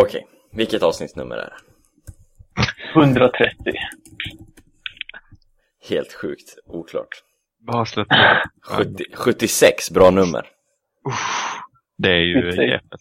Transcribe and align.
Okej, 0.00 0.26
vilket 0.52 0.82
avsnittsnummer 0.82 1.36
är 1.36 1.50
det? 2.94 3.00
130. 3.00 3.72
Helt 5.88 6.12
sjukt 6.12 6.58
oklart. 6.66 7.08
Bara 7.58 7.84
släpp 7.86 8.08
70, 8.62 9.04
76, 9.14 9.90
bra 9.90 10.10
nummer. 10.10 10.46
Det 11.98 12.08
är 12.08 12.16
ju 12.20 12.42
76. 12.42 12.58
Jepes. 12.70 13.00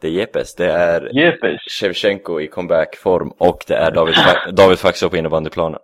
Det 0.00 0.06
är 0.08 0.10
Jepes, 0.12 0.54
det 0.54 0.72
är. 0.72 1.10
Shevchenko 1.70 2.40
i 2.40 2.46
comebackform 2.48 3.28
och 3.38 3.64
det 3.66 3.74
är 3.76 3.90
David, 3.90 4.14
Fa- 4.14 4.50
David 4.52 4.78
Faxå 4.78 5.10
på 5.10 5.16
innebandyplanen. 5.16 5.80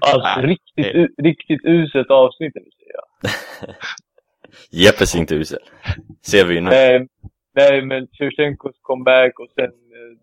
Alltså 0.00 0.40
riktigt, 0.40 0.86
u- 0.94 1.14
riktigt 1.22 1.60
uselt 1.64 2.10
avsnitt 2.10 2.52
vill 2.54 2.64
jag 2.64 3.30
säga. 3.30 3.74
Jepes 4.70 5.14
är 5.14 5.18
inte 5.18 5.34
usel. 5.34 5.58
Ser 6.26 6.44
vi 6.44 6.54
ju 6.54 6.60
nu. 6.60 6.70
Nej, 6.70 7.08
nej 7.54 7.82
men 7.84 8.06
Shevchenkos 8.06 8.76
comeback 8.82 9.38
och 9.38 9.48
sen, 9.54 9.64
eh, 9.64 10.18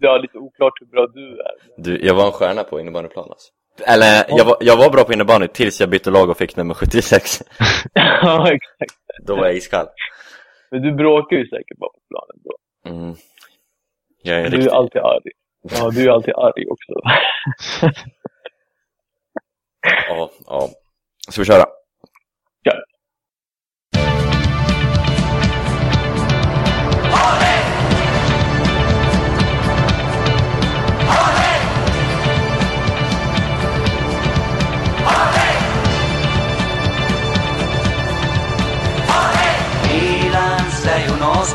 det 0.00 0.06
var 0.06 0.18
lite 0.18 0.38
oklart 0.38 0.72
hur 0.80 0.86
bra 0.86 1.06
du 1.06 1.40
är. 1.40 1.54
Du, 1.76 2.06
jag 2.06 2.14
var 2.14 2.26
en 2.26 2.32
stjärna 2.32 2.64
på 2.64 2.80
innebandyplan 2.80 3.28
alltså. 3.30 3.52
Eller, 3.86 4.24
jag 4.38 4.44
var, 4.44 4.56
jag 4.60 4.76
var 4.76 4.90
bra 4.90 5.04
på 5.04 5.12
innebandy 5.12 5.48
tills 5.48 5.80
jag 5.80 5.90
bytte 5.90 6.10
lag 6.10 6.30
och 6.30 6.36
fick 6.36 6.56
nummer 6.56 6.74
76. 6.74 7.42
ja, 7.94 8.52
exakt. 8.52 8.94
Då 9.26 9.36
var 9.36 9.46
jag 9.46 9.56
iskall. 9.56 9.86
Men 10.70 10.82
du 10.82 10.92
bråkar 10.94 11.36
ju 11.36 11.48
säkert 11.48 11.78
bara 11.78 11.90
på 11.90 12.00
planen 12.08 12.42
då. 12.44 12.54
Mm. 12.90 13.14
Jag 14.22 14.36
är 14.36 14.40
Du 14.40 14.46
är 14.46 14.50
riktig... 14.50 14.70
alltid 14.70 15.02
arg. 15.02 15.30
Ja, 15.62 15.90
du 15.90 16.08
är 16.08 16.12
alltid 16.12 16.34
arg 16.34 16.64
också. 16.70 16.92
Ja, 20.08 20.30
ja. 20.46 20.68
Ska 21.30 21.40
vi 21.40 21.46
köra? 21.46 21.64
Kör. 22.64 22.84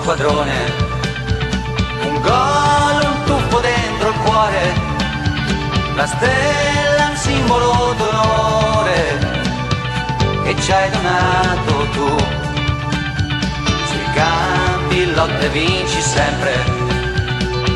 Squadrone, 0.04 0.54
un 2.04 2.20
gol, 2.20 2.98
un 3.10 3.24
tuffo 3.24 3.60
dentro 3.62 4.10
il 4.10 4.16
cuore, 4.26 4.74
la 5.96 6.06
stella, 6.06 7.08
un 7.10 7.16
simbolo 7.16 7.96
d'onore 7.98 9.02
che 10.44 10.62
ci 10.62 10.72
hai 10.74 10.90
donato 10.90 11.88
tu. 11.94 12.18
Sui 13.88 14.04
campi 14.14 15.14
lotte 15.14 15.48
vinci 15.50 16.02
sempre, 16.02 16.52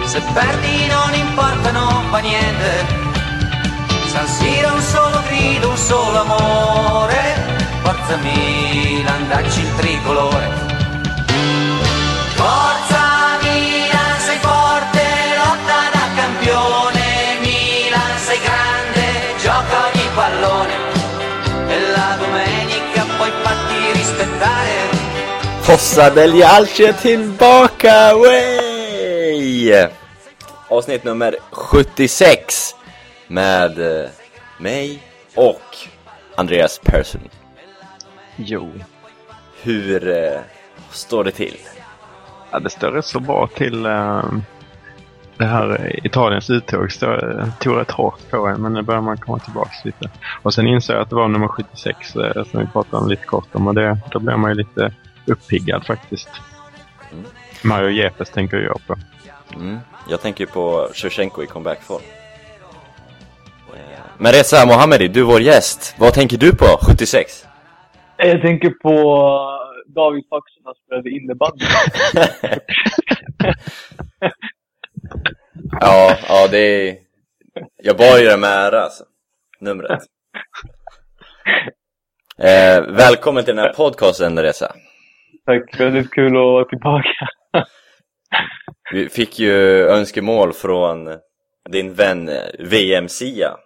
se 0.04 0.22
perdi 0.34 0.86
non 0.88 1.14
importa, 1.14 1.72
non 1.72 2.10
fa 2.10 2.18
niente. 2.18 2.86
San 4.08 4.28
Siro 4.28 4.74
un 4.74 4.82
solo 4.82 5.22
grido, 5.30 5.70
un 5.70 5.78
solo 5.78 6.20
amore. 6.20 7.56
Forza 7.84 8.18
Milan, 8.18 9.30
dacci 9.30 9.62
il 9.62 9.76
tricolore. 9.76 10.77
Fossa 25.62 26.10
degli 26.10 26.44
Alci 26.44 26.86
är 26.86 26.94
tillbaka! 26.94 28.14
Way! 28.16 29.88
Avsnitt 30.68 31.04
nummer 31.04 31.36
76 31.52 32.76
med 33.28 34.04
eh, 34.04 34.10
mig 34.58 35.04
och 35.36 35.78
Andreas 36.36 36.80
Persson. 36.84 37.22
Jo. 38.36 38.72
Hur 39.62 40.08
eh, 40.08 40.40
står 40.92 41.24
det 41.24 41.32
till? 41.32 41.58
Ja, 42.52 42.60
det 42.60 42.70
står 42.70 42.92
rätt 42.92 43.06
så 43.06 43.20
bra 43.20 43.50
till 43.56 43.86
ehm, 43.86 44.44
det 45.38 45.46
här 45.46 45.86
eh, 45.86 46.06
Italiens 46.06 46.50
uttåg. 46.50 46.90
Tog 47.60 47.78
rätt 47.78 47.92
hårt 47.92 48.30
på 48.30 48.48
en, 48.48 48.62
men 48.62 48.74
nu 48.74 48.82
börjar 48.82 49.02
man 49.02 49.18
komma 49.18 49.40
tillbaka 49.40 49.72
lite. 49.84 50.10
Och 50.42 50.54
sen 50.54 50.68
insåg 50.68 50.96
jag 50.96 51.02
att 51.02 51.10
det 51.10 51.16
var 51.16 51.28
nummer 51.28 51.48
76 51.48 52.16
eh, 52.16 52.44
som 52.44 52.60
vi 52.60 52.68
pratade 52.68 53.04
om 53.04 53.10
lite 53.10 53.26
kort 53.26 53.56
om 53.56 53.68
och 53.68 53.76
det, 53.76 53.98
då 54.12 54.20
blev 54.20 54.40
man 54.40 54.52
ju 54.52 54.56
lite 54.56 54.94
uppiggad 55.26 55.86
faktiskt. 55.86 56.30
Mm. 57.12 57.26
Mario 57.64 57.90
Jepes 57.90 58.30
tänker 58.30 58.58
jag 58.58 58.88
på. 58.88 58.96
Mm. 59.56 59.78
Jag 60.10 60.22
tänker 60.22 60.44
ju 60.44 60.48
på 60.52 60.90
Shevchenko 60.94 61.44
i 61.44 61.48
comebackform. 61.48 62.02
Eh, 63.74 63.80
Men 64.18 64.32
Reza 64.32 64.66
Mohammedi, 64.66 65.08
du 65.08 65.20
är 65.20 65.24
vår 65.26 65.42
gäst. 65.42 65.96
Vad 66.00 66.14
tänker 66.14 66.38
du 66.38 66.56
på 66.56 66.66
76? 66.66 67.46
Jag 68.18 68.42
tänker 68.42 68.70
på 68.70 68.94
David 69.88 70.24
Faxon 70.30 70.64
som 70.64 70.74
spelade 70.86 71.10
innebandy. 71.10 71.66
ja, 75.80 76.18
ja 76.28 76.48
det 76.52 76.60
är... 76.60 76.98
Jag 77.84 77.98
bar 77.98 78.18
ju 78.18 78.26
det 78.26 78.38
med 78.38 78.50
ära 78.50 78.82
alltså. 78.82 79.04
Numret. 79.60 80.02
Eh, 82.40 82.82
välkommen 82.82 83.46
till 83.46 83.56
den 83.56 83.66
här 83.66 83.74
podcasten 83.74 84.40
Reza. 84.40 84.76
Tack, 85.46 85.80
väldigt 85.80 86.12
kul 86.12 86.28
att 86.28 86.34
vara 86.34 86.66
tillbaka. 86.66 87.28
Vi 88.92 89.10
fick 89.10 89.40
ju 89.40 89.88
önskemål 89.88 90.54
från 90.54 91.10
din 91.70 91.94
vän 91.94 92.30
eh, 92.30 92.44
VM 92.60 93.08
Sia. 93.08 93.58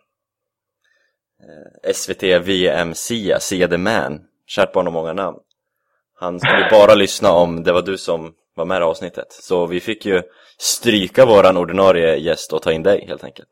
Eh, 1.43 1.93
SVT 1.93 2.23
VM 2.23 2.93
Sia, 2.93 3.39
Sia 3.39 3.67
the 3.67 3.77
Man. 3.77 4.21
Kärt 4.47 4.73
barn 4.73 4.85
har 4.85 4.93
många 4.93 5.13
namn. 5.13 5.37
Han 6.19 6.39
skulle 6.39 6.67
bara 6.71 6.95
lyssna 6.95 7.31
om 7.31 7.63
det 7.63 7.71
var 7.71 7.81
du 7.81 7.97
som 7.97 8.33
var 8.55 8.65
med 8.65 8.79
i 8.81 8.83
avsnittet. 8.83 9.27
Så 9.31 9.65
vi 9.65 9.79
fick 9.79 10.05
ju 10.05 10.21
stryka 10.57 11.25
våran 11.25 11.57
ordinarie 11.57 12.15
gäst 12.15 12.53
och 12.53 12.61
ta 12.61 12.71
in 12.71 12.83
dig 12.83 13.05
helt 13.07 13.23
enkelt. 13.23 13.49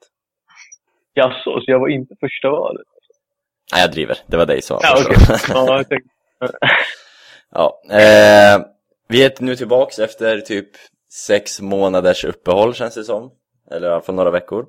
Jaså, 1.13 1.61
så 1.61 1.63
jag 1.71 1.79
var 1.79 1.87
inte 1.89 2.15
första 2.19 2.49
valet? 2.49 2.87
Nej, 3.73 3.81
jag 3.81 3.91
driver. 3.91 4.17
Det 4.27 4.37
var 4.37 4.45
dig 4.45 4.61
som 4.61 4.75
var 4.75 4.83
Ja, 4.83 4.95
första. 4.95 5.33
okej. 5.33 5.67
Ja, 5.67 5.77
jag 5.77 5.89
tänkte... 5.89 6.09
Ja, 7.51 7.81
eh, 7.91 8.65
vi 9.07 9.23
är 9.25 9.33
nu 9.43 9.55
tillbaks 9.55 9.99
efter 9.99 10.39
typ 10.41 10.69
sex 11.27 11.61
månaders 11.61 12.25
uppehåll 12.25 12.73
känns 12.73 12.95
det 12.95 13.03
som. 13.03 13.31
Eller 13.71 13.87
i 13.87 13.91
alla 13.91 14.01
fall 14.01 14.15
några 14.15 14.31
veckor. 14.31 14.65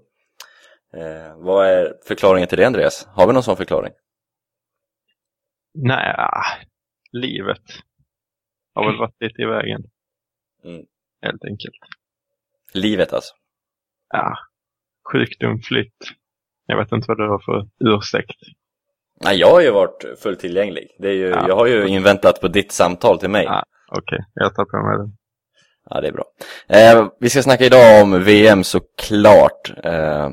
Eh, 0.96 1.36
vad 1.36 1.66
är 1.66 1.94
förklaringen 2.08 2.48
till 2.48 2.58
det 2.58 2.64
Andreas? 2.66 3.06
Har 3.14 3.26
vi 3.26 3.32
någon 3.32 3.42
sån 3.42 3.56
förklaring? 3.56 3.92
Nej, 5.74 6.14
livet 7.12 7.62
har 8.74 8.86
väl 8.86 8.98
varit 8.98 9.20
lite 9.20 9.42
i 9.42 9.46
vägen. 9.46 9.82
Mm. 10.64 10.84
Helt 11.22 11.44
enkelt. 11.44 11.74
Livet 12.74 13.12
alltså. 13.12 13.34
Ja, 14.12 14.34
sjukdom, 15.12 15.58
flytt. 15.62 15.96
Jag 16.66 16.76
vet 16.76 16.92
inte 16.92 17.04
vad 17.08 17.18
det 17.18 17.28
var 17.28 17.38
för 17.38 17.68
ursäkt. 17.96 18.36
Nej, 19.24 19.36
jag 19.38 19.50
har 19.50 19.60
ju 19.60 19.70
varit 19.70 20.04
fullt 20.22 20.40
tillgänglig. 20.40 20.96
Det 20.98 21.08
är 21.08 21.12
ju, 21.14 21.28
Ja. 21.28 21.44
Jag 21.48 21.56
har 21.56 21.66
ju 21.66 21.86
inväntat 21.88 22.40
på 22.40 22.48
ditt 22.48 22.72
samtal 22.72 23.18
till 23.18 23.30
mig. 23.30 23.44
Ja. 23.44 23.64
Okej, 23.88 24.18
jag 24.34 24.54
tar 24.54 24.64
på 24.64 24.76
mig 24.86 24.98
det. 24.98 25.12
Ja, 25.90 26.00
det 26.00 26.08
är 26.08 26.12
bra. 26.12 26.24
Eh, 26.68 27.08
vi 27.20 27.30
ska 27.30 27.42
snacka 27.42 27.64
idag 27.64 28.02
om 28.02 28.24
VM 28.24 28.64
såklart. 28.64 29.72
Eh, 29.84 30.30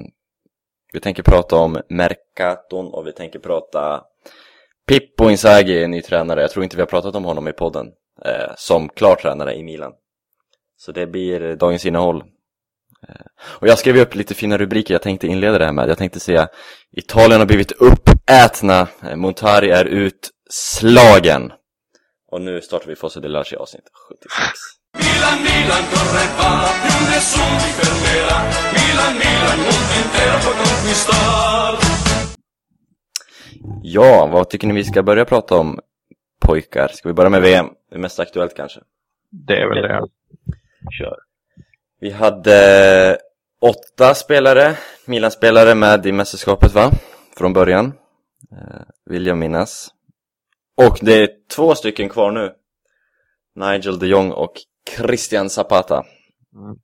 vi 0.93 0.99
tänker 0.99 1.23
prata 1.23 1.55
om 1.55 1.81
Mercaton 1.89 2.93
och 2.93 3.07
vi 3.07 3.11
tänker 3.11 3.39
prata 3.39 4.03
Pippo 4.87 5.29
Inzaghi, 5.29 5.87
ny 5.87 6.01
tränare. 6.01 6.41
Jag 6.41 6.51
tror 6.51 6.63
inte 6.63 6.75
vi 6.75 6.81
har 6.81 6.87
pratat 6.87 7.15
om 7.15 7.25
honom 7.25 7.47
i 7.47 7.53
podden. 7.53 7.87
Eh, 8.25 8.53
som 8.55 8.89
klar 8.89 9.15
tränare 9.15 9.55
i 9.55 9.63
Milan. 9.63 9.93
Så 10.77 10.91
det 10.91 11.07
blir 11.07 11.55
dagens 11.55 11.85
innehåll. 11.85 12.23
Eh, 13.07 13.25
och 13.41 13.67
jag 13.67 13.79
skrev 13.79 13.97
upp 13.97 14.15
lite 14.15 14.33
fina 14.33 14.57
rubriker 14.57 14.93
jag 14.93 15.01
tänkte 15.01 15.27
inleda 15.27 15.57
det 15.57 15.65
här 15.65 15.71
med. 15.71 15.89
Jag 15.89 15.97
tänkte 15.97 16.19
säga 16.19 16.47
Italien 16.91 17.39
har 17.39 17.47
blivit 17.47 17.71
uppätna. 17.71 18.87
Eh, 19.03 19.15
Montari 19.15 19.69
är 19.69 19.85
utslagen. 19.85 21.51
Och 22.31 22.41
nu 22.41 22.61
startar 22.61 22.87
vi 22.87 22.95
Fosse 22.95 23.19
del 23.19 23.31
Lasci 23.31 23.55
avsnitt 23.55 23.83
76. 24.09 24.77
Milan, 24.97 25.37
Milan, 25.47 25.83
corre 25.91 26.25
va, 26.37 26.51
più 26.83 27.05
nessuno 27.11 27.57
ti 27.63 27.71
fermerà. 27.79 28.37
Milan, 28.77 29.13
Milan, 29.23 29.57
mondo 29.65 29.93
intero 30.01 30.37
puoi 30.43 30.55
conquistar. 30.61 31.77
Ja, 33.83 34.25
vad 34.25 34.49
tycker 34.49 34.67
ni 34.67 34.73
vi 34.73 34.83
ska 34.83 35.03
börja 35.03 35.25
prata 35.25 35.55
om 35.55 35.79
pojkar? 36.39 36.87
Ska 36.87 37.09
vi 37.09 37.13
börja 37.13 37.29
med 37.29 37.41
VM? 37.41 37.65
Det 37.89 37.95
är 37.95 37.99
mest 37.99 38.19
aktuellt 38.19 38.55
kanske. 38.55 38.79
Det 39.31 39.53
är 39.53 39.67
väl 39.69 39.81
det. 39.81 40.07
Kör. 40.91 41.17
Vi 41.99 42.09
hade 42.09 43.17
åtta 43.61 44.13
spelare, 44.13 44.77
Milan-spelare 45.05 45.75
med 45.75 46.05
i 46.05 46.11
mästerskapet 46.11 46.73
va? 46.73 46.91
Från 47.37 47.53
början. 47.53 47.93
Eh, 48.51 48.81
vill 49.05 49.27
jag 49.27 49.37
minnas. 49.37 49.89
Och 50.77 50.97
det 51.01 51.13
är 51.13 51.29
två 51.55 51.75
stycken 51.75 52.09
kvar 52.09 52.31
nu. 52.31 52.53
Nigel 53.55 53.99
de 53.99 54.07
Jong 54.07 54.31
och 54.31 54.53
Christian 54.95 55.49
Zapata. 55.49 56.05
Mm. 56.55 56.77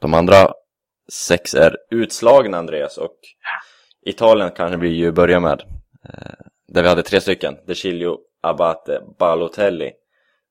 De 0.00 0.14
andra 0.14 0.52
sex 1.12 1.54
är 1.54 1.76
utslagna, 1.90 2.58
Andreas, 2.58 2.98
och 2.98 3.16
Italien 4.06 4.50
kanske 4.56 4.76
vi 4.76 4.88
ju 4.88 5.12
börja 5.12 5.40
med. 5.40 5.62
Eh, 6.08 6.46
där 6.68 6.82
vi 6.82 6.88
hade 6.88 7.02
tre 7.02 7.20
stycken, 7.20 7.56
De 7.66 7.74
Chilio, 7.74 8.18
Abate, 8.42 9.00
Balotelli. 9.18 9.92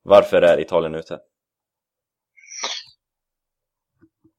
Varför 0.03 0.41
är 0.41 0.59
Italien 0.59 0.95
ute? 0.95 1.19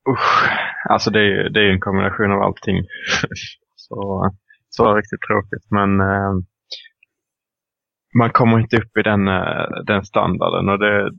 Usch, 0.08 0.48
alltså 0.88 1.10
det 1.10 1.20
är 1.20 1.24
ju 1.24 1.48
det 1.48 1.60
är 1.60 1.70
en 1.70 1.80
kombination 1.80 2.32
av 2.32 2.42
allting. 2.42 2.76
så, 3.76 4.30
så 4.68 4.94
riktigt 4.94 5.20
tråkigt. 5.20 5.70
Men 5.70 6.00
eh, 6.00 6.32
man 8.14 8.30
kommer 8.30 8.60
inte 8.60 8.76
upp 8.76 8.96
i 8.96 9.02
den, 9.02 9.28
eh, 9.28 9.66
den 9.86 10.04
standarden. 10.04 10.68
Och 10.68 10.78
det, 10.78 11.10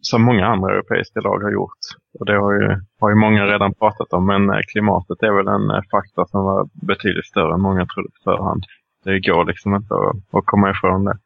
som 0.00 0.22
många 0.22 0.46
andra 0.46 0.72
europeiska 0.72 1.20
lag 1.20 1.38
har 1.42 1.50
gjort. 1.50 1.78
Och 2.18 2.26
det 2.26 2.36
har 2.36 2.52
ju, 2.52 2.80
har 3.00 3.10
ju 3.10 3.16
många 3.16 3.46
redan 3.46 3.74
pratat 3.74 4.12
om. 4.12 4.26
Men 4.26 4.50
eh, 4.50 4.60
klimatet 4.72 5.22
är 5.22 5.32
väl 5.32 5.48
en 5.48 5.70
eh, 5.70 5.82
faktor 5.90 6.24
som 6.28 6.44
var 6.44 6.68
betydligt 6.86 7.26
större 7.26 7.54
än 7.54 7.60
många 7.60 7.86
trodde 7.86 8.08
på 8.08 8.30
förhand. 8.30 8.64
Det 9.04 9.20
går 9.20 9.44
liksom 9.44 9.74
inte 9.74 9.94
att, 9.94 10.38
att 10.38 10.46
komma 10.46 10.70
ifrån 10.70 11.04
det. 11.04 11.18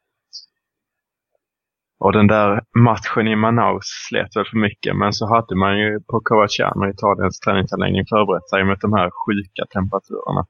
Och 1.98 2.12
den 2.12 2.26
där 2.26 2.62
matchen 2.78 3.28
i 3.28 3.36
Manaus 3.36 3.86
slet 4.08 4.36
väl 4.36 4.44
för 4.44 4.58
mycket, 4.58 4.96
men 4.96 5.12
så 5.12 5.26
hade 5.26 5.56
man 5.56 5.78
ju 5.78 6.00
på 6.00 6.20
Covaciano, 6.20 6.88
Italiens 6.88 7.40
träningsanläggning, 7.40 8.06
förberett 8.06 8.50
sig 8.50 8.64
mot 8.64 8.80
de 8.80 8.92
här 8.92 9.10
sjuka 9.10 9.64
temperaturerna. 9.74 10.46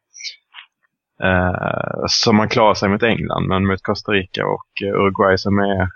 Eh, 1.23 2.05
så 2.09 2.33
man 2.33 2.49
klarar 2.49 2.75
sig 2.75 2.89
mot 2.89 3.03
England, 3.03 3.47
men 3.49 3.67
mot 3.67 3.83
Costa 3.83 4.13
Rica 4.13 4.47
och 4.47 4.83
eh, 4.83 4.95
Uruguay 5.01 5.39
som 5.39 5.59
är 5.59 5.89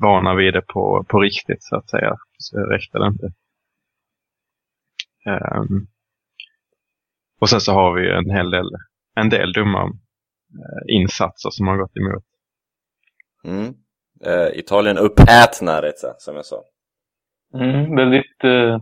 vana 0.00 0.34
vid 0.34 0.54
det 0.54 0.62
på, 0.62 1.04
på 1.08 1.20
riktigt, 1.20 1.62
så 1.62 1.76
att 1.76 1.90
säga, 1.90 2.16
så 2.38 2.58
räckte 2.58 2.98
det 2.98 3.06
inte. 3.06 3.26
Eh, 5.26 5.62
och 7.40 7.50
sen 7.50 7.60
så 7.60 7.72
har 7.72 7.94
vi 7.94 8.10
en 8.10 8.30
hel 8.30 8.50
del, 8.50 8.70
en 9.14 9.28
del 9.28 9.52
dumma 9.52 9.82
eh, 9.82 10.94
insatser 10.96 11.50
som 11.50 11.66
har 11.66 11.76
gått 11.76 11.96
emot. 11.96 12.24
Mm. 13.44 13.74
Eh, 14.26 14.58
Italien 14.58 14.98
uppätna, 14.98 15.82
rätt 15.82 15.98
som 16.18 16.36
jag 16.36 16.46
sa. 16.46 16.62
Mm, 17.54 17.96
väldigt 17.96 18.44
eh, 18.44 18.74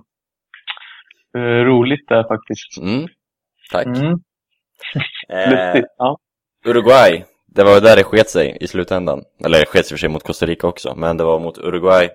eh, 1.37 1.64
roligt 1.64 2.08
där 2.08 2.25
faktiskt. 2.28 2.78
Mm. 2.81 3.08
Tack. 3.70 3.87
Mm, 3.87 4.19
Eh. 5.28 5.82
Ja. 5.96 6.19
Uruguay, 6.66 7.25
det 7.46 7.64
var 7.64 7.81
där 7.81 7.96
det 7.96 8.04
sket 8.04 8.31
sig 8.31 8.56
i 8.60 8.66
slutändan. 8.66 9.25
Eller 9.44 9.58
det 9.58 9.66
sket 9.66 9.87
sig 9.87 9.94
för 9.94 10.00
sig 10.00 10.08
mot 10.08 10.22
Costa 10.22 10.46
Rica 10.46 10.66
också, 10.66 10.94
men 10.96 11.16
det 11.16 11.25
var 11.25 11.40
mot 11.40 11.58
Uruguay 11.58 12.10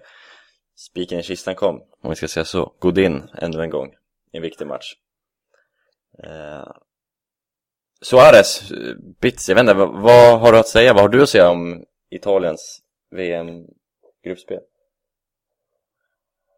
spiken 0.76 1.20
i 1.20 1.24
kistan 1.24 1.56
kom, 1.56 1.82
om 2.02 2.10
vi 2.10 2.16
ska 2.16 2.28
säga 2.28 2.46
så. 2.46 2.74
Godin 2.80 3.30
ännu 3.38 3.64
en 3.64 3.70
gång 3.70 3.88
i 4.34 4.38
en 4.38 4.42
viktig 4.42 4.68
match. 4.68 4.94
Eh, 6.24 6.72
Suarez, 8.02 8.72
eh, 8.72 8.96
Bits, 9.22 9.50
jag 9.50 9.56
vet 9.56 9.62
inte, 9.62 9.74
vad, 9.74 10.02
vad 10.02 10.40
har 10.40 10.52
du 10.52 10.60
att 10.60 10.68
säga? 10.68 10.94
Vad 10.94 11.02
har 11.02 11.10
du 11.10 11.24
att 11.24 11.30
säga 11.30 11.50
om 11.50 11.84
Italiens 12.10 12.82
VM-gruppspel? 13.16 14.60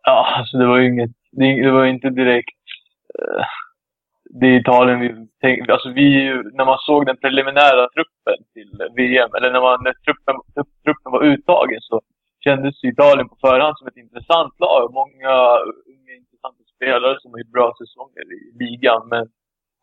Ja, 0.03 0.35
alltså 0.37 0.57
det 0.57 0.67
var 0.67 0.77
ju 0.77 0.87
inget, 0.87 1.11
det, 1.31 1.63
det 1.63 1.71
var 1.71 1.85
inte 1.85 2.09
direkt 2.09 2.63
uh, 3.19 3.45
det 4.29 4.55
Italien 4.55 4.99
vi 4.99 5.27
tänkte, 5.41 5.73
alltså 5.73 5.89
vi, 5.89 6.33
när 6.53 6.65
man 6.65 6.77
såg 6.79 7.05
den 7.05 7.17
preliminära 7.17 7.89
truppen 7.95 8.39
till 8.53 8.71
VM, 8.95 9.29
eller 9.37 9.51
när, 9.51 9.61
man, 9.61 9.83
när 9.83 9.93
truppen, 9.93 10.35
truppen 10.83 11.11
var 11.11 11.23
uttagen 11.23 11.81
så 11.81 12.01
kändes 12.43 12.83
Italien 12.83 13.29
på 13.29 13.37
förhand 13.41 13.77
som 13.77 13.87
ett 13.87 14.03
intressant 14.05 14.53
lag. 14.59 14.93
Många 15.01 15.33
unga 15.93 16.13
intressanta 16.21 16.63
spelare 16.75 17.15
som 17.19 17.31
har 17.31 17.39
gjort 17.39 17.57
bra 17.57 17.69
säsonger 17.79 18.25
i 18.37 18.39
ligan. 18.63 19.01
Men 19.13 19.23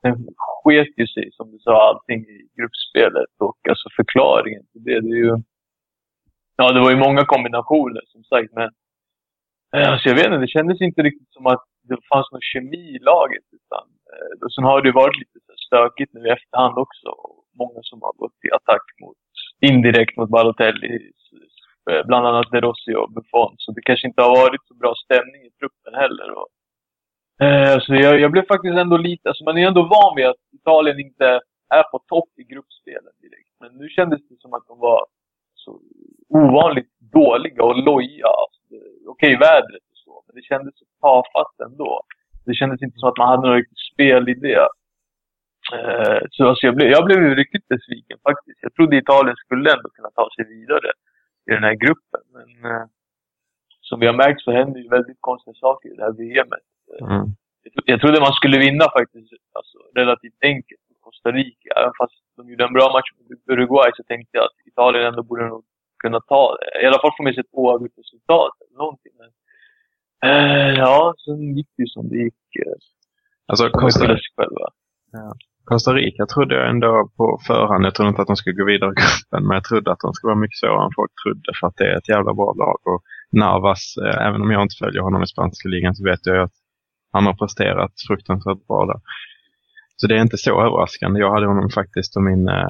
sen 0.02 0.14
sket 0.62 0.92
ju 1.00 1.06
sig, 1.06 1.26
som 1.32 1.46
du 1.52 1.58
sa, 1.58 1.88
allting 1.88 2.20
i 2.36 2.38
gruppspelet. 2.56 3.32
Och 3.46 3.60
alltså 3.68 3.88
förklaringen 3.98 4.62
till 4.72 4.84
det, 4.84 5.00
det 5.00 5.14
är 5.18 5.22
ju... 5.26 5.36
Ja, 6.56 6.72
det 6.72 6.80
var 6.80 6.90
ju 6.90 6.96
många 6.96 7.24
kombinationer 7.24 8.02
som 8.06 8.24
sagt, 8.24 8.52
men 8.52 8.70
eh, 9.76 9.92
alltså 9.92 10.08
jag 10.08 10.16
vet 10.16 10.26
inte, 10.26 10.38
det 10.38 10.56
kändes 10.56 10.80
inte 10.80 11.02
riktigt 11.02 11.32
som 11.32 11.46
att 11.46 11.64
det 11.88 11.98
fanns 12.12 12.32
någon 12.32 12.48
kemi 12.52 12.84
i 12.96 12.98
laget. 12.98 13.46
Utan, 13.58 13.84
eh, 14.12 14.44
och 14.44 14.52
sen 14.52 14.64
har 14.64 14.82
det 14.82 14.88
ju 14.88 14.92
varit 14.92 15.18
lite 15.18 15.38
så 15.46 15.54
stökigt 15.66 16.12
nu 16.14 16.20
i 16.26 16.30
efterhand 16.30 16.78
också. 16.78 17.08
Många 17.58 17.80
som 17.82 18.02
har 18.02 18.12
gått 18.12 18.40
till 18.40 18.52
attack 18.52 18.86
mot, 19.00 19.16
indirekt 19.60 20.16
mot 20.16 20.30
Balotelli. 20.30 21.10
Eh, 21.90 22.06
bland 22.06 22.26
annat 22.26 22.50
De 22.52 22.60
Rossi 22.60 22.94
och 22.94 23.12
Buffon. 23.12 23.54
Så 23.58 23.72
det 23.72 23.82
kanske 23.82 24.08
inte 24.08 24.22
har 24.22 24.30
varit 24.30 24.66
så 24.68 24.74
bra 24.74 24.94
stämning 25.04 25.42
i 25.48 25.50
truppen 25.50 25.94
heller. 25.94 26.28
Och, 26.38 26.48
eh, 27.46 27.78
så 27.80 27.94
jag, 27.94 28.20
jag 28.20 28.32
blev 28.32 28.46
faktiskt 28.46 28.76
ändå 28.76 28.96
lite, 28.96 29.28
alltså 29.28 29.44
man 29.44 29.58
är 29.58 29.66
ändå 29.66 29.82
van 29.82 30.16
vid 30.16 30.26
att 30.26 30.42
Italien 30.52 31.00
inte 31.00 31.40
är 31.78 31.82
på 31.82 31.98
topp 31.98 32.30
i 32.36 32.44
gruppspelen 32.44 33.14
direkt. 33.20 33.52
Men 33.60 33.70
nu 33.80 33.88
kändes 33.88 34.28
det 34.28 34.40
som 34.40 34.54
att 34.54 34.66
de 34.68 34.78
var 34.78 35.06
så 35.54 35.80
ovanligt 36.28 36.90
dåliga 37.12 37.62
och 37.62 37.76
loja. 37.84 38.26
Alltså, 38.26 38.60
Okej, 39.06 39.36
vädret 39.36 39.82
och 39.92 39.98
så, 40.04 40.22
men 40.26 40.36
det 40.36 40.42
kändes 40.42 40.78
så 40.78 40.84
tafatt 41.00 41.60
ändå. 41.70 42.02
Det 42.46 42.54
kändes 42.54 42.82
inte 42.82 42.98
som 42.98 43.08
att 43.08 43.18
man 43.18 43.28
hade 43.28 43.42
någon 43.48 43.56
riktig 43.56 43.78
spelidé. 43.92 44.58
Eh, 45.74 46.18
så 46.30 46.48
alltså 46.48 46.66
jag, 46.66 46.76
blev, 46.76 46.88
jag 46.90 47.04
blev 47.04 47.18
riktigt 47.34 47.68
besviken 47.68 48.18
faktiskt. 48.28 48.58
Jag 48.62 48.74
trodde 48.74 48.96
Italien 48.96 49.36
skulle 49.36 49.72
ändå 49.72 49.88
kunna 49.88 50.10
ta 50.10 50.28
sig 50.36 50.44
vidare 50.48 50.90
i 51.48 51.50
den 51.50 51.64
här 51.64 51.74
gruppen. 51.74 52.20
Men 52.32 52.48
eh, 52.72 52.86
som 53.80 54.00
vi 54.00 54.06
har 54.06 54.14
märkt 54.14 54.40
så 54.40 54.50
händer 54.52 54.80
ju 54.80 54.88
väldigt 54.88 55.16
konstiga 55.20 55.54
saker 55.54 55.88
i 55.92 55.96
det 55.96 56.02
här 56.02 56.12
VMet. 56.12 56.66
Mm. 57.00 57.26
Jag 57.62 57.72
tro- 57.72 57.82
Jag 57.86 58.00
trodde 58.00 58.20
man 58.20 58.32
skulle 58.40 58.58
vinna 58.58 58.84
faktiskt 58.98 59.32
alltså, 59.52 59.78
relativt 59.94 60.38
enkelt 60.42 60.80
mot 60.88 61.00
Costa 61.00 61.32
Rica. 61.32 61.68
Även 61.80 61.92
fast 61.98 62.14
de 62.36 62.50
gjorde 62.50 62.64
en 62.64 62.72
bra 62.72 62.86
match 62.92 63.10
mot 63.16 63.26
Uruguay 63.52 63.90
så 63.94 64.02
tänkte 64.02 64.36
jag 64.38 64.44
att 64.44 64.66
Italien 64.66 65.04
ändå 65.06 65.22
borde 65.22 65.46
nog 65.48 65.64
kunna 66.04 66.20
ta 66.32 66.42
det. 66.58 66.82
I 66.82 66.86
alla 66.88 67.00
fall 67.00 67.16
få 67.16 67.22
med 67.22 67.34
sig 67.34 67.40
ett 67.46 67.58
oavgjort 67.62 67.98
resultat 68.02 68.52
eller 68.62 68.76
någonting. 68.82 69.14
Men, 69.20 69.30
eh, 70.28 70.70
ja, 70.84 70.96
sen 71.24 71.38
gick 71.56 71.70
det 71.76 71.82
ju 71.82 71.90
som 71.96 72.04
det 72.10 72.18
gick. 72.24 72.42
Eh, 72.66 72.78
Alltså 73.50 73.64
Costa, 73.70 74.06
själva. 74.36 74.66
Costa 75.64 75.92
Rica 75.92 76.26
trodde 76.26 76.54
jag 76.54 76.70
ändå 76.70 77.10
på 77.16 77.26
förhand. 77.46 77.86
Jag 77.86 77.94
trodde 77.94 78.08
inte 78.08 78.22
att 78.22 78.32
de 78.32 78.36
skulle 78.36 78.60
gå 78.60 78.64
vidare 78.64 78.90
i 78.92 78.98
gruppen, 79.02 79.40
men 79.46 79.54
jag 79.54 79.64
trodde 79.64 79.92
att 79.92 80.04
de 80.04 80.12
skulle 80.12 80.32
vara 80.32 80.44
mycket 80.44 80.58
svårare 80.58 80.84
än 80.84 80.98
folk 81.00 81.12
trodde 81.22 81.50
för 81.60 81.66
att 81.66 81.76
det 81.76 81.86
är 81.92 81.96
ett 81.98 82.08
jävla 82.14 82.32
bra 82.34 82.50
lag. 82.62 82.78
Och 82.90 83.00
Navas, 83.40 83.82
eh, 84.04 84.26
även 84.26 84.40
om 84.42 84.50
jag 84.50 84.62
inte 84.62 84.80
följer 84.82 85.02
honom 85.02 85.22
i 85.22 85.26
spanska 85.26 85.68
ligan 85.68 85.94
så 85.94 86.04
vet 86.10 86.26
jag 86.26 86.38
att 86.46 86.56
han 87.12 87.26
har 87.26 87.34
presterat 87.42 87.92
fruktansvärt 88.08 88.66
bra 88.68 88.86
där. 88.86 89.00
Så 89.96 90.06
det 90.06 90.14
är 90.16 90.22
inte 90.22 90.38
så 90.46 90.52
överraskande. 90.66 91.20
Jag 91.20 91.32
hade 91.34 91.46
honom 91.46 91.70
faktiskt 91.70 92.12
som 92.12 92.24
min 92.24 92.48
eh, 92.48 92.68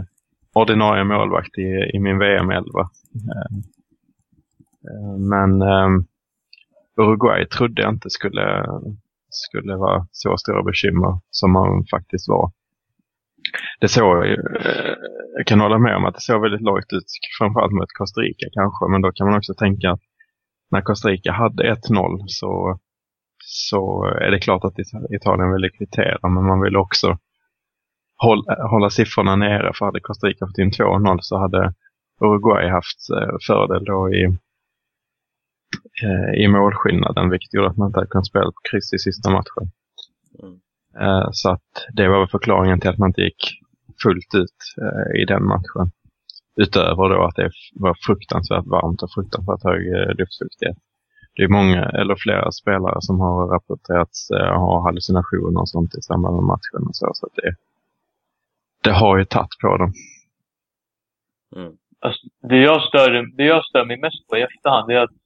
ordinarie 0.55 1.05
målvakt 1.05 1.59
i, 1.59 1.91
i 1.95 1.99
min 1.99 2.19
VM-11. 2.19 2.81
Eh, 2.81 3.57
eh, 4.89 5.19
men 5.19 5.63
eh, 5.63 5.89
Uruguay 6.97 7.47
trodde 7.47 7.83
jag 7.83 7.93
inte 7.93 8.11
skulle, 8.11 8.67
skulle 9.31 9.77
vara 9.77 10.07
så 10.11 10.37
stora 10.37 10.63
bekymmer 10.63 11.19
som 11.31 11.53
man 11.53 11.85
faktiskt 11.91 12.29
var. 12.29 12.53
Det 13.81 13.89
såg, 13.89 14.25
eh, 14.27 14.95
jag 15.37 15.47
kan 15.47 15.61
hålla 15.61 15.79
med 15.79 15.97
om 15.97 16.05
att 16.05 16.15
det 16.15 16.21
såg 16.21 16.43
väldigt 16.43 16.61
lågt 16.61 16.93
ut, 16.93 17.07
framförallt 17.39 17.73
mot 17.73 17.93
Costa 17.99 18.21
Rica 18.21 18.47
kanske, 18.53 18.89
men 18.91 19.03
då 19.03 19.13
kan 19.13 19.27
man 19.27 19.39
också 19.39 19.55
tänka 19.55 19.91
att 19.91 20.03
när 20.71 20.81
Costa 20.81 21.09
Rica 21.09 21.33
hade 21.33 21.75
1-0 21.75 22.25
så, 22.27 22.79
så 23.45 24.05
är 24.05 24.31
det 24.31 24.39
klart 24.39 24.65
att 24.65 24.79
Italien 25.11 25.53
ville 25.53 25.71
kvittera, 25.71 26.29
men 26.29 26.47
man 26.47 26.61
ville 26.61 26.79
också 26.79 27.19
hålla, 28.25 28.67
hålla 28.69 28.91
siffrorna 28.91 29.37
nere, 29.37 29.73
för 29.75 29.87
hade 29.87 30.01
Costa 30.01 30.27
Rica 30.27 30.47
fått 30.47 30.59
in 30.59 30.71
2-0 30.71 31.19
så 31.21 31.39
hade 31.39 31.75
Uruguay 32.21 32.69
haft 32.69 33.11
eh, 33.11 33.37
fördel 33.47 33.85
då 33.85 34.15
i, 34.15 34.25
eh, 36.05 36.43
i 36.45 36.49
målskillnaden, 36.49 37.31
vilket 37.31 37.55
gjorde 37.55 37.69
att 37.69 37.77
man 37.77 37.89
inte 37.89 37.99
hade 37.99 38.11
kunnat 38.11 38.27
spela 38.27 38.45
på 38.45 38.61
kryss 38.71 38.93
i 38.93 38.99
sista 38.99 39.31
matchen. 39.31 39.65
Mm. 40.43 40.55
Eh, 41.01 41.29
Så 41.33 41.51
att 41.51 41.71
det 41.93 42.09
var 42.09 42.19
väl 42.19 42.29
förklaringen 42.29 42.81
till 42.81 42.91
att 42.91 42.99
man 42.99 43.09
inte 43.11 43.21
gick 43.21 43.61
fullt 44.03 44.35
ut 44.35 44.59
i 45.21 45.25
den 45.25 45.45
matchen. 45.45 45.91
Utöver 46.57 47.09
då 47.09 47.25
att 47.25 47.37
det 47.37 47.51
var 47.75 47.95
fruktansvärt 48.07 48.67
varmt 48.67 49.03
och 49.03 49.13
fruktansvärt 49.15 49.65
hög 49.65 49.83
luftfuktighet. 50.19 50.77
Det 51.37 51.43
är 51.43 51.49
många, 51.49 51.83
eller 51.85 52.17
flera 52.17 52.53
spelare 52.53 52.97
som 53.01 53.21
har 53.21 53.47
rapporterats 53.47 54.29
ha 54.31 54.83
hallucinationer 54.85 55.61
och 55.61 55.69
sånt 55.69 55.95
i 55.95 56.03
samband 56.03 56.35
med 56.37 56.45
matchen. 56.45 56.83
Och 56.89 56.97
så, 56.97 57.11
så 57.15 57.27
att 57.27 57.35
det, 57.35 57.55
det 58.85 58.93
har 58.93 59.19
ju 59.19 59.25
tagit 59.25 59.59
på 59.63 59.77
dem. 59.77 59.93
Mm. 61.57 61.73
Alltså, 62.01 62.27
det, 62.49 62.59
jag 62.71 62.83
stör, 62.83 63.11
det 63.37 63.45
jag 63.45 63.65
stör 63.65 63.85
mig 63.85 63.97
mest 63.97 64.29
på 64.29 64.37
i 64.37 64.43
efterhand 64.43 64.91
är 64.91 64.97
att 64.97 65.17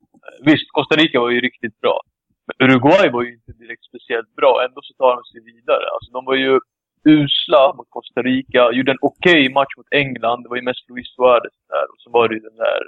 visst, 0.45 0.69
Costa 0.73 0.97
Rica 0.97 1.21
var 1.21 1.31
ju 1.31 1.41
riktigt 1.41 1.81
bra. 1.81 2.01
Men 2.47 2.71
Uruguay 2.71 3.11
var 3.11 3.23
ju 3.23 3.33
inte 3.35 3.53
direkt 3.53 3.85
speciellt 3.85 4.33
bra. 4.41 4.53
Ändå 4.67 4.81
så 4.83 4.95
tar 4.95 5.17
de 5.17 5.25
sig 5.25 5.41
vidare. 5.53 5.87
Alltså, 5.95 6.11
de 6.13 6.25
var 6.25 6.35
ju 6.35 6.61
usla 7.05 7.63
mot 7.77 7.91
Costa 7.91 8.23
Rica. 8.23 8.73
Gjorde 8.73 8.93
en 8.93 9.07
okej 9.11 9.53
match 9.53 9.75
mot 9.77 9.93
England. 10.03 10.43
Det 10.43 10.49
var 10.49 10.57
ju 10.57 10.63
mest 10.71 10.89
Luis 10.89 11.09
Suarez 11.15 11.57
där. 11.73 11.87
Och 11.93 12.01
så 12.03 12.11
var 12.11 12.29
det 12.29 12.35
ju 12.35 12.41
den 12.41 12.57
där, 12.57 12.81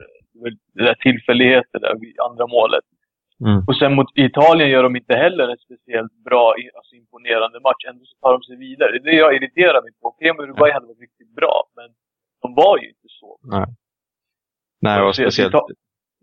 den 0.74 0.84
där 0.88 0.94
tillfälligheten 0.94 1.80
där 1.80 1.94
vid 2.00 2.20
andra 2.20 2.46
målet. 2.46 2.84
Mm. 3.46 3.64
Och 3.66 3.76
sen 3.76 3.94
mot 3.94 4.10
Italien 4.14 4.70
gör 4.70 4.82
de 4.82 4.96
inte 4.96 5.14
heller 5.14 5.48
en 5.48 5.58
speciellt 5.58 6.14
bra, 6.24 6.54
alltså 6.76 6.94
imponerande 6.94 7.60
match. 7.60 7.82
Ändå 7.88 8.04
så 8.04 8.16
tar 8.22 8.32
de 8.32 8.42
sig 8.42 8.56
vidare. 8.56 8.90
Det 8.92 8.98
är 8.98 9.12
det 9.12 9.16
jag 9.24 9.36
irriterar 9.36 9.82
mig 9.82 9.92
på. 10.00 10.08
Okej, 10.08 10.30
okay, 10.30 10.44
Uruguay 10.44 10.72
hade 10.72 10.86
varit 10.86 11.00
riktigt 11.00 11.34
bra, 11.34 11.56
men 11.76 11.88
de 12.42 12.54
var 12.54 12.78
ju 12.78 12.88
inte 12.88 13.08
så. 13.20 13.38
Nej. 13.42 13.66
Nej, 14.80 15.02
och 15.02 15.14
speciellt 15.14 15.54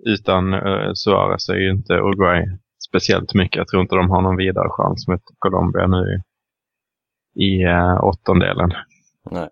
utan 0.05 0.53
uh, 0.53 0.91
Suarez 0.93 1.49
är 1.49 1.55
ju 1.55 1.71
inte 1.71 1.93
Uruguay 1.93 2.45
speciellt 2.89 3.33
mycket. 3.33 3.57
Jag 3.57 3.67
tror 3.67 3.81
inte 3.81 3.95
de 3.95 4.09
har 4.09 4.21
någon 4.21 4.37
vidare 4.37 4.69
chans 4.69 5.07
mot 5.07 5.21
Colombia 5.39 5.87
nu 5.87 6.21
i, 7.35 7.65
uh, 7.65 8.03
åttondelen. 8.03 8.69
Nej. 9.31 9.49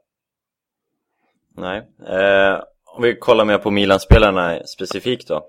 Nej. 1.57 1.77
Eh, 2.09 2.59
om 2.85 3.03
vi 3.03 3.15
kollar 3.15 3.45
mer 3.45 3.57
på 3.57 3.71
Milan-spelarna 3.71 4.59
specifikt 4.59 5.27
då. 5.27 5.47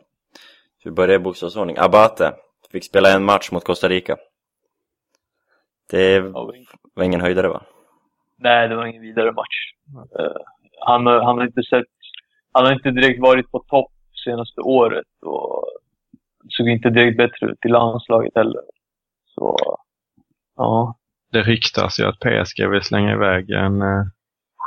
Vi 0.87 0.93
börjar 0.93 1.17
i 1.17 1.19
bokstavsordning. 1.19 1.77
Abate 1.79 2.35
fick 2.73 2.85
spela 2.85 3.13
en 3.13 3.25
match 3.25 3.51
mot 3.53 3.65
Costa 3.65 3.89
Rica. 3.89 4.17
Det 5.91 6.21
var 6.95 7.03
ingen 7.03 7.21
höjdare 7.21 7.49
va? 7.49 7.63
Nej, 8.39 8.69
det 8.69 8.77
var 8.77 8.87
ingen 8.87 9.03
vidare 9.03 9.33
match. 9.33 9.73
Uh, 10.21 10.37
han, 10.81 11.07
han, 11.07 11.39
har 11.39 11.47
inte 11.47 11.63
sett, 11.63 11.87
han 12.53 12.65
har 12.65 12.73
inte 12.73 12.91
direkt 12.91 13.21
varit 13.21 13.51
på 13.51 13.59
topp 13.59 13.93
senaste 14.25 14.61
året 14.61 15.07
och 15.23 15.65
såg 16.49 16.69
inte 16.69 16.91
direkt 16.91 17.17
bättre 17.17 17.47
ut 17.47 17.65
i 17.65 17.69
landslaget 17.69 18.33
heller. 18.35 18.63
Så, 19.25 19.57
ja. 20.57 20.99
Det 21.33 21.43
ryktas 21.43 22.01
ju 22.01 22.05
att 22.05 22.21
PSG 22.21 22.69
vill 22.71 22.83
slänga 22.83 23.13
iväg 23.13 23.51
en 23.51 23.83
eh, 23.83 24.05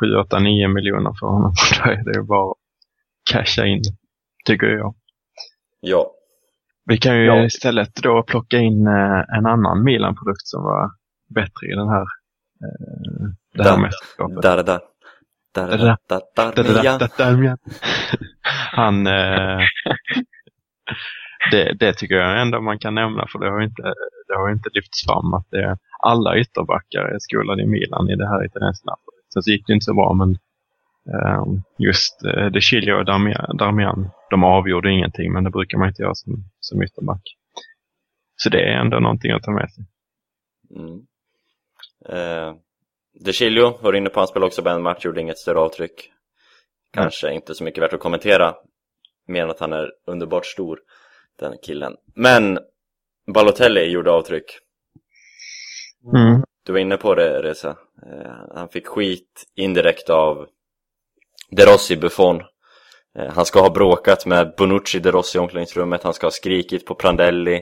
7, 0.02 0.16
8, 0.16 0.40
9 0.40 0.68
miljoner 0.68 1.14
för 1.20 1.28
honom. 1.28 1.54
Är 1.86 2.04
det 2.04 2.20
ju 2.20 2.24
bara 2.24 2.52
att 2.52 2.58
casha 3.32 3.66
in, 3.66 3.82
tycker 4.46 4.68
jag. 4.68 4.96
Ja. 5.80 6.12
Vi 6.86 6.98
kan 6.98 7.16
ju 7.18 7.26
Ja. 7.26 7.46
istället 7.46 7.96
då 7.96 8.24
plocka 8.24 8.58
in 8.58 8.88
eh, 8.88 9.38
en 9.38 9.46
annan 9.46 9.84
Milan-produkt 9.84 10.48
som 10.48 10.64
var 10.64 10.92
bättre 11.36 11.68
i 11.72 11.76
den 11.76 11.88
här, 11.90 12.02
eh, 12.64 13.28
det 13.54 13.64
här 13.64 13.72
Där. 13.72 13.82
mästerskapet. 13.82 14.42
Där, 14.42 14.64
där. 14.64 14.80
Han, 18.72 19.08
eh, 19.08 19.60
det, 21.52 21.74
det 21.80 21.94
tycker 21.94 22.16
jag 22.16 22.42
ändå 22.42 22.62
man 22.62 22.80
kan 22.80 22.96
nämna 22.96 23.28
för 23.32 23.40
det 23.40 23.50
har 23.50 23.60
ju 23.60 23.66
inte, 23.66 23.84
det 24.28 24.36
har 24.36 24.48
ju 24.48 24.54
inte 24.54 24.70
lyfts 24.74 25.06
fram 25.06 25.34
att 25.34 25.48
det, 25.52 25.78
alla 26.04 26.38
ytterbackar 26.38 27.02
är 27.02 27.18
skolade 27.20 27.64
i 27.64 27.66
Milan 27.66 28.10
i 28.10 28.16
det 28.16 28.28
här 28.28 28.46
italienska. 28.46 28.92
Sen 29.34 29.44
så 29.44 29.52
gick 29.52 29.68
det 29.68 29.74
inte 29.74 29.84
så 29.84 29.94
bra 29.94 30.14
men 30.14 30.38
just 31.78 32.24
eh, 32.24 32.46
De 32.46 32.62
Chilio 32.62 32.94
och 32.94 33.06
Darmian, 33.58 34.10
de 34.30 34.44
avgjorde 34.44 34.92
ingenting 34.92 35.34
men 35.34 35.44
det 35.44 35.50
brukar 35.50 35.78
man 35.78 35.88
inte 35.88 36.02
göra 36.02 36.16
som, 36.16 36.34
som 36.60 36.84
ytterback. 36.84 37.22
Så 38.36 38.50
det 38.50 38.62
är 38.62 38.82
ändå 38.82 39.00
någonting 39.00 39.32
att 39.32 39.44
ta 39.44 39.52
med 39.52 39.72
sig. 39.72 39.86
Mm. 40.76 41.00
Eh, 42.10 42.56
De 43.26 43.34
Chilio 43.34 43.78
var 43.82 43.94
inne 43.94 44.10
på, 44.10 44.20
han 44.20 44.28
spelade 44.28 44.48
också 44.48 44.68
en 44.68 44.82
match, 44.82 45.06
gjorde 45.06 45.22
inget 45.22 45.38
större 45.38 45.60
avtryck. 45.60 46.12
Kanske 46.94 47.34
inte 47.34 47.56
så 47.56 47.64
mycket 47.64 47.84
värt 47.84 47.94
att 47.94 48.00
kommentera, 48.00 48.56
mer 49.28 49.44
än 49.44 49.50
att 49.50 49.60
han 49.60 49.74
är 49.74 49.92
underbart 50.08 50.46
stor, 50.46 50.80
den 51.40 51.58
killen. 51.64 51.96
Men 52.16 52.60
Balotelli 53.34 53.92
gjorde 53.92 54.12
avtryck. 54.12 54.46
Mm. 56.16 56.44
Du 56.66 56.72
var 56.72 56.80
inne 56.80 56.98
på 56.98 57.16
det, 57.16 57.42
Reza. 57.42 57.70
Eh, 58.06 58.56
han 58.56 58.70
fick 58.70 58.88
skit 58.88 59.44
indirekt 59.56 60.10
av 60.10 60.48
De 61.50 61.66
Rossi 61.66 61.98
Buffon. 61.98 62.42
Eh, 63.20 63.34
han 63.34 63.46
ska 63.46 63.60
ha 63.62 63.70
bråkat 63.70 64.26
med 64.26 64.54
Bonucci 64.58 65.00
De 65.00 65.12
Rossi 65.12 65.38
i 65.38 65.42
omklädningsrummet, 65.42 66.04
han 66.04 66.14
ska 66.14 66.26
ha 66.28 66.32
skrikit 66.32 66.86
på 66.86 66.96
Prandelli. 66.96 67.62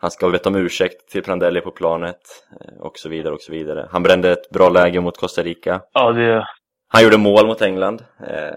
Han 0.00 0.10
ska 0.10 0.26
ha 0.26 0.32
bett 0.32 0.46
om 0.46 0.56
ursäkt 0.56 1.08
till 1.08 1.22
Prandelli 1.22 1.60
på 1.60 1.70
planet 1.70 2.20
eh, 2.60 2.80
och 2.80 2.98
så 2.98 3.08
vidare 3.08 3.34
och 3.34 3.40
så 3.42 3.52
vidare. 3.52 3.88
Han 3.90 4.02
brände 4.02 4.32
ett 4.32 4.50
bra 4.50 4.68
läge 4.68 5.00
mot 5.00 5.18
Costa 5.18 5.42
Rica. 5.42 5.82
Ja, 5.92 6.12
det... 6.12 6.46
Han 6.88 7.02
gjorde 7.04 7.18
mål 7.18 7.46
mot 7.46 7.62
England. 7.62 8.04
Eh, 8.26 8.56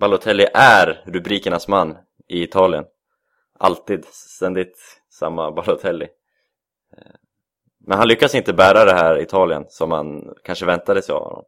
Balotelli 0.00 0.46
är 0.54 1.02
rubrikernas 1.06 1.68
man 1.68 1.96
i 2.28 2.42
Italien. 2.42 2.84
Alltid, 3.58 4.04
ständigt 4.04 4.78
samma 5.10 5.50
Balotelli. 5.50 6.08
Men 7.86 7.98
han 7.98 8.08
lyckas 8.08 8.34
inte 8.34 8.52
bära 8.52 8.84
det 8.84 8.92
här 8.94 9.20
Italien 9.20 9.64
som 9.68 9.88
man 9.88 10.34
kanske 10.44 10.66
väntade 10.66 11.02
sig 11.02 11.12
av 11.14 11.24
honom. 11.24 11.44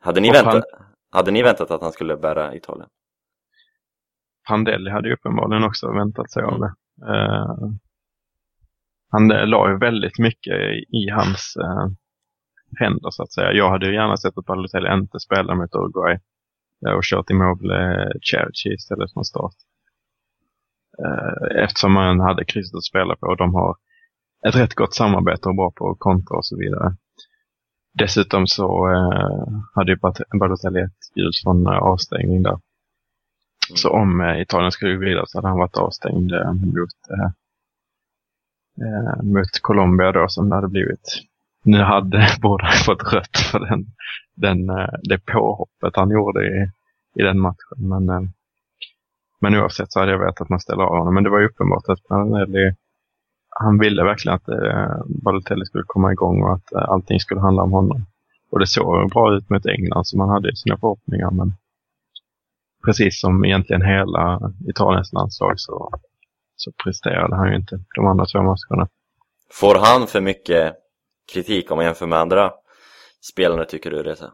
Hade 0.00 0.20
ni, 0.20 0.30
Och 0.30 0.34
väntat, 0.34 0.64
han- 0.78 0.87
hade 1.10 1.30
ni 1.30 1.42
väntat 1.42 1.70
att 1.70 1.82
han 1.82 1.92
skulle 1.92 2.16
bära 2.16 2.54
Italien? 2.54 2.88
Pandelli 4.48 4.90
hade 4.90 5.08
ju 5.08 5.14
uppenbarligen 5.14 5.64
också 5.64 5.92
väntat 5.92 6.30
sig 6.30 6.42
av 6.42 6.60
det. 6.60 6.72
Eh, 7.06 7.56
han 9.10 9.28
la 9.28 9.70
ju 9.70 9.78
väldigt 9.78 10.18
mycket 10.18 10.54
i, 10.88 11.08
hans 11.10 11.56
eh, 11.56 11.86
händer 12.78 13.10
så 13.10 13.22
att 13.22 13.32
säga. 13.32 13.52
Jag 13.52 13.70
hade 13.70 13.86
ju 13.86 13.94
gärna 13.94 14.16
sett 14.16 14.38
att 14.38 14.44
Balotelli 14.44 14.94
inte 14.94 15.20
spelar 15.20 15.54
mot 15.54 15.74
Uruguay 15.74 16.18
eh, 16.86 16.92
och 16.92 17.04
kört 17.04 17.30
Immobile 17.30 18.12
Cherchi 18.20 18.74
istället 18.74 19.12
från 19.12 19.24
start. 19.24 19.54
Eftersom 21.54 21.92
man 21.92 22.20
hade 22.20 22.44
krysset 22.44 22.76
att 22.76 22.84
spela 22.84 23.16
på 23.16 23.26
och 23.26 23.36
de 23.36 23.54
har 23.54 23.76
ett 24.48 24.56
rätt 24.56 24.74
gott 24.74 24.94
samarbete 24.94 25.48
och 25.48 25.56
bra 25.56 25.72
på 25.76 25.94
kontra 25.98 26.36
och 26.36 26.46
så 26.46 26.56
vidare. 26.56 26.96
Dessutom 27.98 28.46
så 28.46 28.90
eh, 28.90 29.60
hade 29.74 29.92
ju 29.92 29.98
Balotelli 30.40 30.80
ett 30.80 31.16
ljud 31.16 31.32
från 31.44 31.66
eh, 31.66 31.72
avstängning 31.72 32.42
där. 32.42 32.58
Så 33.74 33.90
om 33.90 34.20
eh, 34.20 34.40
Italien 34.40 34.72
skulle 34.72 34.94
gå 34.94 35.00
vidare 35.00 35.24
så 35.26 35.38
hade 35.38 35.48
han 35.48 35.58
varit 35.58 35.76
avstängd 35.76 36.32
eh, 36.32 36.52
mot, 36.52 36.98
eh, 37.10 37.30
eh, 38.86 39.22
mot 39.22 39.60
Colombia 39.62 40.12
då 40.12 40.28
som 40.28 40.48
det 40.48 40.54
hade 40.54 40.68
blivit. 40.68 41.22
Nu 41.64 41.78
hade 41.78 42.28
båda 42.42 42.68
fått 42.86 43.12
rött 43.12 43.38
för 43.50 43.60
den, 43.60 43.86
den, 44.34 44.70
eh, 44.70 44.94
det 45.02 45.18
påhoppet 45.18 45.96
han 45.96 46.10
gjorde 46.10 46.46
i, 46.46 46.70
i 47.20 47.22
den 47.22 47.40
matchen. 47.40 47.78
Men, 47.78 48.08
eh, 48.08 48.22
men 49.40 49.54
oavsett 49.54 49.92
så 49.92 50.00
hade 50.00 50.12
jag 50.12 50.18
vetat 50.18 50.40
att 50.40 50.48
man 50.48 50.60
ställer 50.60 50.82
av 50.82 50.98
honom. 50.98 51.14
Men 51.14 51.24
det 51.24 51.30
var 51.30 51.40
ju 51.40 51.46
uppenbart 51.46 51.88
att 51.88 52.08
Prandelli, 52.08 52.74
han 53.60 53.78
ville 53.78 54.04
verkligen 54.04 54.36
att 54.36 54.48
eh, 54.48 54.96
Balotelli 55.06 55.64
skulle 55.64 55.84
komma 55.86 56.12
igång 56.12 56.42
och 56.42 56.52
att 56.52 56.72
eh, 56.72 56.88
allting 56.88 57.20
skulle 57.20 57.40
handla 57.40 57.62
om 57.62 57.72
honom. 57.72 58.06
Och 58.50 58.58
det 58.58 58.66
såg 58.66 59.10
bra 59.10 59.36
ut 59.36 59.50
mot 59.50 59.66
England 59.66 60.04
som 60.04 60.20
han 60.20 60.28
hade 60.28 60.52
i 60.52 60.56
sina 60.56 60.76
förhoppningar. 60.76 61.30
Men 61.30 61.52
precis 62.84 63.20
som 63.20 63.44
egentligen 63.44 63.82
hela 63.82 64.52
Italiens 64.68 65.12
landslag 65.12 65.60
så, 65.60 65.90
så 66.56 66.72
presterade 66.84 67.36
han 67.36 67.48
ju 67.50 67.56
inte 67.56 67.80
de 67.94 68.06
andra 68.06 68.24
två 68.26 68.38
matcherna. 68.38 68.88
Får 69.52 69.74
han 69.74 70.06
för 70.06 70.20
mycket 70.20 70.74
kritik 71.32 71.70
om 71.70 71.76
man 71.76 71.84
jämför 71.84 72.06
med 72.06 72.18
andra 72.18 72.52
spelare 73.32 73.64
tycker 73.64 73.90
du 73.90 74.02
Reza? 74.02 74.32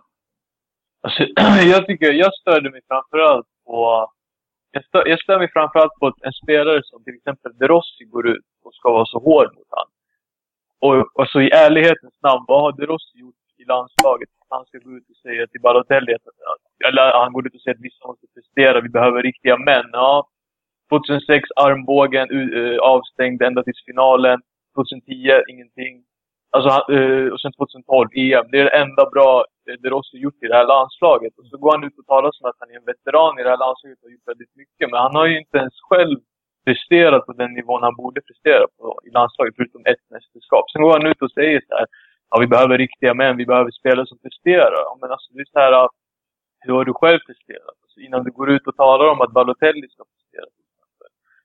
Alltså, 1.03 1.23
jag 1.71 1.87
tycker, 1.87 2.13
jag 2.13 2.35
störde 2.35 2.71
mig 2.71 2.81
framförallt 2.89 3.47
på... 3.67 4.11
Jag 4.77 4.85
stör, 4.85 5.09
jag 5.09 5.21
stör 5.23 5.39
mig 5.39 5.51
framförallt 5.53 5.95
på 6.01 6.07
att 6.07 6.23
en 6.23 6.33
spelare 6.33 6.81
som 6.85 7.05
till 7.05 7.15
exempel 7.15 7.53
De 7.59 7.67
Rossi 7.69 8.05
går 8.05 8.29
ut 8.29 8.49
och 8.65 8.75
ska 8.75 8.91
vara 8.91 9.07
så 9.07 9.19
hård 9.19 9.49
mot 9.57 9.71
han. 9.71 9.89
Och, 10.87 10.97
och 11.19 11.29
så 11.29 11.41
i 11.41 11.51
ärlighetens 11.51 12.17
namn, 12.23 12.45
vad 12.49 12.61
har 12.63 12.73
De 12.73 12.87
Rossi 12.87 13.19
gjort 13.19 13.35
i 13.59 13.65
landslaget? 13.65 14.29
Han 14.49 14.65
ska 14.67 14.79
gå 14.79 14.91
ut 14.97 15.11
och 15.11 15.17
säga 15.17 15.47
till 15.47 15.61
Balotelli 15.61 16.15
att, 16.15 16.23
eller 16.89 17.13
han 17.23 17.33
går 17.33 17.47
ut 17.47 17.55
och 17.55 17.61
säger 17.61 17.75
att 17.75 17.89
vissa 17.89 18.07
måste 18.07 18.27
prestera, 18.35 18.81
vi 18.81 18.89
behöver 18.89 19.23
riktiga 19.23 19.57
män. 19.57 19.89
Ja, 19.93 20.29
2006 20.91 21.49
armbågen 21.57 22.31
uh, 22.31 22.79
avstängd 22.79 23.43
ända 23.43 23.63
till 23.63 23.81
finalen. 23.87 24.41
2010 24.75 25.43
ingenting. 25.53 26.05
Alltså, 26.51 26.93
uh, 26.93 27.33
och 27.33 27.41
sen 27.41 27.53
2012 27.53 28.09
EM. 28.15 28.47
Det 28.51 28.61
är 28.61 28.65
det 28.65 28.77
enda 28.85 29.11
bra 29.11 29.45
de 29.65 29.91
Rossi 29.91 30.17
gjort 30.19 30.43
i 30.45 30.49
det 30.49 30.59
här 30.61 30.67
landslaget. 30.75 31.39
Och 31.39 31.47
så 31.47 31.57
går 31.63 31.73
han 31.73 31.85
ut 31.85 31.99
och 31.99 32.07
talar 32.07 32.31
som 32.33 32.49
att 32.49 32.57
han 32.61 32.71
är 32.71 32.77
en 32.77 32.91
veteran 32.93 33.39
i 33.39 33.43
det 33.43 33.51
här 33.51 33.63
landslaget 33.65 33.99
och 33.99 34.07
har 34.09 34.15
gjort 34.15 34.33
väldigt 34.33 34.57
mycket. 34.61 34.91
Men 34.91 35.01
han 35.05 35.15
har 35.19 35.27
ju 35.27 35.39
inte 35.43 35.59
ens 35.59 35.77
själv 35.91 36.19
presterat 36.67 37.27
på 37.27 37.33
den 37.33 37.53
nivån 37.59 37.83
han 37.83 37.97
borde 38.03 38.21
prestera 38.29 38.65
på 38.77 39.01
i 39.07 39.11
landslaget, 39.11 39.55
förutom 39.57 39.83
ett 39.93 40.05
mästerskap. 40.11 40.65
Sen 40.71 40.83
går 40.83 40.93
han 40.99 41.11
ut 41.11 41.23
och 41.23 41.33
säger 41.39 41.61
så 41.69 41.75
här, 41.79 41.87
ja 42.31 42.35
vi 42.41 42.47
behöver 42.47 42.79
riktiga 42.79 43.15
män, 43.15 43.37
vi 43.37 43.47
behöver 43.47 43.71
spelare 43.71 44.07
som 44.07 44.19
presterar. 44.19 44.81
Ja, 44.89 44.99
men 45.01 45.11
alltså 45.11 45.33
det 45.33 45.41
är 45.41 45.51
så 45.53 45.59
här, 45.59 45.89
hur 46.65 46.75
har 46.75 46.85
du 46.85 46.95
själv 46.95 47.21
presterat? 47.29 47.77
Alltså, 47.83 48.01
innan 48.01 48.25
du 48.25 48.31
går 48.31 48.51
ut 48.51 48.67
och 48.67 48.77
talar 48.77 49.07
om 49.13 49.21
att 49.21 49.33
Balotelli 49.33 49.89
ska 49.89 50.03
prestera. 50.15 50.49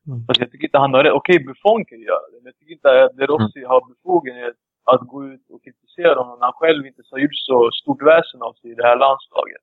Mm. 0.08 0.26
Alltså, 0.28 0.42
jag 0.44 0.52
tycker 0.52 0.68
inte 0.68 0.78
han 0.78 0.94
har 0.94 1.04
rätt. 1.04 1.14
Okej, 1.14 1.40
Buffon 1.46 1.86
kan 1.86 2.00
göra 2.00 2.26
det, 2.32 2.38
men 2.42 2.46
jag 2.52 2.58
tycker 2.58 2.74
inte 2.74 3.04
att 3.04 3.18
De 3.18 3.26
Rossi 3.28 3.64
har 3.64 3.82
befogenhet 3.90 4.56
att 4.86 5.02
gå 5.08 5.26
ut 5.26 5.46
och 5.54 5.64
kritisera 5.64 6.16
honom 6.22 6.40
när 6.40 6.46
han 6.46 6.54
själv 6.62 6.86
inte 6.86 7.02
har 7.12 7.20
gjort 7.20 7.36
så 7.50 7.70
stort 7.82 8.02
väsen 8.02 8.42
av 8.42 8.54
sig 8.54 8.72
i 8.72 8.76
det 8.76 8.84
här 8.90 8.98
landslaget. 9.06 9.62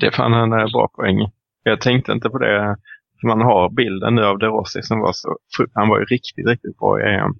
Det 0.00 0.10
fann 0.16 0.34
en 0.34 0.52
eh, 0.52 0.66
bra 0.74 0.88
poäng. 0.96 1.18
Jag 1.62 1.80
tänkte 1.80 2.12
inte 2.12 2.30
på 2.30 2.38
det. 2.38 2.76
För 3.20 3.26
man 3.28 3.40
har 3.40 3.70
bilden 3.70 4.14
nu 4.14 4.24
av 4.24 4.38
De 4.38 4.46
Rossi 4.46 4.82
som 4.82 5.00
var 5.00 5.10
så, 5.12 5.28
han 5.74 5.88
var 5.88 5.98
ju 5.98 6.04
riktigt, 6.04 6.48
riktigt 6.48 6.78
bra 6.78 7.00
i 7.00 7.04
EM. 7.14 7.32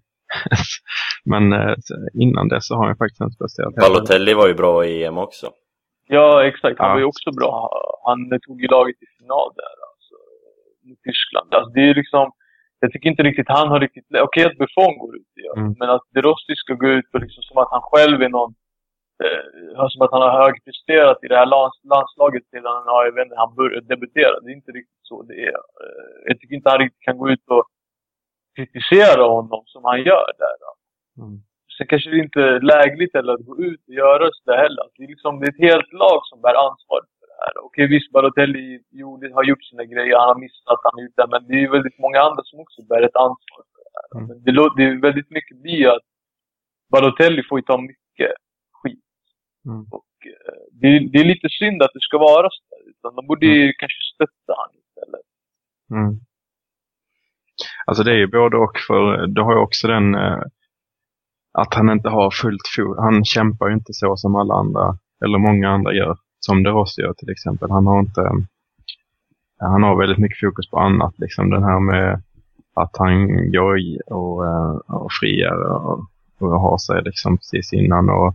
Men 1.32 1.52
eh, 1.52 1.74
innan 2.24 2.48
det 2.48 2.60
så 2.62 2.74
har 2.76 2.86
han 2.86 2.96
faktiskt 2.96 3.20
inte 3.20 3.38
presterat. 3.42 3.74
Balotelli 3.74 4.34
var 4.34 4.48
ju 4.48 4.54
bra 4.54 4.84
i 4.84 5.04
EM 5.04 5.18
också. 5.18 5.46
Ja, 6.08 6.44
exakt. 6.44 6.78
Han 6.78 6.88
Ja. 6.88 6.92
var 6.94 7.00
ju 7.00 7.04
också 7.04 7.30
bra. 7.40 7.54
Han 8.08 8.18
tog 8.46 8.60
ju 8.62 8.66
laget 8.68 8.98
till 8.98 9.08
final 9.18 9.48
där, 9.60 9.74
alltså, 9.90 10.14
mot 10.88 10.98
Tyskland. 11.08 11.54
Alltså, 11.54 11.70
det 11.76 11.80
är 11.90 11.94
liksom, 11.94 12.32
Jag 12.84 12.92
tycker 12.92 13.10
inte 13.10 13.22
riktigt 13.22 13.56
han 13.58 13.68
har 13.68 13.80
riktigt... 13.80 14.06
Okej 14.08 14.22
okay, 14.22 14.44
att 14.44 14.58
Buffon 14.58 14.98
går 14.98 15.16
ut, 15.16 15.32
ja. 15.34 15.52
Mm. 15.60 15.74
men 15.78 15.90
att 15.90 16.06
De 16.14 16.20
Rossi 16.22 16.54
ska 16.56 16.74
gå 16.74 16.88
ut 16.88 17.08
och 17.14 17.20
liksom 17.20 17.42
som 17.42 17.58
att 17.58 17.70
han 17.70 17.84
själv 17.90 18.22
är 18.22 18.28
någon... 18.28 18.54
Eh, 19.24 19.88
som 19.92 20.02
att 20.02 20.14
han 20.14 20.24
har 20.26 20.34
högpresterat 20.42 21.18
i 21.24 21.28
det 21.28 21.38
här 21.40 21.46
lands, 21.54 21.76
landslaget 21.92 22.44
sedan 22.50 22.82
ja, 22.90 23.04
jag 23.06 23.12
vet 23.14 23.24
inte, 23.24 23.42
han 23.44 23.54
började 23.54 23.86
debutera. 23.92 24.40
Det 24.40 24.50
är 24.52 24.60
inte 24.60 24.72
riktigt 24.78 25.04
så 25.10 25.22
det 25.22 25.38
är. 25.50 25.60
Eh, 25.82 26.16
jag 26.26 26.34
tycker 26.38 26.54
inte 26.54 26.70
han 26.70 26.82
riktigt 26.84 27.06
kan 27.08 27.18
gå 27.18 27.26
ut 27.34 27.46
och 27.56 27.64
kritisera 28.56 29.24
honom 29.36 29.62
som 29.66 29.84
han 29.90 30.00
gör 30.10 30.28
där. 30.44 30.56
Då. 30.62 30.70
Mm. 31.22 31.36
Sen 31.76 31.86
kanske 31.86 32.10
det 32.10 32.24
inte 32.26 32.40
är 32.40 32.60
lägligt 32.74 33.14
eller 33.14 33.32
att 33.32 33.46
gå 33.50 33.54
ut 33.68 33.82
och 33.88 33.94
göra 33.94 34.30
sådär 34.32 34.58
heller. 34.64 34.86
Det 34.94 35.04
är, 35.04 35.08
liksom, 35.08 35.40
det 35.40 35.46
är 35.46 35.54
ett 35.54 35.68
helt 35.70 35.92
lag 36.02 36.20
som 36.28 36.40
bär 36.44 36.56
ansvar 36.66 37.00
Okej, 37.66 37.86
visst, 37.88 38.12
Balotelli 38.12 38.80
jo, 38.90 39.16
det 39.16 39.32
har 39.34 39.44
gjort 39.44 39.64
sina 39.64 39.84
grejer, 39.84 40.16
han 40.18 40.28
har 40.28 40.40
missat, 40.46 40.80
han 40.86 40.94
har 40.96 41.02
gjort 41.04 41.16
det. 41.16 41.26
Men 41.30 41.46
det 41.48 41.54
är 41.64 41.70
väldigt 41.76 41.98
många 41.98 42.20
andra 42.20 42.42
som 42.44 42.60
också 42.60 42.82
bär 42.88 43.02
ett 43.02 43.16
ansvar 43.26 43.62
för 43.72 43.80
det 43.86 43.92
här. 43.98 44.08
Mm. 44.16 44.26
Men 44.28 44.36
det, 44.44 44.52
det 44.76 44.82
är 44.90 45.00
väldigt 45.08 45.30
mycket 45.30 45.56
blir 45.62 45.88
att 45.96 46.06
Balotelli 46.92 47.42
får 47.48 47.58
ju 47.58 47.62
ta 47.62 47.76
mycket 47.80 48.32
skit. 48.82 49.04
Mm. 49.68 49.82
Och 49.90 50.12
eh, 50.26 50.60
det, 50.80 50.86
är- 50.96 51.08
det 51.12 51.18
är 51.18 51.24
lite 51.24 51.48
synd 51.60 51.82
att 51.82 51.90
det 51.94 52.00
ska 52.08 52.18
vara 52.18 52.48
så 52.50 52.60
där. 52.70 52.90
Utan 52.90 53.14
de 53.16 53.26
borde 53.26 53.46
ju 53.46 53.72
kanske 53.78 54.00
stötta 54.14 54.52
han 54.60 54.70
istället. 54.82 55.26
Mm. 55.90 56.12
Alltså 57.86 58.02
det 58.04 58.10
är 58.10 58.16
ju 58.16 58.26
både 58.26 58.56
och 58.56 58.76
för 58.86 59.26
du 59.26 59.42
har 59.42 59.52
ju 59.54 59.60
också 59.60 59.86
den 59.88 60.14
eh, 60.14 60.42
att 61.58 61.74
han 61.74 61.90
inte 61.90 62.08
har 62.08 62.30
fullt 62.30 62.66
fot. 62.76 62.96
Han 62.98 63.24
kämpar 63.24 63.68
ju 63.68 63.74
inte 63.74 63.92
så 63.92 64.16
som 64.16 64.36
alla 64.36 64.54
andra, 64.54 64.98
eller 65.24 65.38
många 65.38 65.68
andra 65.70 65.92
gör. 65.92 66.16
Som 66.46 66.62
De 66.62 66.70
Rossi 66.70 67.02
gör 67.02 67.12
till 67.12 67.30
exempel. 67.30 67.70
Han 67.70 67.86
har 67.86 68.00
inte, 68.00 68.20
eh, 68.20 69.70
han 69.70 69.82
har 69.82 69.96
väldigt 69.96 70.18
mycket 70.18 70.40
fokus 70.40 70.70
på 70.70 70.78
annat. 70.78 71.18
Liksom 71.18 71.50
den 71.50 71.62
här 71.62 71.80
med 71.80 72.22
att 72.74 72.96
han 72.96 73.26
går 73.50 73.78
i 73.78 74.00
och, 74.06 74.46
eh, 74.46 74.74
och 74.86 75.10
friar 75.20 75.56
och, 75.70 76.04
och 76.38 76.60
har 76.60 76.78
sig 76.78 77.02
liksom 77.02 77.36
precis 77.36 77.72
innan. 77.72 78.10
Och 78.10 78.34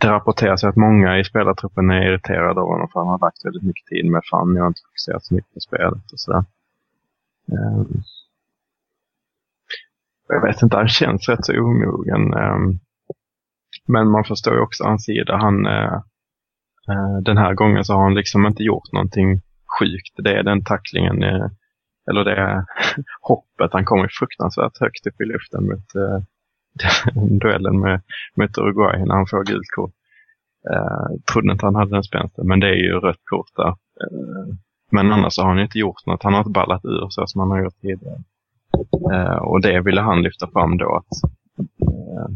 det 0.00 0.08
rapporteras 0.08 0.64
att 0.64 0.76
många 0.76 1.18
i 1.18 1.24
spelartruppen 1.24 1.90
är 1.90 2.02
irriterade 2.02 2.60
av 2.60 2.68
honom 2.68 2.88
för 2.92 3.00
han 3.00 3.08
har 3.08 3.18
lagt 3.18 3.44
väldigt 3.44 3.62
mycket 3.62 3.86
tid 3.86 4.10
med 4.10 4.22
fan. 4.30 4.56
Jag 4.56 4.62
har 4.62 4.68
inte 4.68 4.80
fokuserat 4.86 5.24
så 5.24 5.34
mycket 5.34 5.54
på 5.54 5.60
spelet 5.60 6.12
och 6.12 6.20
sådär. 6.20 6.44
Ehm, 7.52 8.02
jag 10.28 10.42
vet 10.42 10.62
inte, 10.62 10.76
han 10.76 10.88
känns 10.88 11.28
rätt 11.28 11.44
så 11.44 11.60
omogen. 11.60 12.32
Ehm, 12.32 12.78
men 13.86 14.10
man 14.10 14.24
förstår 14.24 14.54
ju 14.54 14.60
också 14.60 14.84
hans 14.84 15.04
sida. 15.04 15.36
Han, 15.36 15.66
eh, 15.66 16.00
Eh, 16.88 17.16
den 17.22 17.38
här 17.38 17.54
gången 17.54 17.84
så 17.84 17.94
har 17.94 18.02
han 18.02 18.14
liksom 18.14 18.46
inte 18.46 18.62
gjort 18.62 18.92
någonting 18.92 19.40
sjukt. 19.78 20.14
Det 20.16 20.38
är 20.38 20.42
den 20.42 20.64
tacklingen, 20.64 21.22
eh, 21.22 21.46
eller 22.10 22.24
det 22.24 22.66
hoppet. 23.20 23.72
Han 23.72 23.84
kommer 23.84 24.02
ju 24.02 24.08
fruktansvärt 24.12 24.80
högt 24.80 25.06
upp 25.06 25.20
i 25.20 25.24
luften 25.24 25.66
mot 25.66 25.94
eh, 25.94 26.20
duellen 27.40 27.80
med, 27.80 28.00
med 28.34 28.58
Uruguay 28.58 29.04
när 29.04 29.14
han 29.14 29.26
får 29.26 29.44
gult 29.44 29.70
kort. 29.76 29.94
Eh, 30.70 31.06
trodde 31.32 31.52
inte 31.52 31.66
han 31.66 31.74
hade 31.74 31.90
den 31.90 32.02
spänsten, 32.02 32.46
men 32.46 32.60
det 32.60 32.68
är 32.68 32.74
ju 32.74 32.92
rött 32.92 33.24
kort 33.24 33.56
där. 33.56 33.68
Eh, 33.68 34.54
men 34.90 35.12
annars 35.12 35.32
så 35.32 35.42
har 35.42 35.48
han 35.48 35.60
inte 35.60 35.78
gjort 35.78 36.06
något. 36.06 36.22
Han 36.22 36.32
har 36.32 36.40
inte 36.40 36.50
ballat 36.50 36.84
ur 36.84 37.06
så 37.10 37.26
som 37.26 37.40
han 37.40 37.50
har 37.50 37.62
gjort 37.62 37.80
tidigare. 37.80 38.22
Eh, 39.12 39.36
och 39.36 39.60
det 39.60 39.80
ville 39.80 40.00
han 40.00 40.22
lyfta 40.22 40.46
fram 40.46 40.78
då 40.78 40.96
att 40.96 41.24
eh, 41.82 42.28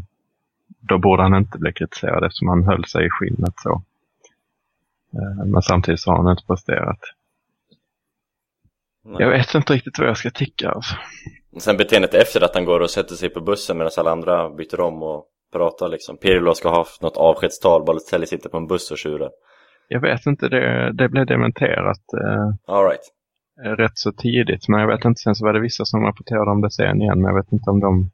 då 0.79 0.97
borde 0.97 1.23
han 1.23 1.35
inte 1.35 1.57
bli 1.57 1.73
kritiserad 1.73 2.23
eftersom 2.23 2.47
han 2.47 2.63
höll 2.63 2.85
sig 2.85 3.05
i 3.05 3.09
skinnet 3.09 3.53
så. 3.57 3.83
Eh, 5.15 5.45
men 5.45 5.61
samtidigt 5.61 5.99
så 5.99 6.11
har 6.11 6.17
han 6.17 6.31
inte 6.31 6.47
presterat. 6.47 6.99
Nej. 9.05 9.15
Jag 9.19 9.29
vet 9.29 9.55
inte 9.55 9.73
riktigt 9.73 9.99
vad 9.99 10.07
jag 10.07 10.17
ska 10.17 10.29
tycka. 10.29 10.69
Alltså. 10.69 10.95
Sen 11.59 11.77
beteendet 11.77 12.13
efter 12.13 12.43
att 12.43 12.55
han 12.55 12.65
går 12.65 12.79
och 12.79 12.89
sätter 12.89 13.15
sig 13.15 13.29
på 13.29 13.41
bussen 13.41 13.77
medan 13.77 13.91
alla 13.97 14.11
andra 14.11 14.49
byter 14.49 14.79
om 14.79 15.03
och 15.03 15.25
pratar 15.53 15.89
liksom. 15.89 16.17
Pirlo 16.17 16.53
ska 16.53 16.69
ha 16.69 16.77
haft 16.77 17.01
något 17.01 17.17
avskedstal, 17.17 17.85
Balotelli 17.85 18.27
sitter 18.27 18.49
på 18.49 18.57
en 18.57 18.67
buss 18.67 18.91
och 18.91 18.97
tjurar. 18.97 19.29
Jag 19.87 20.01
vet 20.01 20.25
inte, 20.25 20.49
det, 20.49 20.91
det 20.93 21.09
blev 21.09 21.25
dementerat 21.25 22.03
eh, 22.23 22.75
Alright. 22.75 23.11
rätt 23.77 23.97
så 23.97 24.11
tidigt. 24.11 24.67
Men 24.67 24.79
jag 24.79 24.87
vet 24.87 25.05
inte, 25.05 25.19
sen 25.19 25.35
så 25.35 25.45
var 25.45 25.53
det 25.53 25.59
vissa 25.59 25.85
som 25.85 26.03
rapporterade 26.03 26.51
om 26.51 26.61
det 26.61 26.71
sen 26.71 27.01
igen. 27.01 27.21
Men 27.21 27.35
jag 27.35 27.43
vet 27.43 27.51
inte 27.51 27.69
om 27.69 27.79
de... 27.79 28.11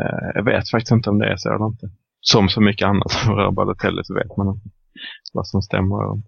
Eh, 0.00 0.30
jag 0.34 0.44
vet 0.44 0.70
faktiskt 0.70 0.92
inte 0.92 1.10
om 1.10 1.18
det 1.18 1.32
är 1.32 1.36
så 1.36 1.54
eller 1.54 1.66
inte. 1.66 1.90
Som 2.20 2.48
så 2.48 2.60
mycket 2.60 2.88
annat 2.88 3.10
som 3.10 3.34
rör 3.34 3.50
Balotelli 3.50 4.04
så 4.04 4.14
vet 4.14 4.36
man 4.36 4.48
inte 4.48 4.68
vad 5.32 5.46
som 5.46 5.62
stämmer 5.62 6.10
och. 6.10 6.18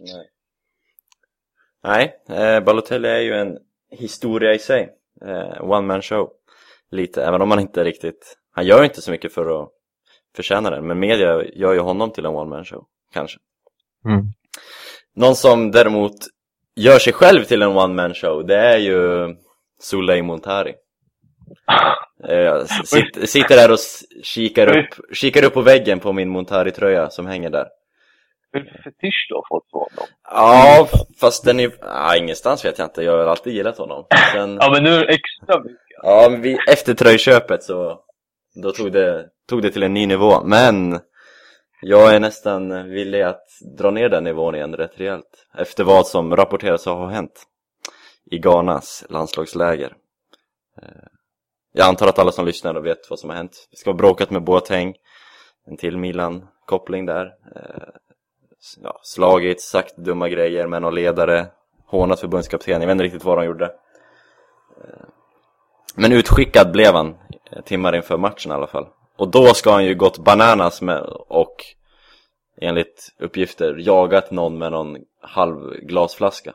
Nej, 0.00 0.30
Nej 1.84 2.38
eh, 2.38 2.64
Balotelli 2.64 3.08
är 3.08 3.20
ju 3.20 3.32
en 3.32 3.58
historia 3.90 4.54
i 4.54 4.58
sig. 4.58 4.90
Eh, 5.26 5.70
one 5.70 5.86
man 5.86 6.02
show. 6.02 6.30
Lite, 6.90 7.24
även 7.24 7.42
om 7.42 7.50
han 7.50 7.60
inte 7.60 7.84
riktigt... 7.84 8.38
Han 8.50 8.66
gör 8.66 8.84
inte 8.84 9.02
så 9.02 9.10
mycket 9.10 9.32
för 9.32 9.62
att 9.62 9.68
förtjäna 10.36 10.70
den, 10.70 10.86
men 10.86 10.98
media 10.98 11.44
gör 11.44 11.72
ju 11.72 11.80
honom 11.80 12.10
till 12.10 12.26
en 12.26 12.34
one 12.34 12.50
man 12.50 12.64
show. 12.64 12.84
Kanske. 13.12 13.38
Mm. 14.04 14.24
Någon 15.14 15.36
som 15.36 15.70
däremot 15.70 16.14
gör 16.76 16.98
sig 16.98 17.12
själv 17.12 17.44
till 17.44 17.62
en 17.62 17.76
one 17.76 17.94
man 17.94 18.14
show, 18.14 18.46
det 18.46 18.56
är 18.56 18.78
ju 18.78 19.28
Suley 19.80 20.22
Montari. 20.22 20.74
Eh, 22.24 22.38
Jag 22.38 22.68
sitter 23.28 23.56
där 23.56 23.72
och 23.72 23.78
kikar 24.22 24.78
upp, 24.78 25.14
kikar 25.16 25.44
upp 25.44 25.54
på 25.54 25.60
väggen 25.62 26.00
på 26.00 26.12
min 26.12 26.28
Montari-tröja 26.28 27.10
som 27.10 27.26
hänger 27.26 27.50
där. 27.50 27.66
För 28.52 28.60
fetisch 28.84 29.26
du 29.28 29.34
har 29.34 29.44
fått 29.48 29.70
för 29.70 29.78
honom? 29.78 30.06
Ja, 30.30 30.88
fast 31.20 31.44
den 31.44 31.60
är... 31.60 31.72
Ja, 31.80 32.16
ingenstans 32.16 32.64
vet 32.64 32.78
jag 32.78 32.86
inte. 32.86 33.02
Jag 33.02 33.12
har 33.18 33.26
alltid 33.26 33.52
gillat 33.52 33.78
honom. 33.78 34.06
Sen, 34.32 34.58
Ja, 34.60 34.70
men 34.70 34.82
nu 34.84 34.90
är 34.90 35.06
det 35.06 35.12
extra 35.14 35.60
mycket. 35.62 35.78
ja, 36.02 36.28
men 36.30 36.40
vi, 36.42 36.58
efter 36.70 36.94
tröjköpet 36.94 37.62
så... 37.62 38.00
Då 38.62 38.72
tog 38.72 38.92
det, 38.92 39.28
tog 39.48 39.62
det 39.62 39.70
till 39.70 39.82
en 39.82 39.94
ny 39.94 40.06
nivå. 40.06 40.44
Men 40.44 41.00
jag 41.82 42.14
är 42.14 42.20
nästan 42.20 42.90
villig 42.90 43.22
att 43.22 43.44
dra 43.78 43.90
ner 43.90 44.08
den 44.08 44.24
nivån 44.24 44.54
igen 44.54 44.76
rätt 44.76 44.92
rejält. 45.00 45.46
Efter 45.58 45.84
vad 45.84 46.06
som 46.06 46.36
rapporteras 46.36 46.84
ha 46.84 47.06
hänt 47.08 47.42
i 48.30 48.38
Ghanas 48.38 49.04
landslagsläger. 49.08 49.92
Eh, 50.82 50.88
Jag 51.72 51.88
antar 51.88 52.06
att 52.08 52.18
alla 52.18 52.32
som 52.32 52.46
lyssnar 52.46 52.74
då 52.74 52.80
vet 52.80 53.10
vad 53.10 53.18
som 53.18 53.30
har 53.30 53.36
hänt. 53.36 53.68
Det 53.70 53.76
ska 53.76 53.90
ha 53.90 53.96
bråkat 53.96 54.30
med 54.30 54.42
Boateng. 54.44 54.94
En 55.66 55.76
till 55.76 55.96
Milan-koppling 55.98 57.06
där. 57.06 57.26
Ja, 58.82 59.00
slagit, 59.02 59.60
sagt 59.60 59.96
dumma 59.96 60.28
grejer 60.28 60.66
med 60.66 60.82
någon 60.82 60.94
ledare, 60.94 61.46
hånat 61.86 62.20
förbundskapten, 62.20 62.80
jag 62.80 62.86
vet 62.86 62.90
inte 62.94 63.04
riktigt 63.04 63.24
vad 63.24 63.38
de 63.38 63.44
gjorde. 63.44 63.64
Eh, 63.64 65.04
Men 65.94 66.12
utskickad 66.12 66.72
blev 66.72 66.94
han 66.94 67.16
eh, 67.52 67.62
timmar 67.62 67.96
inför 67.96 68.16
matchen 68.18 68.52
i 68.52 68.54
alla 68.54 68.66
fall. 68.66 68.86
Och 69.16 69.28
då 69.28 69.54
ska 69.54 69.72
han 69.72 69.84
ju 69.84 69.94
gått 69.94 70.18
bananas 70.18 70.82
med 70.82 71.02
och 71.28 71.54
enligt 72.60 73.08
uppgifter 73.18 73.76
jagat 73.78 74.30
någon 74.30 74.58
med 74.58 74.72
någon 74.72 74.96
halv 75.22 75.70
glasflaska. 75.82 76.52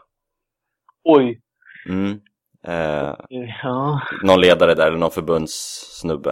Oj. 1.04 1.42
Mm. 1.90 2.20
Eh, 2.68 3.16
Ja. 3.64 4.02
någon 4.24 4.42
ledare 4.42 4.74
där, 4.76 4.88
eller 4.88 4.98
någon 4.98 5.12
förbundssnubbe. 5.12 6.32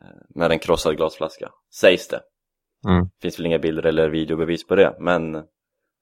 Eh, 0.00 0.08
med 0.34 0.52
en 0.52 0.58
krossad 0.58 0.96
glasflaska, 0.96 1.50
sägs 1.80 2.08
det. 2.08 2.20
Mm. 2.88 3.08
Finns 3.22 3.38
väl 3.38 3.46
inga 3.46 3.58
bilder 3.58 3.86
eller 3.86 4.08
videobevis 4.08 4.66
på 4.66 4.74
det, 4.76 4.96
men 5.00 5.42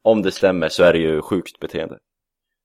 om 0.03 0.23
det 0.23 0.31
stämmer 0.31 0.69
så 0.69 0.85
är 0.85 0.93
det 0.93 0.99
ju 0.99 1.23
sjukt 1.23 1.61
beteende. 1.61 1.99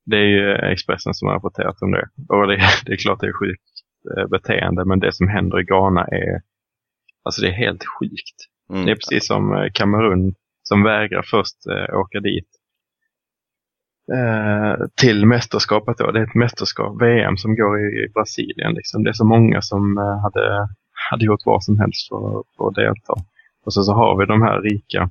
Det 0.05 0.17
är 0.17 0.25
ju 0.25 0.53
Expressen 0.53 1.13
som 1.13 1.27
har 1.27 1.35
rapporterat 1.35 1.81
om 1.81 1.91
det. 1.91 2.09
Och 2.29 2.47
det, 2.47 2.61
det 2.85 2.91
är 2.91 2.97
klart 2.97 3.19
det 3.19 3.27
är 3.27 3.39
sjukt 3.39 3.71
eh, 4.17 4.27
beteende, 4.27 4.85
men 4.85 4.99
det 4.99 5.13
som 5.13 5.27
händer 5.27 5.59
i 5.59 5.63
Ghana 5.63 6.05
är, 6.05 6.41
alltså 7.23 7.41
det 7.41 7.47
är 7.47 7.51
helt 7.51 7.83
sjukt. 7.99 8.37
Mm. 8.69 8.85
Det 8.85 8.91
är 8.91 8.95
precis 8.95 9.27
som 9.27 9.53
eh, 9.53 9.71
Kamerun 9.73 10.33
som 10.63 10.83
vägrar 10.83 11.21
först 11.21 11.67
eh, 11.67 11.99
åka 11.99 12.19
dit 12.19 12.47
till 15.01 15.25
mästerskapet. 15.25 15.97
Då. 15.97 16.11
Det 16.11 16.19
är 16.19 16.23
ett 16.23 16.35
mästerskap, 16.35 17.01
VM, 17.01 17.37
som 17.37 17.55
går 17.55 17.79
i, 17.79 18.09
Brasilien. 18.13 18.73
Liksom. 18.73 19.03
Det 19.03 19.09
är 19.09 19.13
så 19.13 19.25
många 19.25 19.61
som 19.61 19.97
hade, 20.23 20.69
hade 21.09 21.25
gjort 21.25 21.45
vad 21.45 21.63
som 21.63 21.79
helst 21.79 22.09
för, 22.09 22.43
för 22.57 22.67
att 22.67 22.75
delta. 22.75 23.13
Och 23.67 23.73
så, 23.73 23.83
så 23.83 23.93
har 23.93 24.17
vi 24.19 24.25
de 24.25 24.41
här 24.41 24.61
rika 24.61 25.09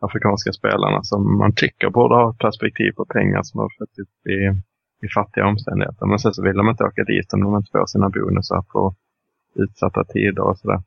afrikanska 0.00 0.52
spelarna 0.52 1.02
som 1.02 1.38
man 1.38 1.52
tycker 1.54 1.90
borde 1.90 2.14
ha 2.14 2.36
perspektiv 2.38 2.92
på 2.92 3.04
pengar 3.04 3.42
som 3.42 3.60
har 3.60 3.68
fått 3.78 3.98
upp 3.98 4.26
i, 4.26 4.38
i 5.06 5.08
fattiga 5.14 5.46
omständigheter. 5.46 6.06
Men 6.06 6.18
sen 6.18 6.34
så 6.34 6.42
vill 6.42 6.56
de 6.56 6.68
inte 6.68 6.84
åka 6.84 7.04
dit 7.04 7.32
om 7.32 7.40
de 7.40 7.56
inte 7.56 7.70
får 7.70 7.86
sina 7.86 8.08
bonusar 8.08 8.62
på 8.62 8.94
utsatta 9.54 10.04
tider 10.04 10.42
och 10.42 10.58
sådär. 10.58 10.82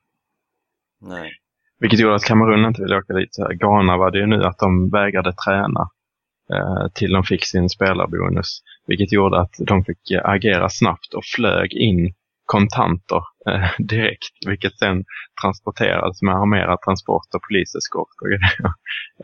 Nej. 1.02 1.32
Vilket 1.80 2.00
gjorde 2.00 2.15
att 2.15 2.24
Kamerun 2.24 2.65
inte 2.65 2.82
ville 2.82 2.97
åka 2.97 3.13
dit. 3.13 3.36
Ghana 3.60 3.97
var 3.97 4.12
det 4.12 4.19
ju 4.19 4.26
nu 4.26 4.43
att 4.43 4.60
de 4.60 4.89
vägrade 4.89 5.34
träna 5.34 5.89
eh, 6.54 6.88
till 6.93 7.12
de 7.12 7.24
fick 7.24 7.45
sin 7.45 7.69
spelarbonus. 7.69 8.62
Vilket 8.88 9.12
gjorde 9.12 9.41
att 9.41 9.56
de 9.60 9.84
fick 9.84 10.12
agera 10.24 10.69
snabbt 10.69 11.13
och 11.13 11.24
flög 11.36 11.74
in 11.74 12.13
kontanter 12.45 13.23
eh, 13.49 13.69
direkt. 13.86 14.47
Vilket 14.47 14.77
sen 14.77 15.04
transporterades 15.41 16.21
med 16.21 16.36
armerad 16.36 16.82
transport 16.82 17.27
och 17.36 17.41
poliseskort 17.47 18.15
och 18.21 18.27
grejer, 18.27 18.73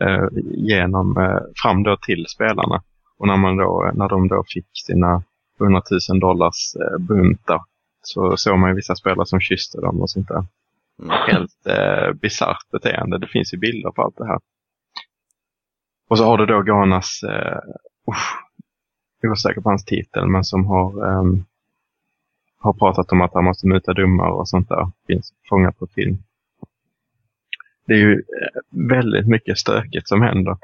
eh, 0.00 0.28
genom, 0.54 1.16
eh, 1.16 1.40
fram 1.62 1.82
då 1.82 1.96
till 1.96 2.26
spelarna. 2.28 2.82
Och 3.18 3.26
när, 3.26 3.36
man 3.36 3.56
då, 3.56 3.90
när 3.94 4.08
de 4.08 4.28
då 4.28 4.44
fick 4.54 4.68
sina 4.86 5.22
100 5.60 5.82
000 6.10 6.20
dollars 6.20 6.74
eh, 6.80 6.98
buntar. 6.98 7.60
Så 8.02 8.36
såg 8.36 8.58
man 8.58 8.70
ju 8.70 8.76
vissa 8.76 8.94
spelare 8.94 9.26
som 9.26 9.40
kysste 9.40 9.80
dem 9.80 10.00
och 10.00 10.10
sånt 10.10 10.28
där. 10.28 10.44
Mm. 11.02 11.10
Helt 11.10 11.66
eh, 11.66 12.12
bisarrt 12.12 12.70
beteende. 12.72 13.18
Det 13.18 13.26
finns 13.26 13.54
ju 13.54 13.58
bilder 13.58 13.90
på 13.90 14.02
allt 14.02 14.16
det 14.16 14.26
här. 14.26 14.38
Och 16.08 16.18
så 16.18 16.24
har 16.24 16.38
du 16.38 16.46
då 16.46 16.62
Ghanas, 16.62 17.22
eh, 17.22 17.58
usch, 18.10 18.36
jag 19.20 19.28
är 19.28 19.32
osäker 19.32 19.60
på 19.60 19.68
hans 19.68 19.84
titel, 19.84 20.26
men 20.26 20.44
som 20.44 20.66
har, 20.66 21.06
ehm, 21.08 21.44
har 22.58 22.72
pratat 22.72 23.12
om 23.12 23.20
att 23.20 23.34
han 23.34 23.44
måste 23.44 23.66
muta 23.66 23.92
domare 23.92 24.32
och 24.32 24.48
sånt 24.48 24.68
där. 24.68 24.90
Finns 25.06 25.32
fångat 25.48 25.78
på 25.78 25.86
film. 25.86 26.18
Det 27.86 27.94
är 27.94 27.98
ju 27.98 28.12
eh, 28.12 28.88
väldigt 28.88 29.26
mycket 29.26 29.58
stökigt 29.58 30.08
som 30.08 30.22
händer. 30.22 30.56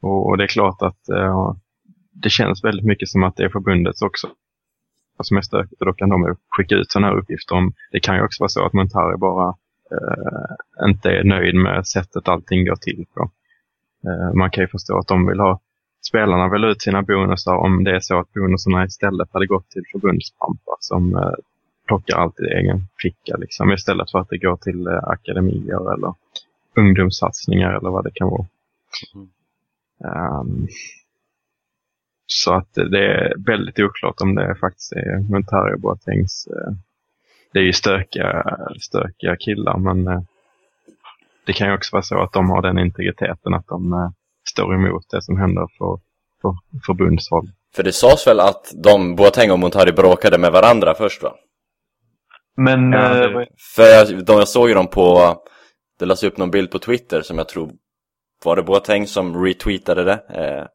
Och, 0.00 0.26
och 0.26 0.36
det 0.36 0.44
är 0.44 0.48
klart 0.48 0.82
att 0.82 1.08
eh, 1.08 1.54
det 2.12 2.30
känns 2.30 2.64
väldigt 2.64 2.86
mycket 2.86 3.08
som 3.08 3.24
att 3.24 3.36
det 3.36 3.44
är 3.44 3.48
förbundets 3.48 4.02
också 4.02 4.28
som 5.24 5.36
är 5.36 5.42
stökigt 5.42 5.80
och 5.80 5.86
då 5.86 5.92
kan 5.92 6.08
de 6.08 6.36
skicka 6.48 6.74
ut 6.74 6.90
sådana 6.90 7.06
här 7.06 7.18
uppgifter 7.18 7.54
om. 7.54 7.72
Det 7.92 8.00
kan 8.00 8.16
ju 8.16 8.22
också 8.22 8.42
vara 8.42 8.48
så 8.48 8.66
att 8.66 8.72
Montari 8.72 9.16
bara 9.16 9.48
eh, 9.90 10.86
inte 10.88 11.10
är 11.10 11.24
nöjd 11.24 11.54
med 11.54 11.86
sättet 11.86 12.28
allting 12.28 12.66
går 12.66 12.76
till 12.76 13.04
på. 13.14 13.30
Eh, 14.04 14.34
man 14.34 14.50
kan 14.50 14.64
ju 14.64 14.68
förstå 14.68 14.98
att 14.98 15.08
de 15.08 15.26
vill 15.26 15.40
ha 15.40 15.60
spelarna 16.08 16.48
vill 16.48 16.64
ut 16.64 16.82
sina 16.82 17.02
bonusar 17.02 17.54
om 17.54 17.84
det 17.84 17.96
är 17.96 18.00
så 18.00 18.18
att 18.18 18.32
bonusarna 18.32 18.84
istället 18.84 19.32
hade 19.32 19.46
gått 19.46 19.70
till 19.70 19.84
förbundspampar 19.92 20.76
som 20.80 21.16
eh, 21.16 21.32
plockar 21.86 22.16
allt 22.16 22.40
i 22.40 22.44
egen 22.44 22.80
ficka 23.02 23.36
liksom, 23.36 23.72
istället 23.72 24.10
för 24.10 24.18
att 24.18 24.28
det 24.28 24.38
går 24.38 24.56
till 24.56 24.86
eh, 24.86 25.04
akademier 25.04 25.92
eller 25.94 26.14
ungdomssatsningar 26.76 27.72
eller 27.72 27.90
vad 27.90 28.04
det 28.04 28.10
kan 28.14 28.28
vara. 28.28 28.46
Mm. 29.14 29.28
Ehm, 30.04 30.68
så 32.26 32.54
att 32.54 32.74
det 32.74 33.06
är 33.06 33.34
väldigt 33.46 33.78
oklart 33.78 34.20
om 34.20 34.34
det 34.34 34.56
faktiskt 34.60 34.92
är 34.92 35.30
Montari 35.30 35.74
och 35.74 35.80
Boatengs. 35.80 36.46
Eh, 36.46 36.72
det 37.52 37.58
är 37.58 37.64
ju 37.64 37.72
stökiga, 37.72 38.58
stökiga 38.80 39.36
killar 39.36 39.78
men 39.78 40.08
eh, 40.08 40.20
det 41.46 41.52
kan 41.52 41.68
ju 41.68 41.74
också 41.74 41.96
vara 41.96 42.02
så 42.02 42.22
att 42.22 42.32
de 42.32 42.50
har 42.50 42.62
den 42.62 42.78
integriteten 42.78 43.54
att 43.54 43.66
de 43.66 43.92
eh, 43.92 44.10
står 44.58 44.74
emot 44.74 45.02
det 45.10 45.22
som 45.22 45.36
händer 45.38 45.66
för, 45.78 45.98
för 46.42 46.52
förbundshåll. 46.86 47.46
För 47.74 47.82
det 47.82 47.92
sades 47.92 48.26
väl 48.26 48.40
att 48.40 48.72
de, 48.84 49.16
Boateng 49.16 49.50
och 49.50 49.58
Montari 49.58 49.92
bråkade 49.92 50.38
med 50.38 50.52
varandra 50.52 50.94
först 50.94 51.22
va? 51.22 51.34
Men... 52.56 52.92
Ja, 52.92 53.08
det- 53.14 53.42
eh, 53.42 53.46
För 53.76 53.82
jag, 53.82 54.24
de, 54.26 54.38
jag 54.38 54.48
såg 54.48 54.68
ju 54.68 54.74
dem 54.74 54.86
på, 54.86 55.36
det 55.98 56.06
lades 56.06 56.22
upp 56.24 56.36
någon 56.36 56.50
bild 56.50 56.70
på 56.70 56.78
Twitter 56.78 57.22
som 57.22 57.38
jag 57.38 57.48
tror 57.48 57.70
var 58.44 58.56
det 58.56 58.62
Boateng 58.62 59.06
som 59.06 59.44
retweetade 59.44 60.04
det. 60.04 60.12
Eh, 60.30 60.66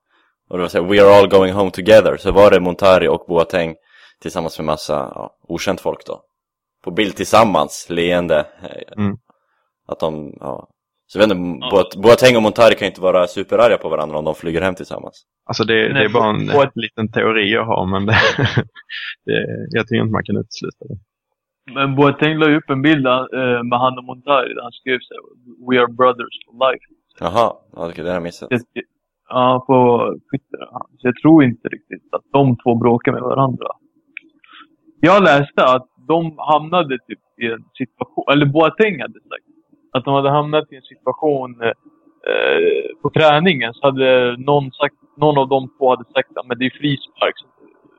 och 0.50 0.58
det 0.58 0.62
var 0.62 0.68
såhär, 0.70 0.86
We 0.90 1.02
are 1.04 1.16
all 1.18 1.28
going 1.30 1.54
home 1.54 1.72
together. 1.72 2.18
Så 2.18 2.32
var 2.32 2.52
det 2.52 2.60
Montari 2.60 3.08
och 3.08 3.26
Boateng 3.28 3.76
tillsammans 4.22 4.60
med 4.60 4.66
massa 4.66 4.94
ja, 4.94 5.36
okänt 5.48 5.82
folk 5.82 6.06
då. 6.06 6.22
På 6.84 6.92
bild 6.92 7.16
tillsammans, 7.16 7.86
leende. 7.90 8.40
Eh, 8.62 9.04
Mm. 9.04 9.18
Att 9.88 10.00
de, 10.00 10.34
ja. 10.40 10.68
Så 11.14 11.20
jag 11.20 11.28
vet 11.28 11.38
inte, 11.38 11.68
Boat, 11.72 11.96
Boateng 11.96 12.36
och 12.38 12.44
Montari 12.44 12.76
kan 12.76 12.88
inte 12.88 13.02
vara 13.02 13.28
superarga 13.28 13.78
på 13.78 13.90
varandra 13.90 14.18
om 14.18 14.26
de 14.26 14.36
flyger 14.36 14.62
hem 14.62 14.76
tillsammans. 14.76 15.24
Alltså 15.46 15.64
det, 15.64 15.94
det 15.94 16.04
är 16.06 16.10
bara 16.10 16.30
en 16.30 16.48
Boat- 16.48 16.72
liten 16.76 17.12
teori 17.12 17.52
jag 17.54 17.66
har 17.66 17.86
men 17.86 18.06
det, 18.06 18.14
det, 19.26 19.68
jag 19.70 19.88
tycker 19.88 20.02
inte 20.02 20.12
man 20.12 20.24
kan 20.24 20.38
utesluta 20.38 20.86
det. 20.90 20.98
Men 21.74 21.96
Boateng 21.96 22.38
la 22.38 22.50
ju 22.50 22.58
upp 22.58 22.70
en 22.70 22.82
bild 22.82 23.08
eh, 23.08 23.14
med 23.70 23.80
han 23.80 23.98
och 23.98 24.04
Montari 24.04 24.54
där 24.54 24.62
han 24.62 24.72
skrev 24.72 25.00
så 25.02 25.14
We 25.72 25.80
are 25.82 25.88
brothers 25.94 26.36
for 26.46 26.54
life. 26.72 26.86
Jaha, 27.20 27.54
ja, 27.76 27.92
det 27.96 28.02
har 28.02 28.14
jag 28.14 28.24
missat. 28.24 28.50
Det- 28.50 28.82
Ja, 29.30 29.64
på 29.68 29.78
Twitter. 30.32 30.60
Så 30.98 31.08
jag 31.08 31.16
tror 31.22 31.44
inte 31.44 31.68
riktigt 31.70 32.04
att 32.12 32.22
de 32.34 32.58
två 32.64 32.76
bråkar 32.76 33.12
med 33.12 33.22
varandra. 33.22 33.68
Jag 35.00 35.24
läste 35.24 35.64
att 35.66 35.88
de 36.08 36.38
hamnade 36.38 36.98
typ 37.08 37.20
i 37.42 37.46
en 37.46 37.64
situation, 37.78 38.24
eller 38.32 38.46
Boateng 38.46 39.02
hade 39.02 39.14
sagt, 39.14 39.46
att 39.94 40.06
de 40.06 40.14
hade 40.14 40.30
hamnat 40.30 40.72
i 40.72 40.76
en 40.76 40.82
situation 40.82 41.62
eh, 41.62 42.86
på 43.02 43.10
träningen 43.10 43.74
så 43.74 43.86
hade 43.86 44.36
någon, 44.38 44.72
sagt, 44.72 44.96
någon 45.18 45.38
av 45.38 45.48
de 45.48 45.70
två 45.78 45.90
hade 45.90 46.06
sagt 46.14 46.38
att 46.38 46.48
men 46.48 46.58
det 46.60 46.66
är 46.66 46.70
frispark. 46.70 47.36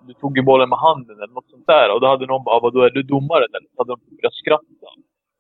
Du 0.07 0.15
tog 0.15 0.37
ju 0.37 0.43
bollen 0.43 0.69
med 0.69 0.79
handen 0.79 1.17
eller 1.17 1.35
något 1.35 1.51
sånt 1.51 1.67
där. 1.67 1.95
Och 1.95 2.01
då 2.01 2.07
hade 2.07 2.27
någon 2.27 2.45
bara, 2.45 2.71
då 2.71 2.81
är 2.83 2.91
du 2.91 3.03
domaren 3.03 3.49
eller? 3.57 3.69
Så 3.75 3.81
hade 3.81 3.93
de 3.93 4.01
börjat 4.17 4.35
skratta. 4.35 4.89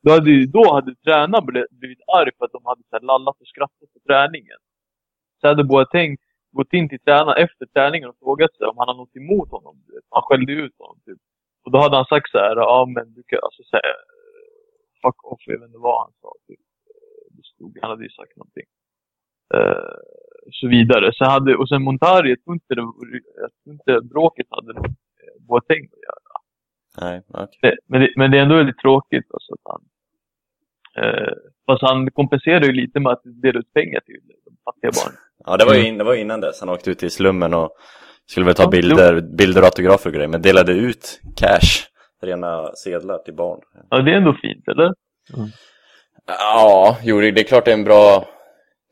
Då 0.02 0.10
hade, 0.12 0.30
ju- 0.30 0.46
då 0.46 0.72
hade 0.74 0.94
tränaren 0.94 1.46
blivit, 1.70 1.98
arg 2.18 2.30
för 2.38 2.44
att 2.44 2.52
de 2.52 2.62
hade 2.64 2.82
så 2.90 2.96
här, 2.96 3.00
lallat 3.00 3.40
och 3.40 3.46
skrattat 3.46 3.88
på 3.94 4.00
träningen. 4.08 4.60
Så 5.40 5.48
hade 5.48 5.64
Boateng 5.64 6.16
gått 6.52 6.72
in 6.72 6.88
till 6.88 7.00
tränaren 7.00 7.44
efter 7.44 7.66
träningen 7.66 8.08
och 8.08 8.16
frågat 8.18 8.56
sig 8.56 8.66
om 8.66 8.78
han 8.78 8.88
hade 8.88 8.98
något 8.98 9.16
emot 9.16 9.50
honom. 9.50 9.74
Han 10.10 10.22
skällde 10.22 10.52
ut 10.52 10.74
honom 10.78 10.96
typ. 11.06 11.18
Och 11.64 11.70
då 11.72 11.78
hade 11.78 11.96
han 11.96 12.04
sagt 12.04 12.30
så 12.30 12.38
här, 12.38 12.56
ja 12.56 12.86
men 12.94 13.14
du 13.14 13.22
kan 13.26 13.38
alltså 13.42 13.62
säga 13.62 13.92
fuck 15.04 15.24
off, 15.24 15.42
jag 15.46 15.58
vet 15.58 15.66
inte 15.66 15.78
vad 15.88 15.98
han 16.04 16.12
sa. 16.20 16.30
Typ. 16.46 16.60
Det 17.36 17.44
stod, 17.54 17.78
han 17.82 17.90
hade 17.90 18.04
ju 18.04 18.10
sagt 18.10 18.36
någonting. 18.36 18.68
Eh, 19.54 19.96
så 20.52 20.68
vidare. 20.68 21.12
Så 21.14 21.24
hade, 21.24 21.56
och 21.56 21.68
sen 21.68 21.82
Montari, 21.82 22.28
jag 22.30 22.44
tror 22.44 22.54
inte, 22.54 22.74
det, 22.74 22.82
jag 23.42 23.50
tror 23.64 23.72
inte 23.74 24.08
bråket 24.12 24.46
hade 24.50 24.72
något 24.72 24.82
med 24.82 24.94
Boateng 25.48 25.84
att 25.84 26.04
göra. 26.08 26.34
Nej, 27.00 27.22
okej. 27.28 27.58
Det, 27.62 27.76
men, 27.86 28.00
det, 28.00 28.12
men 28.16 28.30
det 28.30 28.38
är 28.38 28.42
ändå 28.42 28.56
väldigt 28.56 28.78
tråkigt. 28.78 29.26
Alltså, 29.34 29.52
att 29.54 29.72
han, 29.72 29.82
eh, 31.04 31.32
fast 31.66 31.82
han 31.82 32.10
kompenserar 32.10 32.64
ju 32.64 32.72
lite 32.72 33.00
med 33.00 33.12
att 33.12 33.22
dela 33.24 33.58
ut 33.58 33.72
pengar 33.72 34.00
till 34.00 34.20
de 34.44 34.56
fattiga 34.64 34.90
barnen. 35.04 35.18
Ja, 35.46 35.56
det 35.56 35.64
var, 35.64 35.74
ju 35.74 35.86
in, 35.88 35.98
det 35.98 36.04
var 36.04 36.14
ju 36.14 36.20
innan 36.20 36.40
dess. 36.40 36.60
Han 36.60 36.68
åkte 36.68 36.90
ut 36.90 37.02
i 37.02 37.10
slummen 37.10 37.54
och 37.54 37.70
skulle 38.26 38.46
väl 38.46 38.54
ta 38.54 38.62
Ja, 38.62 38.70
bilder, 38.70 39.20
bilder 39.20 39.60
och 39.60 39.66
autografer 39.66 40.10
och 40.10 40.14
grejer, 40.14 40.28
men 40.28 40.42
delade 40.42 40.72
ut 40.72 41.20
cash, 41.36 41.88
rena 42.24 42.74
sedlar 42.74 43.18
till 43.18 43.34
barn. 43.34 43.60
Ja, 43.90 44.02
det 44.02 44.10
är 44.12 44.16
ändå 44.16 44.32
fint, 44.42 44.68
eller? 44.68 44.94
Ja, 46.26 46.96
jo, 47.02 47.20
det 47.20 47.28
är 47.40 47.44
klart 47.44 47.64
det 47.64 47.70
är 47.70 47.78
en 47.78 47.84
bra... 47.84 48.24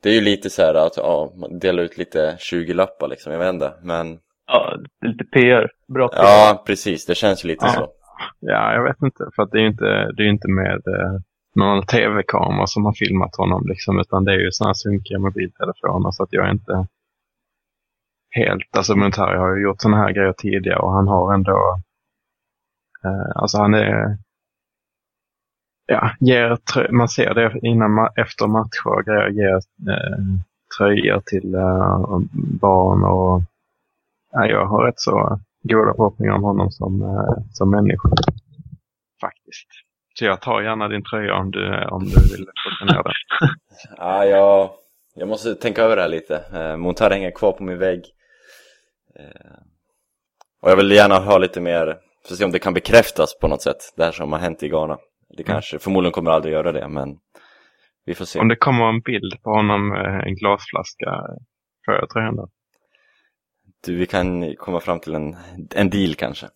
Det 0.03 0.09
är 0.11 0.15
ju 0.15 0.21
lite 0.21 0.51
så 0.51 0.63
här 0.63 0.75
att 0.75 0.97
ja, 0.97 1.33
man 1.37 1.59
delar 1.59 1.83
ut 1.83 1.99
lite 1.99 2.37
20-lappar 2.53 3.09
liksom, 3.09 3.33
jag 3.33 3.39
vet 3.39 3.55
inte, 3.55 3.73
men... 3.83 4.19
Ja, 4.47 4.77
det 5.01 5.07
är 5.07 5.11
lite 5.11 5.25
PR. 5.25 5.71
Bra 5.95 6.09
PR. 6.09 6.19
Ja, 6.23 6.63
precis, 6.67 7.07
det 7.07 7.15
känns 7.15 7.45
ju 7.45 7.49
lite 7.49 7.67
Ja. 7.67 7.73
så. 7.73 7.89
Ja, 8.41 8.75
jag 8.75 8.85
vet 8.85 9.03
inte. 9.03 9.25
För 9.37 9.43
att 9.43 9.51
det 9.51 9.59
är 9.59 9.63
ju 9.63 9.69
inte, 9.69 9.85
det 10.17 10.23
är 10.23 10.29
inte 10.29 10.49
med 10.49 10.83
eh, 10.87 11.21
någon 11.55 11.87
tv-kamera 11.87 12.67
som 12.67 12.85
har 12.85 12.93
filmat 12.93 13.37
honom 13.37 13.67
liksom, 13.67 14.01
utan 14.01 14.25
det 14.25 14.33
är 14.33 14.39
ju 14.39 14.53
sådana 14.53 14.69
här 14.69 14.75
sunkiga 14.75 15.19
mobiltelefoner 15.19 16.11
så 16.11 16.23
att 16.23 16.33
jag 16.33 16.47
är 16.47 16.51
inte 16.51 16.87
helt, 18.31 18.77
alltså 18.77 18.97
Montari 18.97 19.39
har 19.39 19.57
ju 19.57 19.63
gjort 19.63 19.81
sådana 19.83 19.97
här 20.03 20.13
grejer 20.13 20.33
tidigare 20.33 20.79
och 20.79 20.93
han 20.93 21.09
har 21.09 21.35
ändå, 21.35 21.59
alltså 23.35 23.59
han 23.59 23.75
är, 23.75 24.19
ja, 25.87 26.11
ger, 26.21 26.57
trö- 26.57 26.91
man 26.93 27.09
ser 27.09 27.35
det 27.35 27.59
innan, 27.63 27.91
ma- 27.99 28.13
efter 28.17 28.47
matcher 28.47 28.87
och 28.87 29.05
grejer, 29.05 29.29
ger 29.29 29.57
eh, 29.93 30.19
tröjor 30.79 31.21
till 31.27 31.55
eh, 31.55 32.01
barn 32.61 33.05
och 33.05 33.43
ja, 34.33 34.47
jag 34.47 34.67
har 34.67 34.85
rätt 34.87 35.01
så 35.01 35.41
goda 35.63 35.95
förhoppningar 35.95 36.33
om 36.33 36.43
honom 36.43 36.71
som, 36.71 37.03
eh, 37.03 37.35
som 37.53 37.71
människa. 37.71 38.09
Faktiskt. 39.21 39.69
Så 40.19 40.25
jag 40.25 40.41
tar 40.41 40.61
gärna 40.63 40.89
din 40.89 41.05
tröja 41.05 41.35
om 41.35 41.51
du, 41.51 41.85
om 41.85 42.05
du 42.05 42.21
vill 42.37 42.47
plocka 42.63 42.95
ner 42.95 43.03
den. 43.03 43.13
Ja, 43.97 44.25
jag, 44.25 44.71
jag 45.15 45.29
måste 45.29 45.55
tänka 45.55 45.83
över 45.83 45.97
det 45.97 46.03
här 46.03 46.09
lite. 46.09 46.45
Eh, 46.53 46.77
Montari 46.77 47.15
hänger 47.15 47.31
kvar 47.31 47.53
på 47.53 47.63
min 47.65 47.79
vägg. 47.79 48.05
Eh, 49.19 49.57
och 50.63 50.71
jag 50.71 50.77
vill 50.77 50.91
gärna 50.91 51.19
ha 51.19 51.39
lite 51.39 51.61
mer, 51.61 51.99
för 52.27 52.35
att 52.35 52.39
se 52.39 52.45
om 52.45 52.53
det 52.53 52.59
kan 52.59 52.75
bekräftas 52.75 53.39
på 53.39 53.49
något 53.49 53.63
sätt, 53.63 53.77
det 53.97 54.05
här 54.05 54.13
som 54.13 54.33
har 54.33 54.39
hänt 54.39 54.63
i 54.63 54.69
Ghana. 54.69 54.99
Det 55.37 55.43
kanske, 55.43 55.79
förmodligen 55.79 56.13
kommer 56.13 56.31
aldrig 56.31 56.55
göra 56.55 56.73
det, 56.73 56.89
men 56.89 57.09
vi 58.05 58.15
får 58.15 58.25
se. 58.25 58.41
Om 58.41 58.49
det 58.49 58.57
kommer 58.57 58.89
en 58.89 59.01
bild 59.01 59.43
på 59.43 59.51
honom 59.51 59.89
med 59.89 60.27
en 60.27 60.35
glasflaska, 60.35 61.23
får 61.87 61.95
jag 61.95 62.11
tröjan 62.11 62.37
då? 62.37 62.49
Du, 63.85 63.97
vi 63.97 64.07
kan 64.07 64.57
komma 64.57 64.81
fram 64.81 65.01
till 65.01 65.15
en, 65.15 65.37
en 65.75 65.91
deal 65.91 66.15
kanske. 66.15 66.47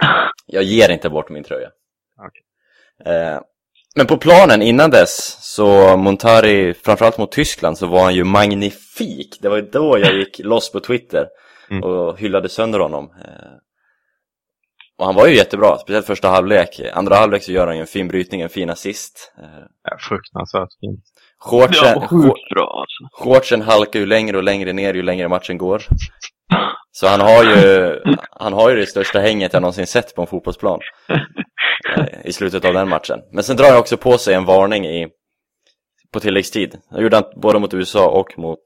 Jag 0.46 0.62
ger 0.62 0.90
inte 0.90 1.10
bort 1.10 1.30
min 1.30 1.44
tröja. 1.44 1.68
Okej. 2.18 3.14
Eh, 3.14 3.40
men 3.96 4.06
på 4.06 4.16
planen 4.16 4.62
innan 4.62 4.90
dess, 4.90 5.38
så 5.54 5.96
Montari, 5.96 6.74
framförallt 6.74 7.18
mot 7.18 7.32
Tyskland, 7.32 7.78
så 7.78 7.86
var 7.86 8.02
han 8.02 8.14
ju 8.14 8.24
magnifik. 8.24 9.38
Det 9.42 9.48
var 9.48 9.56
ju 9.56 9.62
då 9.62 9.98
jag 9.98 10.14
gick 10.14 10.38
loss 10.38 10.72
på 10.72 10.80
Twitter 10.80 11.28
Mm. 11.70 11.82
och 11.84 12.18
hyllade 12.18 12.48
sönder 12.48 12.78
honom. 12.78 13.10
Eh, 13.24 13.52
och 15.00 15.06
han 15.06 15.14
var 15.14 15.26
ju 15.26 15.36
jättebra, 15.36 15.78
speciellt 15.78 16.06
första 16.06 16.28
halvlek. 16.28 16.80
Andra 16.92 17.14
halvlek 17.16 17.42
så 17.42 17.52
gör 17.52 17.66
han 17.66 17.76
ju 17.76 17.80
en 17.80 17.86
fin 17.86 18.08
brytning, 18.08 18.40
en 18.40 18.48
fin 18.48 18.70
assist. 18.70 19.32
Eh, 19.42 19.44
Ja, 19.84 19.96
fruktansvärt 20.00 20.68
fint. 20.80 21.00
shortsen, 21.38 21.98
Ja, 22.00 22.08
sjukt 22.08 22.48
bra 22.54 22.84
alltså. 22.84 23.24
Shortsen 23.24 23.62
halkar 23.62 24.00
ju 24.00 24.06
längre 24.06 24.36
och 24.36 24.42
längre 24.42 24.72
ner 24.72 24.94
ju 24.94 25.02
längre 25.02 25.28
matchen 25.28 25.58
går. 25.58 25.82
Så 26.92 27.06
han 27.06 27.20
har 27.20 27.44
ju, 27.44 27.96
han 28.30 28.52
har 28.52 28.70
ju 28.70 28.76
det 28.76 28.86
största 28.86 29.18
hänget 29.20 29.52
jag 29.52 29.62
någonsin 29.62 29.86
sett 29.86 30.14
på 30.14 30.20
en 30.22 30.26
fotbollsplan. 30.26 30.80
eh, 31.96 32.04
I 32.24 32.32
slutet 32.32 32.64
av 32.64 32.72
den 32.74 32.88
matchen. 32.88 33.18
Men 33.32 33.44
sen 33.44 33.56
drar 33.56 33.70
han 33.70 33.78
också 33.78 33.96
på 33.96 34.18
sig 34.18 34.34
en 34.34 34.44
varning 34.44 34.86
i, 34.86 35.08
på 36.12 36.20
tilläggstid. 36.20 36.78
Han 36.90 37.02
gjorde 37.02 37.16
han 37.16 37.24
både 37.40 37.58
mot 37.58 37.74
USA 37.74 38.08
och 38.10 38.38
mot 38.38 38.64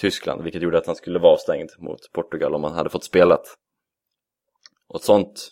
Tyskland, 0.00 0.42
vilket 0.42 0.62
gjorde 0.62 0.78
att 0.78 0.86
han 0.86 0.96
skulle 0.96 1.18
vara 1.18 1.32
avstängd 1.32 1.70
mot 1.78 1.98
Portugal 2.14 2.54
om 2.54 2.64
han 2.64 2.74
hade 2.74 2.90
fått 2.90 3.04
spelat. 3.04 3.42
Och 4.94 5.00
sånt, 5.00 5.48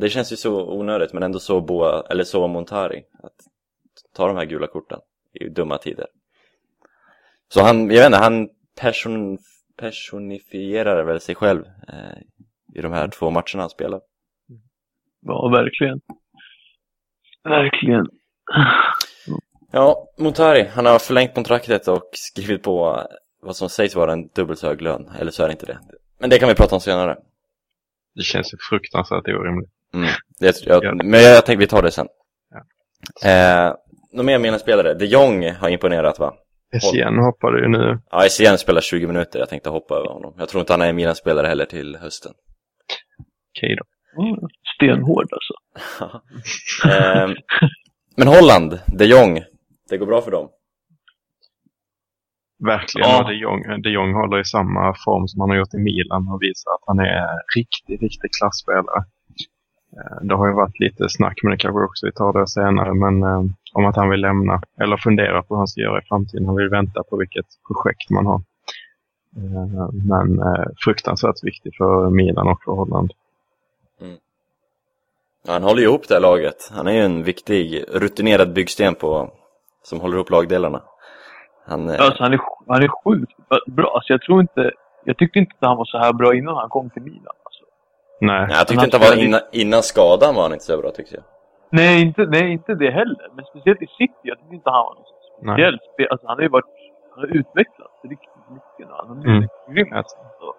det 0.00 0.10
känns 0.10 0.32
ju 0.32 0.36
så 0.36 0.72
onödigt 0.72 1.12
men 1.12 1.22
ändå 1.22 1.38
så 1.38 1.60
Boa, 1.60 2.06
eller 2.10 2.24
så 2.24 2.48
Montari 2.48 3.04
att 3.22 3.34
ta 4.14 4.26
de 4.26 4.36
här 4.36 4.44
gula 4.44 4.66
korten 4.66 5.00
i 5.32 5.48
dumma 5.48 5.78
tider. 5.78 6.06
Så 7.48 7.62
han, 7.62 7.90
jag 7.90 7.96
vet 7.96 8.06
inte, 8.06 8.18
han 8.18 8.48
person, 8.80 9.38
personifierar 9.76 11.04
väl 11.04 11.20
sig 11.20 11.34
själv 11.34 11.64
eh, 11.88 12.18
i 12.74 12.80
de 12.80 12.92
här 12.92 13.08
två 13.08 13.30
matcherna 13.30 13.62
han 13.62 13.70
spelar. 13.70 14.00
Ja, 15.20 15.48
verkligen. 15.48 16.00
Verkligen. 17.44 18.06
Ja, 19.72 20.08
Montari, 20.18 20.64
han 20.64 20.86
har 20.86 20.98
förlängt 20.98 21.34
kontraktet 21.34 21.88
och 21.88 22.10
skrivit 22.12 22.62
på 22.62 23.06
vad 23.42 23.56
som 23.56 23.68
sägs 23.68 23.96
vara 23.96 24.12
en 24.12 24.28
dubbelt 24.28 24.58
så 24.58 24.66
hög 24.66 24.82
lön, 24.82 25.10
eller 25.18 25.30
så 25.30 25.42
är 25.42 25.46
det 25.46 25.52
inte 25.52 25.66
det. 25.66 25.78
Men 26.18 26.30
det 26.30 26.38
kan 26.38 26.48
vi 26.48 26.54
prata 26.54 26.74
om 26.74 26.80
senare. 26.80 27.16
Det 28.14 28.22
känns 28.22 28.52
ju 28.54 28.58
fruktansvärt 28.70 29.28
orimligt. 29.28 29.70
Mm, 29.94 30.08
det, 30.40 30.66
jag, 30.66 30.84
Ja. 30.84 30.94
Men 30.94 31.20
jag 31.22 31.46
tänkte 31.46 31.60
vi 31.60 31.66
tar 31.66 31.82
det 31.82 31.90
sen. 31.90 32.06
Ja. 32.50 33.30
Eh, 33.30 33.74
några 34.12 34.26
mer 34.26 34.38
mina 34.38 34.58
spelare, 34.58 34.94
de 34.94 35.06
Jong 35.06 35.50
har 35.50 35.68
imponerat 35.68 36.18
va? 36.18 36.34
SCN 36.80 37.18
hoppade 37.18 37.60
ju 37.60 37.68
nu. 37.68 37.98
Ja, 38.10 38.28
SCN 38.28 38.58
spelar 38.58 38.80
20 38.80 39.06
minuter, 39.06 39.38
jag 39.38 39.48
tänkte 39.48 39.70
hoppa 39.70 39.94
över 39.94 40.08
honom. 40.08 40.34
Jag 40.38 40.48
tror 40.48 40.60
inte 40.60 40.72
han 40.72 40.82
är 40.82 40.92
mina 40.92 41.14
spelare 41.14 41.46
heller 41.46 41.64
till 41.64 41.96
hösten. 41.96 42.32
Okej 43.56 43.76
då. 43.76 43.84
Stenhård 44.76 45.28
alltså. 45.32 45.54
eh, 46.88 47.28
men 48.16 48.28
Holland, 48.28 48.78
de 48.86 49.04
Jong, 49.04 49.42
det 49.90 49.96
går 49.96 50.06
bra 50.06 50.20
för 50.20 50.30
dem. 50.30 50.48
Verkligen. 52.58 53.08
Ja. 53.10 53.22
De 53.28 53.34
Jong, 53.34 53.82
de 53.82 53.90
Jong 53.90 54.14
håller 54.14 54.40
i 54.40 54.44
samma 54.44 54.94
form 55.04 55.28
som 55.28 55.40
han 55.40 55.50
har 55.50 55.56
gjort 55.56 55.74
i 55.74 55.78
Milan 55.78 56.28
och 56.32 56.42
visar 56.42 56.70
att 56.74 56.82
han 56.86 56.98
är 56.98 57.26
riktigt, 57.56 58.00
riktigt 58.02 58.30
klassspelare. 58.38 59.04
Eh, 59.96 60.16
Det 60.26 60.34
har 60.34 60.46
ju 60.48 60.54
varit 60.54 60.80
lite 60.80 61.08
snack, 61.08 61.38
men 61.42 61.50
det 61.50 61.56
kanske 61.58 61.84
också 61.84 62.06
vi 62.06 62.12
tar 62.12 62.32
det 62.32 62.46
senare, 62.48 62.94
men 62.94 63.22
eh, 63.22 63.42
om 63.72 63.84
att 63.86 63.96
han 63.96 64.10
vill 64.10 64.20
lämna 64.20 64.62
eller 64.80 64.96
fundera 64.96 65.42
på 65.42 65.46
vad 65.48 65.58
han 65.58 65.68
ska 65.68 65.80
göra 65.80 65.98
i 65.98 66.04
framtiden. 66.08 66.46
Han 66.46 66.56
vill 66.56 66.68
vänta 66.68 67.02
på 67.02 67.16
vilket 67.16 67.46
projekt 67.68 68.10
man 68.10 68.26
har. 68.26 68.40
Eh, 69.36 69.88
Men 69.92 70.28
fruktansvärt 70.84 71.44
viktig 71.44 71.72
för 71.76 72.10
Milan 72.10 72.48
och 72.48 72.62
för 72.64 72.72
Holland. 72.72 73.10
Ja, 75.46 75.52
han 75.52 75.62
håller 75.62 75.82
ihop 75.82 76.08
det 76.08 76.14
här 76.14 76.20
laget. 76.20 76.70
Han 76.72 76.86
är 76.86 76.92
ju 76.92 77.00
en 77.00 77.22
viktig, 77.22 77.84
rutinerad 77.88 78.52
byggsten 78.52 78.94
på, 78.94 79.30
som 79.82 80.00
håller 80.00 80.16
ihop 80.16 80.30
lagdelarna. 80.30 80.82
Han, 81.66 81.88
eh, 81.88 82.00
Alltså, 82.00 82.22
han, 82.22 82.32
är, 82.32 82.40
han 82.68 82.82
är 82.82 82.88
sjukt 83.04 83.32
bra. 83.66 83.92
Alltså, 83.94 84.12
jag 84.12 84.22
tror 84.22 84.40
inte... 84.40 84.70
Jag 85.04 85.16
tyckte 85.16 85.38
inte 85.38 85.52
att 85.60 85.68
han 85.68 85.76
var 85.76 85.84
så 85.84 85.98
här 85.98 86.12
bra 86.12 86.34
innan 86.34 86.56
han 86.56 86.68
kom 86.68 86.90
till 86.90 87.02
Milan. 87.02 87.34
Alltså. 87.44 87.64
Nej, 88.20 88.46
nej, 88.46 88.56
jag 88.58 88.66
tyckte 88.68 88.80
han 88.80 88.84
inte 88.84 88.98
han 88.98 89.16
var 89.16 89.24
innan, 89.24 89.40
innan 89.52 89.82
skadan 89.82 90.34
var 90.34 90.42
han 90.42 90.52
inte 90.52 90.64
så 90.64 90.76
bra 90.78 90.90
tyckte 90.90 91.14
jag. 91.14 91.24
Nej, 91.70 92.02
inte, 92.02 92.26
nej, 92.26 92.52
inte 92.52 92.74
det 92.74 92.90
heller. 92.90 93.28
Men 93.34 93.44
speciellt 93.44 93.82
i 93.82 93.86
City. 93.86 94.14
Jag 94.22 94.38
tyckte 94.38 94.54
inte 94.54 94.70
han 94.70 94.84
var 94.84 94.94
någon 94.94 95.04
nej. 95.40 95.54
speciell 95.54 95.78
spel. 95.92 96.06
Alltså, 96.10 96.26
han 96.26 96.36
har 96.36 96.42
ju 96.42 96.48
varit... 96.48 96.64
Han 97.14 97.20
har 97.24 97.36
utvecklats 97.36 97.94
riktigt 98.02 98.48
mycket 98.50 98.88
nu. 98.88 98.94
Han 98.96 99.08
har 99.08 99.14
blivit 99.14 99.50
grym. 99.68 99.92
Alltså, 99.92 100.16
Så. 100.40 100.54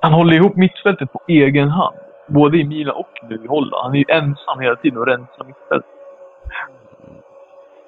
Han 0.00 0.12
håller 0.12 0.32
ihop 0.32 0.56
mittfältet 0.56 1.12
på 1.12 1.20
egen 1.28 1.68
hand. 1.68 1.96
Både 2.26 2.58
i 2.58 2.64
Milan 2.64 2.96
och 2.96 3.14
nu 3.28 3.44
i 3.44 3.46
Holland. 3.46 3.82
Han 3.82 3.94
är 3.94 3.98
ju 3.98 4.04
ensam 4.08 4.60
hela 4.60 4.76
tiden 4.76 4.98
och 4.98 5.06
rensar 5.06 5.44
mittfältet. 5.44 5.90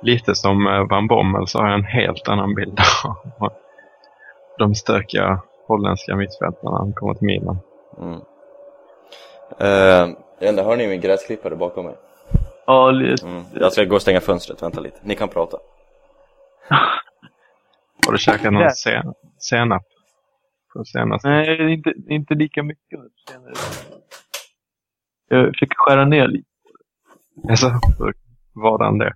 Lite 0.02 0.34
som 0.34 0.66
eh, 0.66 0.88
Van 0.88 1.06
Bommel 1.06 1.46
så 1.46 1.58
har 1.58 1.66
jag 1.66 1.78
en 1.78 1.84
helt 1.84 2.28
annan 2.28 2.54
bild 2.54 2.80
av 3.40 3.52
de 4.58 4.74
stökiga 4.74 5.42
holländska 5.66 6.16
mittfältarna 6.16 6.70
när 6.70 6.78
han 6.78 6.92
kommer 6.92 7.14
till 7.14 7.26
Milan. 7.26 7.58
Mm. 7.98 8.20
Eh, 9.58 10.16
vet 10.40 10.50
inte, 10.50 10.62
hör 10.62 10.76
ni 10.76 10.88
min 10.88 11.00
gräsklippare 11.00 11.56
bakom 11.56 11.84
mig? 11.84 11.94
Ja, 12.66 12.90
lite. 12.90 13.26
Mm. 13.26 13.44
Jag 13.54 13.72
ska 13.72 13.84
gå 13.84 13.94
och 13.94 14.02
stänga 14.02 14.20
fönstret, 14.20 14.62
vänta 14.62 14.80
lite. 14.80 15.00
Ni 15.02 15.14
kan 15.14 15.28
prata. 15.28 15.58
Har 18.06 18.12
du 18.12 18.18
käkat 18.18 18.52
någon 18.52 18.70
sen, 18.70 19.14
senap? 19.38 19.82
På 20.72 20.84
senaste? 20.84 21.28
Nej, 21.28 21.72
inte, 21.72 21.92
inte 22.08 22.34
lika 22.34 22.62
mycket 22.62 23.00
senare. 23.28 23.52
Jag 25.28 25.56
fick 25.56 25.72
skära 25.76 26.04
ner 26.04 26.28
lite. 26.28 26.48
Alltså, 27.48 27.70
vadan 28.54 28.98
det? 28.98 29.14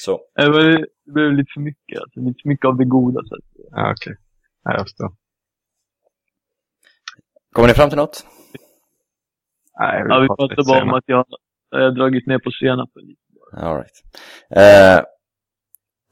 Så. 0.00 0.20
Det 0.34 0.50
var- 0.50 0.86
det 1.04 1.12
blev 1.12 1.32
lite 1.32 1.50
för 1.54 1.60
mycket. 1.60 2.00
Alltså, 2.00 2.20
lite 2.20 2.40
för 2.42 2.48
mycket 2.48 2.66
av 2.66 2.76
det 2.76 2.84
goda. 2.84 3.20
Så 3.24 3.34
att, 3.34 3.40
Ja, 3.70 3.90
okej. 3.92 4.16
Ja, 4.64 4.72
jag 4.72 4.80
förstår. 4.82 5.12
Kommer 7.52 7.68
ni 7.68 7.74
fram 7.74 7.88
till 7.88 7.98
något? 7.98 8.26
Nej, 9.80 10.02
vill 10.02 10.10
ja, 10.10 10.20
vi 10.20 10.26
pratade 10.26 10.62
bara 10.68 10.82
om 10.82 10.94
att 10.94 11.04
jag, 11.06 11.26
jag 11.70 11.78
har 11.80 11.90
dragit 11.90 12.26
ner 12.26 12.38
på 12.38 12.50
senapen 12.50 13.02
lite. 13.02 13.20
All 13.56 13.76
right. 13.76 14.02
Eh, 14.50 15.04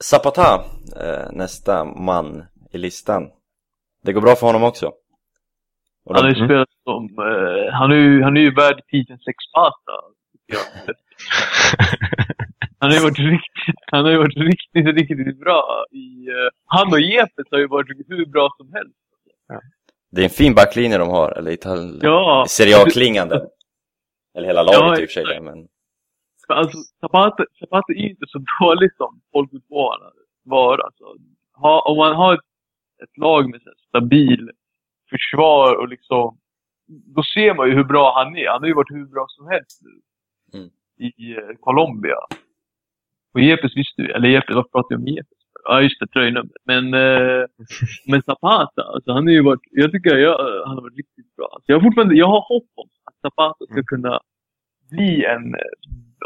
Zapata, 0.05 0.64
eh, 0.96 1.33
nästa 1.33 1.85
man 1.85 2.44
i 2.72 2.79
listan. 2.79 3.31
Det 4.03 4.12
går 4.12 4.20
bra 4.20 4.35
för 4.35 4.46
honom 4.46 4.62
också. 4.64 4.87
Och 6.05 6.14
Han 6.16 6.24
har 6.24 6.31
ju 6.31 6.44
spelat 6.44 6.68
som... 6.85 7.05
Eh, 7.05 7.72
han, 7.72 7.90
är 7.92 7.96
ju, 7.96 8.22
han 8.22 8.37
är 8.37 8.40
ju 8.40 8.55
värd 8.55 8.83
titeln 8.88 9.18
Sexpata. 9.18 9.92
tycker 10.33 10.59
jag. 10.87 10.94
Han 12.81 12.90
har 12.90 12.97
ju 12.99 13.03
varit 13.03 13.19
riktigt, 13.19 13.81
han 13.93 14.05
har 14.05 14.16
varit 14.19 14.37
riktigt, 14.37 14.87
riktigt 14.99 15.40
bra 15.40 15.85
i... 15.90 16.29
eh, 16.29 16.49
han 16.64 16.93
och 16.93 17.01
Jepes 17.01 17.47
har 17.51 17.59
ju 17.59 17.66
varit 17.66 17.88
hur 18.09 18.27
bra 18.27 18.55
som 18.57 18.73
helst. 18.73 18.97
det 20.11 20.21
är 20.21 20.25
en 20.25 20.31
fin 20.31 20.55
backlinje 20.55 20.99
de 20.99 21.09
har, 21.09 21.33
eller 21.33 21.51
Ital- 21.51 21.99
Ja. 22.03 22.45
Serie 22.49 22.83
A-klingande. 22.83 23.47
Eller 24.35 24.47
hela 24.47 24.62
laget 24.62 24.81
Ja, 24.81 24.93
i 25.01 25.07
och 25.07 25.11
för 25.11 25.25
sig, 25.25 25.40
men... 25.40 25.69
Alltså, 26.49 26.79
Zapata, 27.01 27.45
Zapata 27.59 27.93
är 27.93 27.97
inte 28.11 28.25
så 28.29 28.45
dålig 28.61 28.90
som 28.97 29.21
folk 29.33 29.53
vill 29.53 29.62
få 29.69 29.90
honom 29.90 30.07
att 30.07 30.14
vara. 30.43 30.83
Alltså, 30.83 31.05
ha, 31.53 31.81
om 31.83 31.97
man 31.97 32.16
har 32.16 32.35
ett, 32.35 32.40
ett 33.03 33.16
lag 33.19 33.51
med 33.51 33.62
så 33.62 33.71
stabil 33.88 34.51
försvar 35.11 35.75
och 35.81 35.88
liksom... 35.88 36.38
Då 36.88 37.23
ser 37.23 37.55
man 37.55 37.69
ju 37.69 37.75
hur 37.75 37.85
bra 37.85 38.12
han 38.14 38.37
är. 38.37 38.49
Han 38.49 38.61
har 38.61 38.66
ju 38.69 38.75
varit 38.75 38.90
hur 38.90 39.07
bra 39.07 39.25
som 39.29 39.49
helst 39.49 39.81
nu. 39.83 40.01
Mm. 40.59 40.71
I 40.99 41.33
eh, 41.37 41.57
Colombia. 41.61 42.16
Och 43.35 43.40
Jepes 43.40 43.77
visste 43.77 44.03
ju, 44.03 44.09
eller 44.11 44.29
Jepes, 44.29 44.55
vad 44.55 44.73
pratar 44.73 44.87
jag 44.95 45.01
om 45.01 45.07
Jepes? 45.09 45.38
Ja 45.64 45.81
just 45.83 46.01
det, 46.01 46.07
tröjnumret. 46.07 46.53
Men, 46.64 46.95
eh, 46.95 47.45
men 48.07 48.23
Zapata, 48.23 48.83
alltså 48.83 49.12
han 49.12 49.27
har 49.27 49.33
ju 49.33 49.43
varit, 49.43 49.61
jag 49.71 49.93
tycker 49.93 50.16
jag, 50.16 50.38
han 50.66 50.75
har 50.75 50.83
varit 50.83 50.97
riktigt 50.97 51.37
bra. 51.37 51.49
Alltså, 51.53 51.64
jag 51.73 51.77
har 51.77 51.83
fortfarande, 51.83 52.14
jag 52.14 52.27
har 52.27 52.40
hopp 52.40 52.69
om 52.75 52.88
att 53.05 53.14
Zapata 53.21 53.64
ska 53.64 53.73
Mm. 53.75 53.85
kunna 53.85 54.21
bli 54.90 55.25
en, 55.25 55.55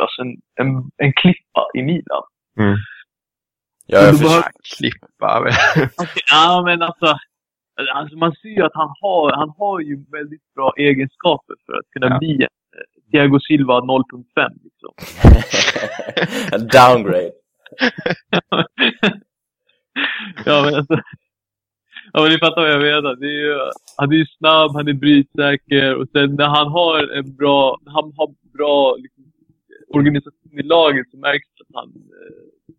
alltså 0.00 0.22
en, 0.22 0.36
en, 0.60 0.90
en 0.96 1.12
klippa 1.12 1.62
i 1.74 1.82
Milan. 1.82 2.22
Mm. 2.58 2.76
Ja, 3.86 3.98
jag 3.98 4.10
förstår. 4.10 4.28
behöver- 4.28 4.52
Klippa. 4.78 5.26
Alltså, 5.98 6.18
ja 6.32 6.62
men 6.66 6.82
alltså, 6.82 7.06
alltså, 7.94 8.16
man 8.16 8.32
ser 8.32 8.48
ju 8.48 8.62
att 8.62 8.74
han 8.74 8.94
har, 9.00 9.32
han 9.32 9.52
har 9.58 9.80
ju 9.80 10.04
väldigt 10.12 10.54
bra 10.54 10.72
egenskaper 10.76 11.54
för 11.66 11.72
att 11.72 11.90
kunna 11.90 12.06
Ja. 12.08 12.18
bli 12.18 12.32
en 12.42 12.48
Thiago 13.14 13.40
Silva 13.40 13.80
0.5 13.80 14.48
liksom. 14.64 14.92
En 16.52 16.66
downgrade. 16.66 17.32
ja 20.44 20.62
men 20.64 20.74
alltså. 20.74 21.00
Ja 22.12 22.22
men 22.22 22.32
ni 22.32 22.38
fattar 22.38 22.62
vad 22.62 22.70
jag 22.70 22.80
menar. 22.80 23.16
Det 23.16 23.26
är 23.26 23.40
ju, 23.46 23.58
han 23.96 24.12
är 24.12 24.16
ju 24.16 24.26
snabb, 24.26 24.70
han 24.74 24.88
är 24.88 24.92
brytsäker 24.92 25.94
och 25.94 26.08
sen 26.12 26.34
när 26.34 26.46
han 26.46 26.68
har 26.68 27.16
en 27.18 27.36
bra, 27.36 27.78
han 27.86 28.12
har 28.16 28.34
bra 28.58 28.96
liksom, 28.96 29.24
organisation 29.88 30.58
i 30.58 30.62
laget 30.62 31.10
så 31.10 31.16
märks 31.16 31.48
det 31.56 31.62
att 31.62 31.74
han, 31.74 31.88
eh, 31.88 32.74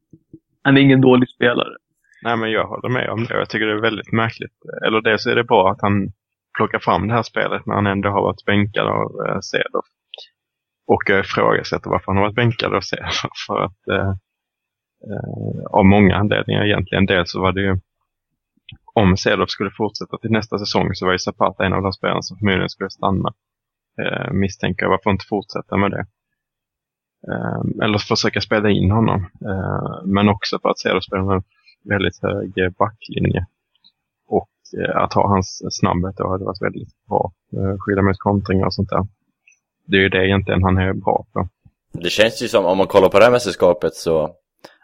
han 0.62 0.78
är 0.78 0.82
ingen 0.82 1.02
dålig 1.02 1.30
spelare. 1.30 1.76
Nej, 2.24 2.38
men 2.38 2.52
jag 2.52 2.68
håller 2.68 2.90
med 2.90 3.10
om 3.10 3.26
det. 3.26 3.34
Jag 3.34 3.50
tycker 3.50 3.66
det 3.66 3.74
är 3.74 3.82
väldigt 3.82 4.12
märkligt. 4.12 4.58
Eller 4.86 5.02
dels 5.02 5.26
är 5.26 5.36
det 5.36 5.44
bra 5.44 5.72
att 5.72 5.82
han 5.82 6.12
plockar 6.58 6.80
fram 6.80 7.08
det 7.08 7.14
här 7.14 7.24
spelet 7.24 7.66
när 7.66 7.76
han 7.76 7.88
ändå 7.88 8.10
har 8.10 8.22
varit 8.22 8.46
bänkad 8.46 8.88
av 8.88 9.26
eh, 9.28 9.40
Cedorf. 9.40 9.86
Och 10.88 11.04
jag 11.06 11.20
ifrågasätter 11.20 11.90
varför 11.90 12.06
han 12.06 12.18
har 12.18 12.24
varit 12.24 12.36
bänkad 12.36 12.74
av 12.74 12.82
Cedorf. 12.82 13.22
För 13.48 13.60
att, 13.60 13.88
eh, 13.88 14.10
eh, 15.10 15.66
av 15.70 15.86
många 15.86 16.16
anledningar 16.16 16.66
egentligen. 16.66 17.06
Dels 17.06 17.32
så 17.32 17.42
var 17.42 17.52
det 17.52 17.62
ju, 17.62 17.80
om 18.94 19.18
Cedorf 19.18 19.50
skulle 19.50 19.72
fortsätta 19.78 20.18
till 20.18 20.32
nästa 20.32 20.58
säsong 20.58 20.90
så 20.94 21.06
var 21.06 21.12
ju 21.12 21.20
Zapata 21.20 21.66
en 21.66 21.74
av 21.74 21.82
de 21.82 21.94
spelarna 21.94 22.22
som 22.22 22.38
förmodligen 22.38 22.70
skulle 22.70 22.90
stanna. 22.90 23.34
Eh, 24.02 24.32
misstänker 24.32 24.84
jag, 24.84 24.90
varför 24.90 25.12
inte 25.12 25.26
fortsätta 25.30 25.78
med 25.78 25.92
det? 25.92 26.06
Eh, 27.32 27.86
eller 27.86 27.98
försöka 27.98 28.42
spela 28.42 28.70
in 28.70 28.92
honom. 28.92 29.20
Eh, 29.22 30.06
men 30.06 30.30
också 30.30 30.60
för 30.62 30.70
att 30.70 30.80
Cedorf 30.80 31.04
spelar 31.04 31.36
en 31.36 31.44
väldigt 31.90 32.22
hög 32.22 32.76
backlinje. 32.78 33.46
Och 34.28 34.50
eh, 34.80 34.96
att 35.04 35.14
ha 35.14 35.28
hans 35.28 35.62
snabbhet 35.70 36.18
då 36.18 36.30
hade 36.30 36.46
varit 36.46 36.62
väldigt 36.62 36.90
bra. 37.08 37.32
Eh, 37.54 37.78
skydda 37.80 38.02
mot 38.02 38.20
kontringar 38.20 38.66
och 38.66 38.74
sånt 38.74 38.90
där. 38.90 39.08
Det 39.86 39.98
är 39.98 40.02
ju 40.02 40.10
det 40.10 40.28
egentligen 40.28 40.64
han 40.64 40.78
är 40.78 40.94
bra 40.94 41.26
på. 41.34 41.50
Det 41.94 42.10
känns 42.10 42.42
ju 42.44 42.48
som, 42.48 42.66
om 42.66 42.78
man 42.78 42.88
kollar 42.88 43.10
på 43.10 43.20
det 43.20 43.26
här 43.26 43.32
mästerskapet 43.32 43.96
så 43.96 44.36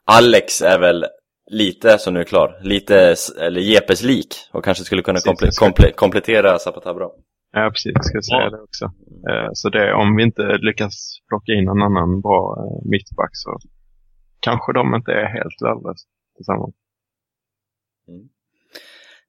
Alex 0.05 0.61
är 0.61 0.79
väl 0.79 1.05
lite, 1.51 1.97
som 1.97 2.13
nu 2.13 2.19
är 2.19 2.23
klar, 2.23 2.59
lite, 2.63 3.15
eller 3.39 3.61
Jepes 3.61 4.03
lik 4.03 4.35
och 4.51 4.63
kanske 4.65 4.83
skulle 4.83 5.01
kunna 5.01 5.19
komple 5.19 5.49
komple 5.59 5.91
komplettera 5.91 6.59
Zapata 6.59 6.93
bra. 6.93 7.11
Ja, 7.53 7.69
precis. 7.73 7.91
Jag 7.95 8.05
ska 8.05 8.21
säga 8.21 8.41
Ja. 8.41 8.49
det 8.49 8.61
också. 8.61 8.85
Eh, 9.29 9.49
så 9.53 9.69
det, 9.69 9.93
om 9.93 10.15
vi 10.15 10.23
inte 10.23 10.41
lyckas 10.57 11.17
plocka 11.27 11.51
in 11.51 11.65
någon 11.65 11.81
annan 11.81 12.21
bra 12.21 12.55
eh, 12.59 12.89
mittback 12.89 13.29
så 13.33 13.57
kanske 14.39 14.73
de 14.73 14.95
inte 14.95 15.11
är 15.11 15.25
helt 15.25 15.61
värdelösa 15.61 16.07
tillsammans. 16.35 16.75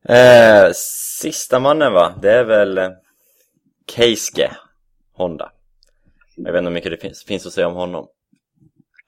Eh, 0.08 0.70
sista 1.20 1.60
mannen 1.60 1.92
va? 1.92 2.14
Det 2.22 2.32
är 2.32 2.44
väl 2.44 2.78
eh, 2.78 2.90
Keisuke 3.90 4.50
Honda. 5.12 5.52
Jag 6.36 6.52
vet 6.52 6.58
inte 6.58 6.68
hur 6.68 6.74
mycket 6.74 6.90
det 6.90 6.96
finns, 6.96 7.24
finns 7.24 7.46
att 7.46 7.52
säga 7.52 7.68
om 7.68 7.74
honom. 7.74 8.06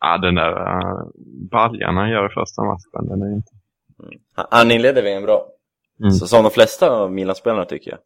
Ja, 0.00 0.18
den 0.18 0.34
där 0.34 0.52
uh, 0.52 1.10
baljan 1.50 1.96
han 1.96 2.10
gör 2.10 2.26
i 2.26 2.34
första 2.34 2.62
matchen, 2.64 3.08
den 3.08 3.22
är 3.22 3.34
inte... 3.34 3.50
Han, 4.34 4.46
han 4.50 4.70
inledde 4.70 5.02
VM 5.02 5.22
bra. 5.22 5.46
Mm. 6.00 6.10
Så 6.10 6.26
som 6.26 6.42
de 6.42 6.50
flesta 6.50 6.90
av 6.90 7.12
Milan-spelarna 7.12 7.64
tycker 7.64 7.90
jag. 7.90 8.00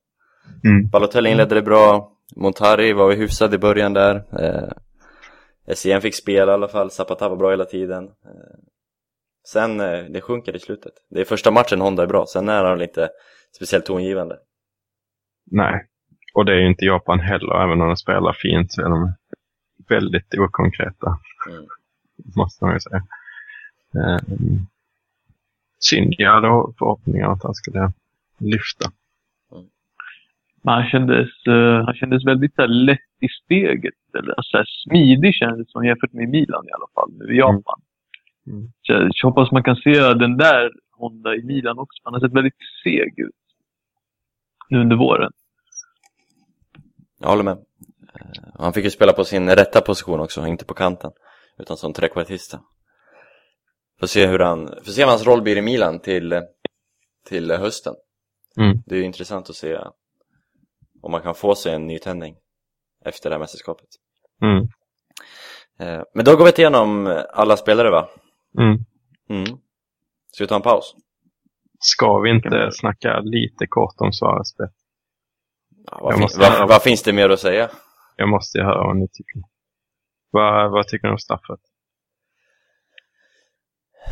Mm. 0.65 0.89
Balotelli 0.89 1.31
inledde 1.31 1.55
det 1.55 1.63
bra. 1.63 2.13
Montari 2.37 2.93
var 2.93 3.11
ju 3.11 3.17
hyfsad 3.17 3.55
i 3.55 3.59
början 3.59 3.93
där. 3.93 4.15
Eh, 4.15 4.73
SCN 5.75 6.01
fick 6.01 6.15
spela 6.15 6.53
i 6.53 6.55
alla 6.55 6.69
fall. 6.69 6.91
Zapata 6.91 7.29
var 7.29 7.37
bra 7.37 7.51
hela 7.51 7.65
tiden. 7.65 8.05
Eh, 8.05 8.59
sen, 9.49 9.81
eh, 9.81 10.05
det 10.05 10.21
sjunker 10.21 10.57
i 10.57 10.59
slutet. 10.59 10.93
Det 11.11 11.21
är 11.21 11.25
första 11.25 11.51
matchen 11.51 11.81
Honda 11.81 12.03
är 12.03 12.07
bra. 12.07 12.25
Sen 12.27 12.49
är 12.49 12.65
han 12.65 12.83
inte 12.83 13.09
speciellt 13.57 13.87
tongivande. 13.87 14.39
Nej. 15.51 15.89
Och 16.39 16.45
det 16.45 16.53
är 16.53 16.57
ju 16.57 16.67
inte 16.67 16.85
Japan 16.85 17.21
heller, 17.21 17.63
även 17.63 17.81
om 17.81 17.89
de 17.89 17.97
spelar 17.97 18.33
fint 18.33 18.73
så 18.73 18.83
är 18.83 18.89
de 18.89 19.13
väldigt 19.89 20.39
okonkreta. 20.39 21.19
Mm. 21.51 21.65
Måste 22.37 22.65
man 22.65 22.75
ju 22.75 22.81
säga. 22.81 23.03
Um, 23.95 24.67
synd, 25.79 26.15
jag 26.19 26.33
hade 26.33 26.49
förhoppningar 26.79 27.33
att 27.33 27.43
han 27.43 27.55
skulle 27.55 27.93
lyfta. 28.39 28.91
Men 30.63 30.75
han 30.75 30.89
kändes, 30.89 31.29
eh, 31.47 31.85
han 31.85 31.95
kändes 31.95 32.27
väldigt 32.27 32.55
så 32.55 32.63
här, 32.63 32.69
lätt 32.69 33.17
i 33.21 33.29
steget. 33.29 34.01
Eller 34.19 34.35
så 34.43 34.57
här, 34.57 34.67
smidig 34.85 35.35
kändes 35.35 35.73
som 35.73 35.85
jämfört 35.85 36.13
med 36.13 36.29
Milan 36.29 36.65
i 36.69 36.73
alla 36.73 36.89
fall, 36.95 37.13
nu 37.19 37.35
i 37.35 37.39
Japan. 37.39 37.81
Mm. 38.47 38.73
Så 38.83 38.93
jag 38.93 39.29
hoppas 39.29 39.53
man 39.53 39.63
kan 39.63 39.77
se 39.77 40.15
den 40.15 40.37
där 40.37 40.71
Honda 40.93 41.35
i 41.35 41.43
Milan 41.43 41.79
också. 41.79 42.01
Han 42.05 42.15
har 42.15 42.21
sett 42.21 42.37
väldigt 42.37 42.59
seg 42.83 43.19
ut. 43.19 43.35
Nu 44.69 44.81
under 44.81 44.97
våren. 44.97 45.33
Jag 47.19 47.29
håller 47.29 47.43
med. 47.45 47.59
Eh, 48.15 48.45
Han 48.55 48.73
fick 48.73 48.85
ju 48.85 48.91
spela 48.91 49.13
på 49.13 49.25
sin 49.25 49.51
rätta 49.51 49.81
position 49.81 50.21
också, 50.21 50.47
inte 50.47 50.65
på 50.65 50.75
kanten. 50.75 51.11
Utan 51.59 51.77
som 51.77 51.93
trekvartista. 51.93 52.61
Får 54.01 54.07
se 54.07 54.27
hur 54.27 54.39
han, 54.39 54.67
får 54.85 54.93
se 54.93 55.05
vad 55.05 55.11
hans 55.13 55.27
roll 55.27 55.43
blir 55.43 55.57
i 55.57 55.63
Milan 55.63 55.99
till, 56.01 56.43
till 57.29 57.51
hösten. 57.51 57.95
Mm. 58.57 58.83
Det 58.87 58.95
är 58.95 58.99
ju 58.99 59.05
intressant 59.05 59.51
att 59.51 59.57
se 59.57 59.79
om 61.03 61.13
man 61.13 61.23
kan 61.23 61.35
få 61.35 61.55
sig 61.55 61.75
en 61.75 61.87
nytändning 61.87 62.37
efter 63.05 63.31
det 63.31 63.35
här 63.35 63.41
mästerskapet. 63.41 63.89
Mm. 64.43 64.69
Eh, 65.79 66.03
Men 66.15 66.25
då 66.25 66.37
går 66.37 66.45
vi 66.45 66.51
igenom 66.51 67.23
alla 67.33 67.57
spelare 67.57 67.91
va? 67.91 68.09
Mm. 68.59 68.79
Mm. 69.31 69.59
Ska 70.33 70.45
vi 70.45 70.49
ta 70.49 70.57
en 70.57 70.63
paus? 70.63 70.95
Ska 71.81 72.19
vi 72.19 72.31
inte 72.31 72.71
snacka 72.73 73.21
lite 73.21 73.67
kort 73.67 73.95
om 73.99 74.13
Suarez? 74.13 74.55
Ja, 75.91 75.99
vad, 76.03 76.13
fin- 76.15 76.21
måste 76.23 76.39
vad, 76.41 76.49
höra. 76.49 76.67
vad 76.67 76.83
finns 76.83 77.03
det 77.03 77.13
mer 77.13 77.29
att 77.31 77.41
säga? 77.41 77.71
Jag 78.17 78.29
måste 78.29 78.59
ju 78.59 78.65
höra 78.65 78.87
vad 78.87 78.97
ni 78.97 79.09
tycker. 79.09 79.43
Vad, 80.31 80.71
vad 80.71 80.89
tycker 80.89 81.07
ni 81.07 81.13
om 81.13 81.19
straffet? 81.19 81.61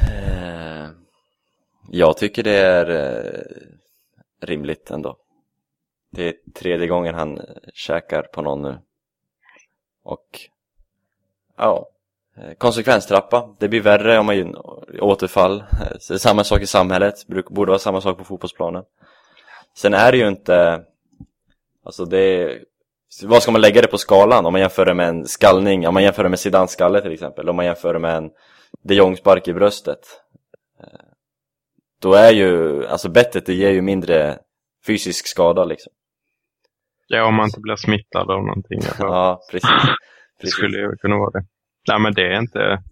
Eh, 0.08 0.88
Jag 1.90 2.16
tycker 2.16 2.42
det 2.42 2.58
är 2.58 2.90
eh, 2.90 3.40
rimligt 4.46 4.90
ändå. 4.90 5.16
Det 6.12 6.28
är 6.28 6.34
tredje 6.54 6.86
gången 6.86 7.14
han 7.14 7.40
käkar 7.74 8.22
på 8.22 8.42
någon 8.42 8.62
nu. 8.62 8.78
Och 10.02 10.40
ja, 11.56 11.88
eh, 12.36 12.54
konsekvenstrappa. 12.58 13.54
Det 13.58 13.68
blir 13.68 13.80
värre 13.80 14.18
om 14.18 14.26
man 14.26 14.56
återfall. 15.00 15.64
Det 16.08 16.10
är 16.14 16.18
samma 16.18 16.44
sak 16.44 16.60
i 16.62 16.66
samhället, 16.66 17.14
Bruk- 17.28 17.52
borde 17.54 17.70
vara 17.70 17.78
samma 17.78 18.00
sak 18.00 18.18
på 18.18 18.24
fotbollsplanen. 18.24 18.84
Sen 19.76 19.94
är 19.94 20.12
det 20.12 20.18
ju 20.18 20.28
inte, 20.28 20.84
alltså 21.86 22.04
det 22.04 22.18
är, 22.18 22.64
vad 23.24 23.42
ska 23.42 23.52
man 23.52 23.60
lägga 23.60 23.82
det 23.82 23.88
på 23.88 23.98
skalan 23.98 24.46
om 24.46 24.52
man 24.52 24.60
jämför 24.60 24.84
det 24.84 24.94
med 24.94 25.08
en 25.08 25.26
skallning, 25.26 25.86
om 25.88 25.94
man 25.94 26.02
jämför 26.02 26.22
det 26.22 26.28
med 26.28 26.38
Zidans 26.38 26.70
skalle 26.70 27.02
till 27.02 27.12
exempel, 27.12 27.48
om 27.48 27.56
man 27.56 27.64
jämför 27.64 27.92
det 27.92 27.98
med 27.98 28.16
en 28.16 28.30
de 28.82 28.94
Jong 28.94 29.16
spark 29.16 29.48
i 29.48 29.52
bröstet. 29.54 29.98
Eh, 30.80 31.00
Då 32.02 32.14
är 32.14 32.30
ju, 32.32 32.86
alltså 32.86 33.08
bettet 33.10 33.46
det 33.46 33.54
ger 33.54 33.70
ju 33.70 33.82
mindre 33.82 34.38
fysisk 34.86 35.26
skada 35.26 35.64
liksom. 35.64 35.92
Ja, 37.08 37.24
om 37.24 37.34
man 37.34 37.46
inte 37.46 37.60
blir 37.60 37.76
smittad 37.76 38.30
av 38.30 38.42
någonting. 38.44 38.80
Ja, 38.98 39.40
precis. 39.50 39.70
det 40.40 40.46
skulle 40.46 40.78
ju 40.78 40.96
kunna 40.96 41.16
vara 41.16 41.30
det. 41.30 41.44
Nej, 41.88 42.00
men 42.00 42.14
det 42.14 42.22
är 42.34 42.38
inte 42.40 42.82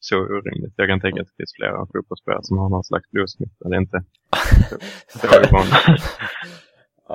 så 0.00 0.16
orimligt. 0.16 0.74
Jag 0.76 0.88
kan 0.88 1.00
tänka 1.00 1.20
att 1.20 1.26
det 1.26 1.36
finns 1.36 1.54
flera 1.56 1.86
fotbollsspelare 1.92 2.42
som 2.42 2.58
har 2.58 2.68
någon 2.68 2.84
slags 2.84 3.10
blodsmitta. 3.10 3.68
Det 3.68 3.76
är 3.76 3.80
inte 3.80 4.02
så 5.08 5.26
ovanligt. 5.28 6.18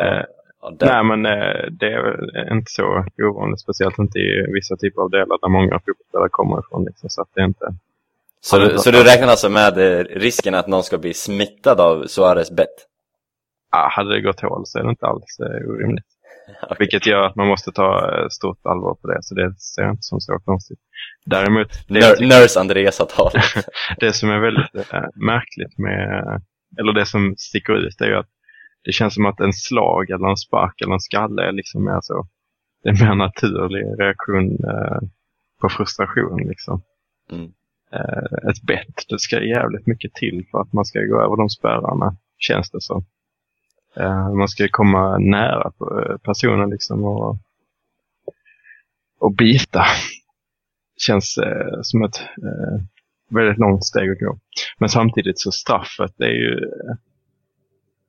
Eh, 0.04 0.26
Ja. 0.64 0.76
Nej, 0.82 1.04
men 1.04 1.26
eh, 1.26 1.66
det 1.72 1.94
är 1.94 2.54
inte 2.54 2.72
så 2.72 3.06
ovanligt. 3.24 3.60
Speciellt 3.60 4.00
inte 4.00 4.20
i 4.20 4.46
vissa 4.54 4.78
typer 4.78 5.02
av 5.02 5.10
delar 5.10 5.38
där 5.42 5.50
många 5.50 5.80
fotbollsspelare 5.80 6.30
kommer 6.32 6.60
ifrån. 6.60 6.86
Liksom, 6.86 7.10
så 7.10 7.26
det 7.36 7.44
inte... 7.44 7.66
Så, 8.42 8.58
du, 8.60 8.78
så 8.78 8.92
du 8.92 9.04
räknar 9.04 9.28
alltså 9.28 9.50
med 9.50 9.78
risken 10.10 10.56
att 10.56 10.68
någon 10.68 10.84
ska 10.84 10.98
bli 10.98 11.14
smittad 11.14 11.80
av 11.80 12.06
Suarez 12.08 12.52
bett? 12.52 12.78
Ah, 13.70 13.90
hade 13.90 14.14
det 14.16 14.22
gått 14.22 14.42
hål 14.42 14.62
så 14.66 14.80
är 14.80 14.84
det 14.84 14.90
inte 14.90 15.06
alls 15.06 15.40
eh, 15.40 15.70
orimligt. 15.70 16.06
Vilket 16.80 17.06
gör 17.08 17.24
att 17.24 17.36
man 17.36 17.48
måste 17.48 17.72
ta 17.72 18.18
eh, 18.20 18.28
stort 18.30 18.66
allvar 18.66 18.96
på 19.02 19.08
det. 19.08 19.18
Så 19.22 19.36
det 19.36 19.56
ser 19.60 19.82
jag 19.82 19.92
inte 19.92 20.04
som 20.04 20.20
så 20.22 20.40
konstigt. 20.46 20.80
Däremot, 21.26 21.68
det, 21.88 22.00
jag 22.00 22.02
Nör, 22.10 22.16
tycker- 22.16 22.42
nurse 22.42 22.60
Andreas 22.60 23.00
har 23.00 23.06
talat. 23.06 23.66
det 24.00 24.14
som 24.14 24.30
är 24.30 24.40
väldigt 24.40 24.74
märkligt 25.16 25.78
med, 25.78 26.42
eller 26.80 26.94
det 26.94 27.06
som 27.06 27.36
sticker 27.38 27.74
ut 27.74 28.02
är 28.02 28.06
ju 28.08 28.16
att 28.16 28.30
det 28.84 28.92
känns 28.92 29.14
som 29.14 29.26
att 29.26 29.40
en 29.40 29.54
slag 29.54 30.10
eller 30.10 30.28
en 30.28 30.38
spark 30.38 30.82
eller 30.82 30.94
en 30.94 31.00
skalle 31.00 31.48
är 31.48 31.52
liksom 31.52 31.84
mer 31.84 32.00
så, 32.02 32.28
det 32.84 32.90
är 32.90 33.06
mer 33.08 33.16
naturlig 33.16 33.86
reaktion 34.00 34.52
eh, 34.52 35.00
på 35.62 35.70
frustration 35.70 36.48
liksom. 36.48 36.82
Mm. 37.32 37.52
Eh, 37.92 38.50
ett 38.50 38.62
bett, 38.62 39.06
det 39.10 39.20
ska 39.20 39.44
jävligt 39.44 39.88
mycket 39.88 40.14
till 40.14 40.46
för 40.52 40.62
att 40.62 40.74
man 40.74 40.86
ska 40.86 41.00
gå 41.00 41.22
över 41.22 41.38
de 41.38 41.50
spärrarna, 41.50 42.18
känns 42.38 42.72
det 42.72 42.82
som. 42.82 43.06
Eh, 43.96 44.34
man 44.34 44.48
ska 44.48 44.68
komma 44.72 45.18
nära 45.18 45.72
på, 45.72 46.00
eh, 46.00 46.18
personen 46.18 46.70
liksom 46.70 47.04
och, 47.04 47.38
och 49.20 49.36
bita. 49.36 49.86
Känns 50.98 51.38
eh, 51.38 51.80
som 51.82 52.04
ett 52.04 52.18
eh, 52.18 52.86
väldigt 53.30 53.58
långt 53.58 53.86
steg 53.86 54.12
att 54.12 54.20
gå. 54.20 54.38
Men 54.80 54.90
samtidigt 54.90 55.40
så 55.40 55.52
straffet 55.52 56.20
är 56.20 56.34
ju 56.34 56.60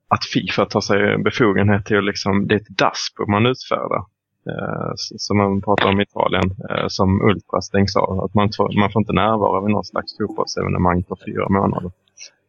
att 0.07 0.25
Fifa 0.25 0.65
tar 0.65 0.81
sig 0.81 1.17
befogenhet 1.17 1.85
till 1.85 1.97
att 1.97 2.03
liksom, 2.03 2.47
det 2.47 2.53
är 2.55 2.59
ett 2.59 2.77
DASP 2.77 3.27
man 3.27 3.45
utfärdar. 3.45 4.03
Eh, 4.49 4.91
som 4.95 5.37
man 5.37 5.61
pratar 5.61 5.89
om 5.89 5.99
i 5.99 6.03
Italien, 6.03 6.55
eh, 6.69 6.87
som 6.87 7.21
Ultra 7.21 7.61
stängs 7.61 7.95
av. 7.95 8.19
Att 8.23 8.33
man, 8.33 8.49
får, 8.57 8.79
man 8.79 8.91
får 8.91 8.99
inte 8.99 9.13
närvara 9.13 9.61
vid 9.61 9.71
någon 9.71 9.85
slags 9.85 10.17
fotbollsevenemang 10.17 11.03
på 11.03 11.17
fyra 11.25 11.49
månader. 11.49 11.91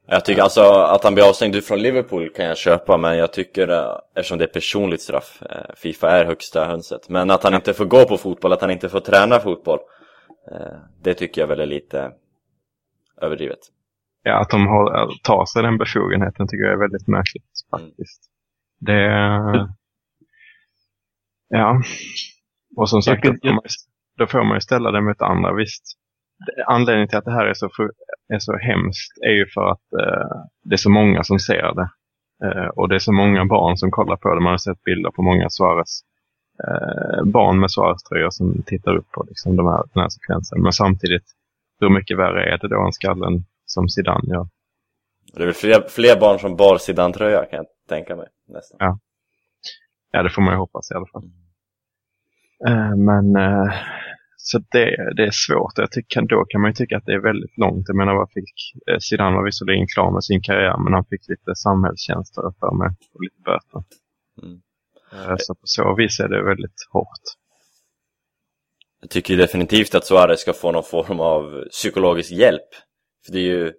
Jag 0.09 0.25
tycker 0.25 0.43
alltså 0.43 0.63
att 0.63 1.05
han 1.05 1.15
blir 1.15 1.29
avstängd 1.29 1.65
från 1.65 1.83
Liverpool 1.83 2.29
kan 2.29 2.45
jag 2.45 2.57
köpa, 2.57 2.97
men 2.97 3.17
jag 3.19 3.33
tycker, 3.33 3.69
eh, 3.69 3.99
eftersom 4.15 4.39
det 4.39 4.45
är 4.45 4.49
personligt 4.49 5.03
straff, 5.03 5.43
eh, 5.51 5.75
Fifa 5.77 6.11
är 6.11 6.25
högsta 6.25 6.65
hönset. 6.65 7.09
Men 7.09 7.31
att 7.31 7.43
han 7.43 7.55
inte 7.55 7.75
får 7.75 7.85
gå 7.85 8.05
på 8.05 8.17
fotboll, 8.17 8.53
att 8.53 8.61
han 8.61 8.71
inte 8.71 8.89
får 8.89 9.01
träna 9.01 9.39
fotboll, 9.39 9.79
eh, 10.53 10.77
det 11.03 11.15
tycker 11.15 11.41
jag 11.41 11.49
väl 11.49 11.61
är 11.61 11.67
lite 11.67 12.13
överdrivet. 13.23 13.59
Ja, 14.27 14.41
att 14.41 14.51
de 14.51 14.67
har, 14.67 15.11
tar 15.23 15.45
sig 15.45 15.63
den 15.63 15.79
befogenheten 15.79 16.49
tycker 16.49 16.65
jag 16.65 16.73
är 16.73 16.79
väldigt 16.87 17.09
märkligt 17.09 17.53
faktiskt. 17.71 18.23
Det 18.81 19.09
Ja. 21.49 21.83
Och 22.77 22.89
som 22.89 23.03
sagt, 23.03 23.23
då 23.23 23.33
får, 23.33 23.55
man, 23.55 23.63
då 24.19 24.27
får 24.27 24.45
man 24.45 24.57
ju 24.57 24.61
ställa 24.61 24.91
det 24.91 25.01
mot 25.01 25.23
andra. 25.23 25.55
Visst, 25.55 25.85
anledningen 26.67 27.09
till 27.09 27.19
att 27.19 27.25
det 27.25 27.33
här 27.33 27.47
är 27.47 27.55
så, 27.55 27.69
är 28.29 28.39
så 28.39 28.57
hemskt 28.57 29.19
är 29.27 29.33
ju 29.33 29.47
för 29.47 29.71
att 29.71 29.93
eh, 29.93 30.43
det 30.65 30.75
är 30.75 30.85
så 30.87 30.91
många 30.91 31.25
som 31.25 31.39
ser 31.39 31.75
det. 31.75 31.89
Eh, 32.45 32.67
och 32.67 32.89
det 32.89 32.95
är 32.95 32.99
så 32.99 33.13
många 33.13 33.45
barn 33.45 33.77
som 33.77 33.91
kollar 33.91 34.17
på 34.17 34.35
det. 34.35 34.41
Man 34.41 34.53
har 34.53 34.59
sett 34.59 34.85
bilder 34.85 35.11
på 35.11 35.23
många 35.23 35.51
Suarez, 35.51 36.01
eh, 36.65 37.25
barn 37.25 37.61
med 37.61 37.71
Suarez-tröjor 37.71 38.31
som 38.31 38.63
tittar 38.63 38.97
upp 38.97 39.11
på 39.11 39.25
liksom, 39.29 39.57
de 39.57 39.67
här, 39.67 39.83
den 39.95 40.03
här 40.03 40.09
sekvensen. 40.09 40.63
Men 40.63 40.73
samtidigt, 40.73 41.25
hur 41.81 41.89
mycket 41.89 42.19
värre 42.19 42.55
är 42.55 42.59
det 42.59 42.69
då 42.69 42.87
än 42.87 42.93
skallen 42.93 43.45
som 43.67 43.89
Zidane 43.89 44.29
gör? 44.35 44.49
Det 45.33 45.43
är 45.43 45.47
väl 45.47 45.55
fler, 45.55 45.89
fler 45.89 46.21
barn 46.21 46.39
som 46.39 46.57
bar 46.57 46.79
Zidane-tröja 46.79 47.45
kan 47.45 47.57
jag 47.57 47.67
tänka 47.89 48.17
mig 48.17 48.27
nästan. 48.49 48.99
Ja, 50.11 50.23
det 50.23 50.31
får 50.31 50.43
man 50.43 50.55
ju 50.55 50.59
hoppas 50.59 50.91
i 50.91 50.95
alla 50.95 51.07
fall. 51.07 51.25
Eh, 52.69 52.97
men 52.97 53.37
eh, 53.37 53.75
så 54.37 54.59
det, 54.59 55.15
det 55.17 55.23
är 55.27 55.31
svårt. 55.31 55.79
Jag 55.79 55.91
tycker, 55.91 56.23
då 56.23 56.45
kan 56.45 56.61
man 56.61 56.71
ju 56.71 56.75
tycka 56.75 56.97
att 56.97 57.07
det 57.07 57.13
är 57.13 57.19
väldigt 57.19 57.59
långt. 57.59 57.85
Jag 57.89 57.97
menar, 57.97 58.15
vad 58.15 58.31
fick 58.31 58.55
eh, 58.91 58.99
Zidane 58.99 59.37
var 59.37 59.45
visserligen 59.45 59.87
klar 59.95 60.11
med 60.11 60.25
sin 60.25 60.43
karriär, 60.43 60.79
men 60.85 60.93
han 60.93 61.05
fick 61.05 61.29
lite 61.29 61.55
samhällstjänster 61.55 62.43
för 62.61 62.75
mig 62.75 62.91
och 63.15 63.23
lite 63.23 63.41
böter. 63.45 63.85
Mm. 64.43 64.61
Eh, 65.13 65.37
Så 65.39 65.55
på 65.55 65.61
så 65.65 65.95
vis 65.95 66.21
är 66.21 66.29
det 66.29 66.43
väldigt 66.45 66.89
hårt. 66.91 67.25
Jag 69.01 69.11
tycker 69.11 69.37
definitivt 69.37 69.95
att 69.95 70.05
Suarez 70.05 70.41
ska 70.41 70.53
få 70.53 70.73
någon 70.73 70.83
form 70.83 71.21
av 71.21 71.65
psykologisk 71.71 72.33
hjälp. 72.33 72.69
För 73.27 73.33
det 73.33 73.39
är 73.39 73.43
ju, 73.43 73.73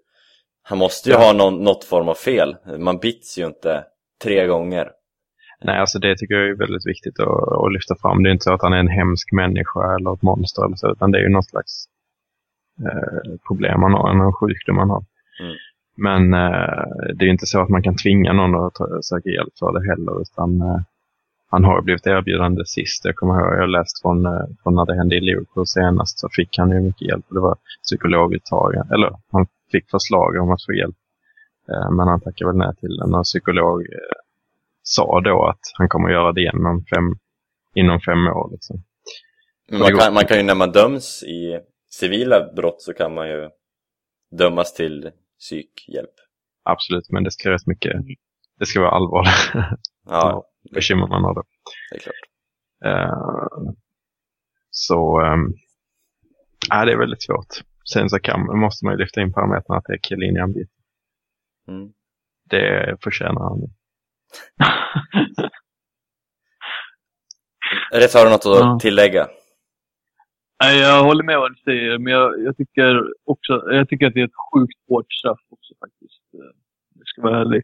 han 0.64 0.78
måste 0.78 1.10
ju 1.10 1.16
Ja. 1.16 1.26
ha 1.26 1.34
någon, 1.34 1.64
något 1.64 1.84
form 1.84 2.10
av 2.10 2.14
fel. 2.14 2.56
Man 2.80 2.98
bits 2.98 3.38
ju 3.38 3.46
inte 3.46 3.84
tre 4.24 4.48
gånger. 4.48 4.92
Nej, 5.62 5.78
alltså 5.80 6.00
det 6.00 6.18
tycker 6.18 6.36
jag 6.36 6.50
är 6.50 6.56
väldigt 6.56 6.86
viktigt 6.88 7.20
att, 7.20 7.66
att 7.66 7.74
lyfta 7.74 7.96
fram. 8.02 8.24
Det 8.24 8.30
är 8.30 8.32
inte 8.32 8.44
så 8.44 8.54
att 8.54 8.62
han 8.62 8.74
är 8.74 8.78
en 8.78 8.88
hemsk 8.88 9.32
människa 9.32 9.96
eller 9.96 10.14
ett 10.14 10.22
monster 10.22 10.66
eller 10.66 10.76
så, 10.76 10.92
utan 10.92 11.12
det 11.12 11.18
är 11.18 11.22
ju 11.22 11.30
något 11.30 11.50
slags 11.50 11.86
eh, 12.86 13.32
problem 13.48 13.82
man 13.82 13.94
har, 13.94 14.14
någon 14.14 14.34
sjukdom 14.34 14.76
man 14.76 14.90
har. 14.90 15.06
Mm. 15.42 15.56
Men 15.98 16.34
eh, 16.34 16.84
det 17.16 17.26
är 17.26 17.30
inte 17.30 17.46
så 17.46 17.62
att 17.62 17.70
man 17.70 17.84
kan 17.84 17.96
tvinga 17.96 18.34
någon 18.34 18.56
att 18.66 18.76
ta, 18.76 19.02
söka 19.02 19.30
hjälp 19.30 19.54
för 19.60 19.74
det 19.80 19.88
heller, 19.90 20.22
utan 20.22 20.62
eh, 20.62 20.82
han 21.50 21.64
har 21.64 21.82
blivit 21.82 22.08
erbjudande 22.08 22.66
sist. 22.66 23.06
Jag 23.06 23.16
kommer 23.16 23.34
ihåg, 23.34 23.64
jag 23.64 23.70
läst 23.70 24.02
från, 24.02 24.26
eh, 24.26 24.46
från 24.64 24.76
när 24.76 24.86
det 24.86 24.96
hände 24.96 25.16
i 25.16 25.20
Liverpool 25.22 25.68
senast, 25.68 26.20
så 26.20 26.30
fick 26.32 26.58
han 26.58 26.72
ju 26.72 26.80
mycket 26.80 27.08
hjälp. 27.08 27.26
Det 27.30 27.40
var 27.40 27.58
psykologuttag, 27.84 28.76
eller 28.94 29.16
han 29.32 29.48
fick 29.72 29.90
förslag 29.90 30.36
om 30.36 30.52
att 30.52 30.66
få 30.66 30.74
hjälp. 30.74 30.96
Eh, 31.70 31.92
men 31.92 32.08
han 32.08 32.22
tackade 32.22 32.50
väl 32.50 32.58
nej 32.58 32.76
till 32.76 32.98
det. 32.98 33.08
Någon 33.08 33.24
psykolog 33.24 33.82
eh, 33.82 34.18
sa 34.84 35.22
då 35.22 35.46
att 35.46 35.62
han 35.74 35.90
kommer 35.90 36.10
göra 36.10 36.32
det 36.32 36.42
igen 36.42 36.66
om 36.66 36.86
fem, 36.96 37.16
inom 37.74 38.00
fem 38.00 38.28
år. 38.28 38.50
Liksom. 38.52 38.84
Man 39.72 39.98
kan, 39.98 40.14
man 40.14 40.26
kan 40.26 40.38
ju 40.38 40.44
när 40.44 40.56
man 40.56 40.72
döms 40.72 41.24
i 41.24 41.60
civila 41.90 42.54
brott 42.56 42.82
så 42.82 42.94
kan 42.94 43.14
man 43.14 43.30
ju 43.30 43.50
dömas 44.32 44.74
till 44.74 45.12
psykhjälp. 45.40 46.14
Absolut, 46.64 47.10
men 47.10 47.24
det 47.24 47.32
ska 47.32 47.52
rätt 47.52 47.68
mycket, 47.68 47.94
det 48.60 48.66
ska 48.66 48.82
vara 48.82 48.92
allvarligt. 48.92 49.52
Ja, 50.10 50.44
bekymmer 50.74 51.08
man 51.08 51.24
har 51.24 51.34
då. 51.36 51.44
det 51.92 51.96
är 51.96 52.00
klart. 52.00 52.16
Eh, 52.86 53.72
så 54.70 55.22
um, 55.22 55.54
ja, 56.70 56.86
det 56.86 56.92
är 56.92 56.98
väldigt 56.98 57.24
svårt. 57.24 57.48
Sen 57.94 58.10
så 58.10 58.20
kan, 58.20 58.60
måste 58.60 58.86
man 58.86 58.94
ju 58.94 59.00
lyfta 59.00 59.22
in 59.22 59.34
parametrarna 59.34 59.78
att 59.78 59.86
det 59.86 59.94
är 59.94 60.00
Chiellini 60.08 60.40
Ambit. 60.40 60.70
Mm. 61.68 61.90
Det 62.50 62.98
förtjänar 63.04 63.42
han. 63.42 63.60
Rätt 67.94 68.14
har 68.14 68.26
du 68.26 68.30
något 68.32 68.46
att 68.46 68.60
Ja. 68.60 68.78
tillägga? 68.82 69.28
Nej, 70.64 70.80
jag 70.80 71.04
håller 71.04 71.24
med 71.24 71.38
vad 71.40 71.52
du 71.52 71.56
säger, 71.56 71.98
men 71.98 72.14
jag, 72.14 72.44
jag, 72.44 72.58
tycker 72.58 73.02
också, 73.24 73.64
jag 73.72 73.90
tycker 73.90 74.08
att 74.08 74.14
det 74.14 74.20
är 74.22 74.26
ett 74.26 74.42
sjukt 74.54 74.78
hårt 74.88 75.14
straff 75.14 75.40
också 75.50 75.74
faktiskt. 75.80 76.24
eh, 76.34 76.56
Jag 76.96 77.08
ska 77.08 77.22
vara 77.22 77.40
ärlig. 77.42 77.64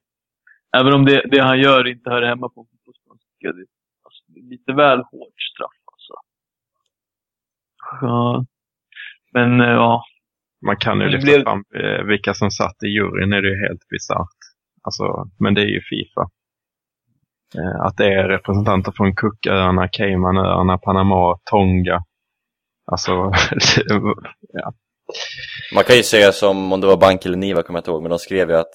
Även 0.77 0.93
om 0.93 1.05
det, 1.05 1.25
det 1.31 1.39
han 1.41 1.59
gör 1.59 1.87
inte 1.87 2.09
hör 2.09 2.21
hemma 2.21 2.49
på 2.49 2.67
tycker 3.43 3.47
jag 3.47 3.55
det, 3.55 3.65
alltså, 4.03 4.49
lite 4.49 4.73
väl 4.73 4.97
hårt 4.99 5.41
straff. 5.53 5.79
Alltså. 5.93 6.13
Ja. 8.01 8.45
Men 9.33 9.61
eh, 9.61 9.67
ja, 9.67 10.03
Man 10.65 10.77
kan 10.77 10.99
ju 10.99 11.05
Det 11.05 11.11
lyfta 11.11 11.25
blev- 11.25 11.43
fram 11.43 11.63
eh, 11.75 12.03
vilka 12.03 12.33
som 12.33 12.51
satt 12.51 12.83
i 12.83 12.87
juryn 12.87 13.33
är 13.33 13.41
det 13.41 13.49
ju 13.49 13.67
helt 13.67 13.87
bisarrt. 13.89 14.39
Alltså, 14.83 15.03
men 15.39 15.53
det 15.53 15.61
är 15.61 15.65
ju 15.67 15.81
Fifa. 15.81 16.29
Eh, 17.57 17.81
att 17.85 17.97
det 17.97 18.05
är 18.13 18.27
representanter 18.27 18.91
från 18.91 19.15
Cooköarna, 19.15 19.87
Caymanöarna, 19.87 20.77
Panama, 20.77 21.37
Tonga. 21.51 22.03
Alltså, 22.85 23.11
ja. 24.53 24.73
Man 25.75 25.83
kan 25.83 25.95
ju 25.95 26.03
säga 26.03 26.31
som 26.31 26.73
om 26.73 26.81
det 26.81 26.87
var 26.87 26.97
Bank 26.97 27.25
eller 27.25 27.37
Niva, 27.37 27.63
kommer 27.63 27.77
jag 27.77 27.81
inte 27.81 27.91
ihåg, 27.91 28.01
men 28.01 28.09
de 28.09 28.19
skrev 28.19 28.49
ju 28.49 28.55
att 28.55 28.73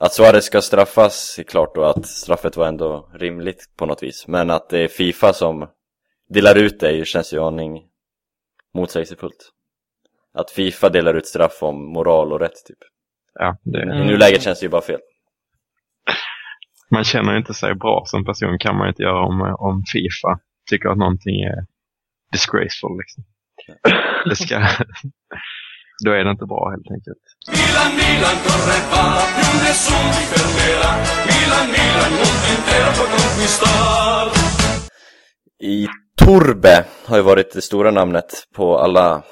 att 0.00 0.12
Suarez 0.12 0.44
ska 0.44 0.60
straffas 0.60 1.38
är 1.38 1.42
klart 1.42 1.74
då 1.74 1.84
att 1.84 2.06
straffet 2.06 2.56
var 2.56 2.66
ändå 2.66 3.10
rimligt 3.14 3.64
på 3.76 3.86
något 3.86 4.02
vis. 4.02 4.28
Men 4.28 4.50
att 4.50 4.68
det 4.68 4.78
är 4.78 4.88
Fifa 4.88 5.32
som 5.32 5.68
delar 6.28 6.58
ut 6.58 6.80
det 6.80 7.06
känns 7.06 7.32
ju 7.32 7.38
aning 7.38 7.82
motsägelsefullt. 8.74 9.52
Att 10.34 10.50
Fifa 10.50 10.88
delar 10.88 11.14
ut 11.14 11.26
straff 11.26 11.62
om 11.62 11.92
moral 11.92 12.32
och 12.32 12.40
rätt 12.40 12.66
typ. 12.66 12.78
ja 13.34 13.56
det, 13.62 13.82
I 13.82 14.04
nuläget 14.06 14.42
känns 14.42 14.60
det 14.60 14.66
ju 14.66 14.70
bara 14.70 14.82
fel. 14.82 15.00
man 16.90 17.04
känner 17.04 17.36
inte 17.36 17.54
sig 17.54 17.74
bra 17.74 18.02
som 18.06 18.24
person 18.24 18.58
kan 18.58 18.76
man 18.76 18.88
inte 18.88 19.02
göra 19.02 19.26
om, 19.26 19.40
om 19.58 19.84
Fifa 19.92 20.40
tycker 20.70 20.88
att 20.88 20.98
någonting 20.98 21.40
är 21.40 21.66
disgraceful. 22.32 22.98
Liksom. 22.98 23.24
Det 24.24 24.36
ska, 24.36 24.56
då 26.04 26.10
är 26.18 26.24
det 26.24 26.30
inte 26.30 26.46
bra 26.46 26.62
helt 26.74 26.90
enkelt. 26.96 27.22
Milan, 27.56 27.90
Milan 28.00 28.36
corre 28.44 28.78
va, 28.92 29.04
più 29.36 29.50
nessuno 29.64 30.10
ti 30.16 30.24
fermerà. 30.32 30.90
Milan, 31.30 31.66
Milan, 31.76 32.12
mondo 32.20 32.46
intero 32.54 32.90
puoi 32.96 33.08
conquistar. 33.16 34.26
I 35.62 35.88
Torbe 36.16 36.84
har 37.06 37.16
ju 37.16 37.22
varit 37.22 37.52
det 37.52 37.62
stora 37.62 37.90
namnet 37.90 38.30
på 38.56 38.78
alla 38.78 39.22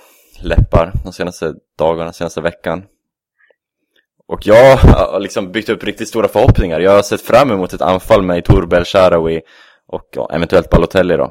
läppar 0.42 0.92
de 1.04 1.12
senaste 1.12 1.54
dagarna, 1.78 2.12
senaste 2.12 2.40
veckan. 2.40 2.84
Och 4.28 4.46
jag 4.46 4.76
har 4.76 5.20
liksom 5.20 5.52
byggt 5.52 5.68
upp 5.68 5.84
riktigt 5.84 6.08
stora 6.08 6.28
förhoppningar. 6.28 6.80
Jag 6.80 6.90
har 6.90 7.02
sett 7.02 7.20
fram 7.20 7.50
emot 7.50 7.72
ett 7.72 7.82
anfall 7.82 8.22
med 8.22 8.44
Torbe, 8.44 8.76
El 8.76 8.84
Shaarawy 8.84 9.40
och 9.86 10.08
ja, 10.12 10.30
eventuellt 10.32 10.70
Balotelli 10.70 11.16
då. 11.16 11.24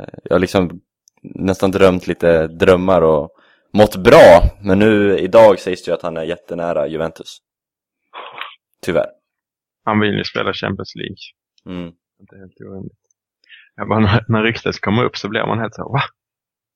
Eh, 0.00 0.14
Jag 0.22 0.34
har 0.34 0.40
liksom 0.40 0.70
nästan 1.22 1.70
drömt 1.70 2.06
lite 2.06 2.46
drömmar 2.46 3.02
och 3.02 3.30
mått 3.72 3.96
bra. 3.96 4.42
Men 4.62 4.78
nu 4.78 5.18
idag 5.18 5.58
sägs 5.58 5.84
det 5.84 5.90
ju 5.90 5.94
att 5.94 6.02
han 6.02 6.16
är 6.16 6.22
jättenära 6.22 6.86
Juventus. 6.86 7.38
Tyvärr. 8.82 9.06
Han 9.84 10.00
vill 10.00 10.14
ju 10.14 10.24
spela 10.24 10.52
Champions 10.52 10.92
League. 10.94 11.16
Mm. 11.66 11.92
Inte 12.20 12.36
helt 12.36 12.60
orimligt. 12.60 12.98
Jag 13.76 13.88
bara, 13.88 13.98
när, 13.98 14.24
när 14.28 14.42
ryktet 14.42 14.80
kommer 14.80 15.04
upp 15.04 15.16
så 15.16 15.28
blir 15.28 15.46
man 15.46 15.58
helt 15.58 15.74
så 15.74 15.92
va? 15.92 16.00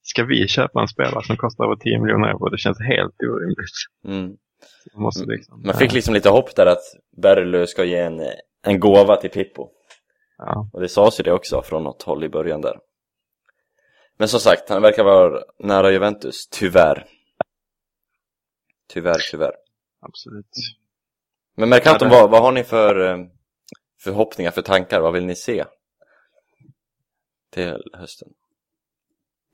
Ska 0.03 0.25
vi 0.25 0.49
köpa 0.49 0.81
en 0.81 0.89
spelare 0.89 1.25
som 1.25 1.37
kostar 1.37 1.65
över 1.65 1.77
10 1.77 2.01
miljoner 2.01 2.29
euro? 2.29 2.49
Det 2.49 2.59
känns 2.59 2.81
helt 2.81 3.15
orimligt. 3.23 3.79
Mm. 4.09 4.37
Man 4.97 5.13
liksom, 5.27 5.63
Man 5.63 5.75
fick 5.75 5.93
liksom 5.93 6.15
lite 6.15 6.29
hopp 6.31 6.57
där 6.57 6.67
att 6.67 6.83
Berlö 7.23 7.67
ska 7.67 7.85
ge 7.85 7.99
en, 7.99 8.21
en 8.67 8.81
gåva 8.81 9.17
till 9.17 9.31
Pippo. 9.31 9.69
ja, 10.39 10.71
Och 10.73 10.81
det 10.81 10.89
sades 10.89 11.21
ju 11.21 11.23
det 11.25 11.33
också 11.33 11.63
från 11.63 11.83
något 11.85 12.03
håll 12.03 12.25
i 12.25 12.29
början 12.29 12.61
där. 12.61 12.79
Men 14.17 14.29
som 14.29 14.41
sagt, 14.41 14.69
han 14.69 14.83
verkar 14.83 15.05
vara 15.05 15.43
nära 15.59 15.93
Juventus, 15.93 16.49
tyvärr. 16.49 17.07
Tyvärr, 18.93 19.19
tyvärr. 19.31 19.53
absolut. 20.01 20.47
Men 21.57 21.69
Mercaton, 21.69 22.11
vad, 22.11 22.31
vad 22.31 22.43
har 22.43 22.53
ni 22.53 22.65
för 22.65 23.11
eh, 23.11 23.19
förhoppningar, 24.01 24.51
för 24.51 24.63
tankar? 24.63 25.01
Vad 25.01 25.13
vill 25.13 25.27
ni 25.27 25.35
se? 25.35 25.65
Till 27.53 27.83
hösten. 27.93 28.29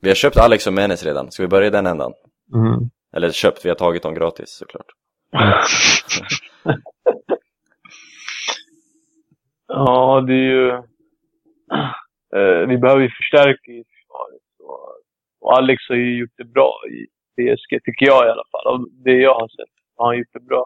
Vi 0.01 0.09
har 0.09 0.15
köpt 0.15 0.37
Alex 0.37 0.67
och 0.67 0.73
Menes 0.73 1.03
redan, 1.03 1.31
ska 1.31 1.43
vi 1.43 1.49
börja 1.49 1.67
i 1.67 1.71
den 1.71 1.87
ändan? 1.87 2.13
Mm. 2.53 2.89
Eller 3.13 3.31
köpt, 3.31 3.65
vi 3.65 3.69
har 3.69 3.75
tagit 3.75 4.03
dem 4.03 4.13
gratis 4.13 4.49
såklart. 4.49 4.87
ja 9.67 10.23
det 10.27 10.33
är 10.33 10.51
ju... 10.51 10.69
Eh, 12.35 12.67
vi 12.67 12.77
behöver 12.77 13.01
ju 13.01 13.09
försvaret. 13.09 13.57
Och, 15.41 15.57
Alex 15.57 15.83
har 15.89 15.95
ju 15.95 16.17
gjort 16.19 16.37
det 16.37 16.43
bra 16.45 16.73
i 16.89 17.05
PSG, 17.35 17.83
tycker 17.83 18.05
jag 18.05 18.27
i 18.27 18.29
alla 18.29 18.43
fall. 18.51 18.73
Av 18.73 18.87
det 18.91 19.17
jag 19.17 19.33
har 19.33 19.47
sett 19.47 19.73
har 19.97 20.05
han 20.05 20.17
gjort 20.17 20.33
det 20.33 20.39
bra. 20.39 20.65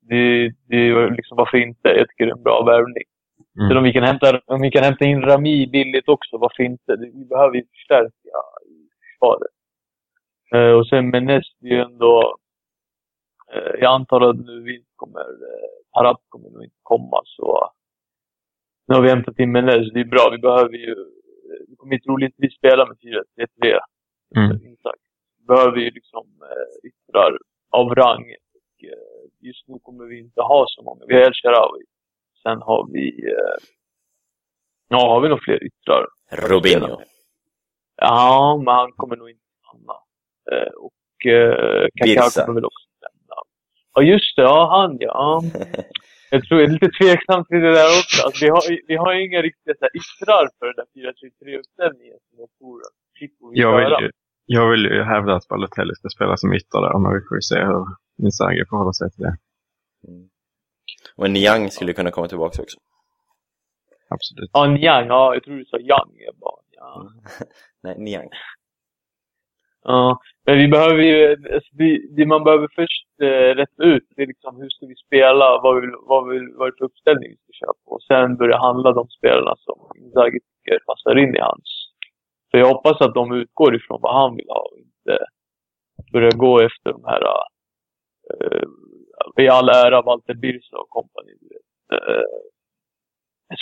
Det, 0.00 0.52
det 0.68 0.76
är 0.76 1.10
liksom, 1.10 1.36
varför 1.36 1.58
inte? 1.58 1.88
Jag 1.88 2.08
tycker 2.08 2.26
det 2.26 2.32
är 2.32 2.36
en 2.36 2.42
bra 2.42 2.62
värvning. 2.64 3.04
Mm. 3.58 3.68
Sen 3.68 3.76
om 3.76 3.84
vi 3.84 3.92
kan 3.92 4.02
hämta, 4.04 4.40
om 4.46 4.60
vi 4.60 4.70
kan 4.70 4.84
hämta 4.84 5.04
in 5.04 5.22
Rami 5.22 5.66
billigt 5.66 6.08
också, 6.08 6.38
varför 6.38 6.62
inte? 6.62 6.96
Det- 6.96 7.10
Vi 7.14 7.24
behöver 7.24 7.54
ju 7.56 7.64
förstärka 7.66 8.38
i 8.70 8.76
försvaret. 9.12 9.50
Eh, 10.54 10.72
och 10.78 10.86
sen 10.88 11.10
Menes, 11.10 11.44
det 11.60 11.68
är 11.68 11.72
ju 11.72 11.80
ändå... 11.80 12.36
Eh, 13.54 13.74
jag 13.80 13.92
antar 13.94 14.20
att 14.30 14.36
nu 14.36 14.74
inte 14.76 14.90
kommer... 14.96 15.20
Eh, 15.20 16.00
Arab 16.00 16.16
kommer 16.28 16.50
nog 16.50 16.64
inte 16.64 16.76
komma, 16.82 17.20
så... 17.24 17.70
Nu 18.88 18.94
har 18.94 19.02
vi 19.02 19.08
hämtat 19.08 19.38
in 19.38 19.52
Menes, 19.52 19.92
det 19.92 20.00
är 20.00 20.04
bra. 20.04 20.28
Vi 20.32 20.38
behöver 20.38 20.72
ju... 20.76 20.90
eh, 20.92 21.64
Vi 21.68 21.76
kommer 21.76 21.98
troligtvis 21.98 22.54
spela 22.56 22.86
med 22.86 22.96
4-3-3. 23.64 23.78
Mm. 24.36 24.76
Behöver 25.48 25.76
ju 25.76 25.90
liksom 25.90 26.26
eh, 26.42 26.88
yttrar 26.88 27.38
av 27.70 27.94
rang. 27.94 28.24
Och, 28.54 28.84
eh, 28.84 29.48
just 29.48 29.68
nu 29.68 29.78
kommer 29.82 30.04
vi 30.04 30.18
inte 30.18 30.40
ha 30.40 30.64
så 30.68 30.82
många. 30.82 31.04
Vi 31.08 31.14
har 31.14 31.22
El 31.22 31.34
Sharawi. 31.34 31.82
Sen 32.42 32.62
har 32.62 32.88
vi... 32.92 33.08
Eh, 33.30 33.56
ja, 34.88 35.08
har 35.08 35.20
vi 35.20 35.28
nog 35.28 35.42
fler 35.42 35.64
yttrar? 35.64 36.06
Robinho. 36.30 37.00
Ja, 37.96 38.62
men 38.64 38.74
han 38.74 38.92
kommer 38.92 39.16
nog 39.16 39.30
inte 39.30 39.44
stanna. 39.58 39.96
Eh, 40.52 40.72
och 40.72 41.26
eh, 41.26 41.88
Kaká 41.94 42.46
kommer 42.46 42.54
väl 42.54 42.64
också 42.64 42.86
stanna. 42.96 43.42
Ja, 43.94 44.02
just 44.02 44.36
det. 44.36 44.42
Ja, 44.42 44.68
han 44.70 44.96
ja. 45.00 45.42
Jag 46.30 46.44
tror 46.44 46.60
jag 46.60 46.68
är 46.68 46.72
lite 46.72 46.90
tveksam 47.00 47.44
till 47.44 47.60
det 47.60 47.72
där 47.80 47.90
också. 48.00 48.26
Alltså, 48.26 48.44
vi, 48.44 48.50
har, 48.50 48.62
vi 48.86 48.96
har 48.96 49.14
ju 49.14 49.24
inga 49.26 49.42
riktiga 49.42 49.74
så 49.78 49.84
här, 49.86 49.94
yttrar 50.00 50.44
för 50.58 50.66
den 50.66 50.76
där 50.80 50.88
4-3-3-uppställningen 50.94 52.18
som 52.28 52.38
jag 52.42 52.48
tror 52.58 52.80
att 52.86 52.96
Jag 53.52 53.76
vill, 53.76 53.94
ju, 54.00 54.10
jag 54.46 54.70
vill 54.70 54.84
ju 54.84 55.02
hävda 55.02 55.34
att 55.34 55.48
Balotelli 55.48 55.94
ska 55.94 56.08
spela 56.08 56.36
som 56.36 56.52
ytter 56.54 56.80
där, 56.80 56.98
men 56.98 57.12
vi 57.14 57.20
får 57.28 57.36
ju 57.36 57.42
se 57.42 57.58
hur 57.64 57.84
Inzaghi 58.22 58.64
förhåller 58.70 58.92
sig 58.92 59.10
till 59.10 59.22
det. 59.22 59.36
Och 61.16 61.26
en 61.26 61.32
Niang 61.32 61.70
skulle 61.70 61.92
kunna 61.92 62.10
komma 62.10 62.28
tillbaka 62.28 62.62
också. 62.62 62.78
absolut. 64.08 64.50
Ja, 64.52 64.66
Niang. 64.66 65.06
Ja, 65.06 65.34
jag 65.34 65.44
tror 65.44 65.56
du 65.56 65.64
sa 65.64 65.78
Yang. 65.78 66.16
Bara, 66.40 66.60
ja. 66.70 67.10
Nej, 67.82 67.94
Niang. 67.98 68.28
Ja, 69.82 70.20
men 70.46 70.58
vi 70.58 70.68
behöver 70.68 71.02
ju, 71.02 71.30
alltså, 71.54 71.70
vi, 71.72 72.08
det 72.16 72.26
man 72.26 72.44
behöver 72.44 72.68
först 72.74 73.06
eh, 73.22 73.54
rätta 73.60 73.82
ut, 73.82 74.04
det 74.16 74.22
är 74.22 74.26
liksom 74.26 74.56
hur 74.60 74.68
ska 74.68 74.86
vi 74.86 74.94
spela, 74.94 75.60
vad 75.62 75.80
vill, 75.80 75.90
vad 76.02 76.28
vill, 76.28 76.48
vad 76.56 76.68
är 76.68 76.72
det 76.72 76.76
för 76.78 76.84
uppställning 76.84 77.30
vi 77.30 77.36
ska 77.36 77.52
köra 77.52 77.74
på. 77.84 77.90
Och 77.90 78.02
sen 78.02 78.36
börja 78.36 78.58
handla 78.58 78.92
de 78.92 79.08
spelarna 79.08 79.54
som 79.56 79.90
Inzaghi 79.96 80.38
tycker 80.40 80.78
passar 80.86 81.18
in 81.18 81.36
i 81.36 81.38
hans. 81.38 81.75
För 82.50 82.58
jag 82.58 82.66
hoppas 82.66 83.00
att 83.00 83.14
de 83.14 83.32
utgår 83.32 83.76
ifrån 83.76 84.00
vad 84.02 84.14
han 84.14 84.36
vill 84.36 84.48
ha 84.48 84.62
och 84.72 84.78
inte 84.78 85.24
börja 86.12 86.30
gå 86.30 86.60
efter 86.60 86.92
de 86.92 87.04
här, 87.04 87.22
eh, 88.30 89.44
i 89.44 89.48
all 89.48 89.68
ära 89.68 90.02
Walter 90.02 90.34
Birsa 90.34 90.76
och 90.76 90.88
kompani. 90.88 91.32
Eh, 91.92 92.26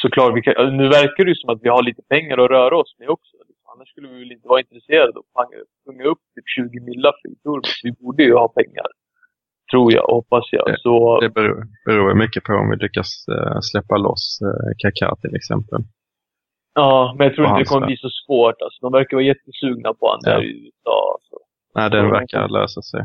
såklart, 0.02 0.36
vi 0.36 0.42
kan, 0.42 0.76
nu 0.76 0.88
verkar 0.88 1.24
det 1.24 1.30
ju 1.30 1.34
som 1.34 1.50
att 1.50 1.62
vi 1.62 1.68
har 1.68 1.82
lite 1.82 2.02
pengar 2.08 2.38
att 2.38 2.50
röra 2.50 2.76
oss 2.76 2.96
med 2.98 3.08
också. 3.08 3.36
Annars 3.74 3.88
skulle 3.88 4.08
vi 4.08 4.18
väl 4.18 4.32
inte 4.32 4.48
vara 4.48 4.60
intresserade 4.60 5.18
av 5.18 5.24
att 5.34 5.48
punga 5.86 6.04
upp 6.04 6.22
typ 6.34 6.48
20 6.56 6.80
millar 6.80 7.12
för. 7.22 7.60
Vi 7.82 7.92
borde 7.92 8.22
ju 8.22 8.34
ha 8.34 8.48
pengar. 8.48 8.86
Tror 9.70 9.92
jag 9.92 10.06
hoppas 10.06 10.44
jag. 10.52 10.80
Så, 10.80 11.20
Det 11.20 11.30
beror, 11.30 11.66
beror 11.86 12.14
mycket 12.14 12.44
på 12.44 12.52
om 12.52 12.70
vi 12.70 12.76
lyckas 12.76 13.10
eh, 13.28 13.58
släppa 13.60 13.96
loss 13.96 14.38
eh, 14.42 14.70
Kaká 14.78 15.16
till 15.16 15.34
exempel. 15.36 15.80
Ja, 16.74 17.14
men 17.18 17.26
jag 17.26 17.34
tror 17.34 17.46
inte 17.46 17.58
det 17.58 17.64
kommer 17.64 17.86
bli 17.86 17.96
så 17.96 18.08
svårt. 18.26 18.62
Alltså, 18.62 18.78
de 18.80 18.92
verkar 18.92 19.16
vara 19.16 19.24
jättesugna 19.26 19.94
på 19.94 20.06
honom 20.06 20.20
Ja. 20.24 20.30
där 20.30 20.42
i 20.44 20.64
USA. 20.66 21.18
Så. 21.22 21.38
Nej, 21.74 21.90
den 21.90 22.04
Ja. 22.04 22.10
verkar 22.10 22.48
lösa 22.48 22.82
sig. 22.82 23.00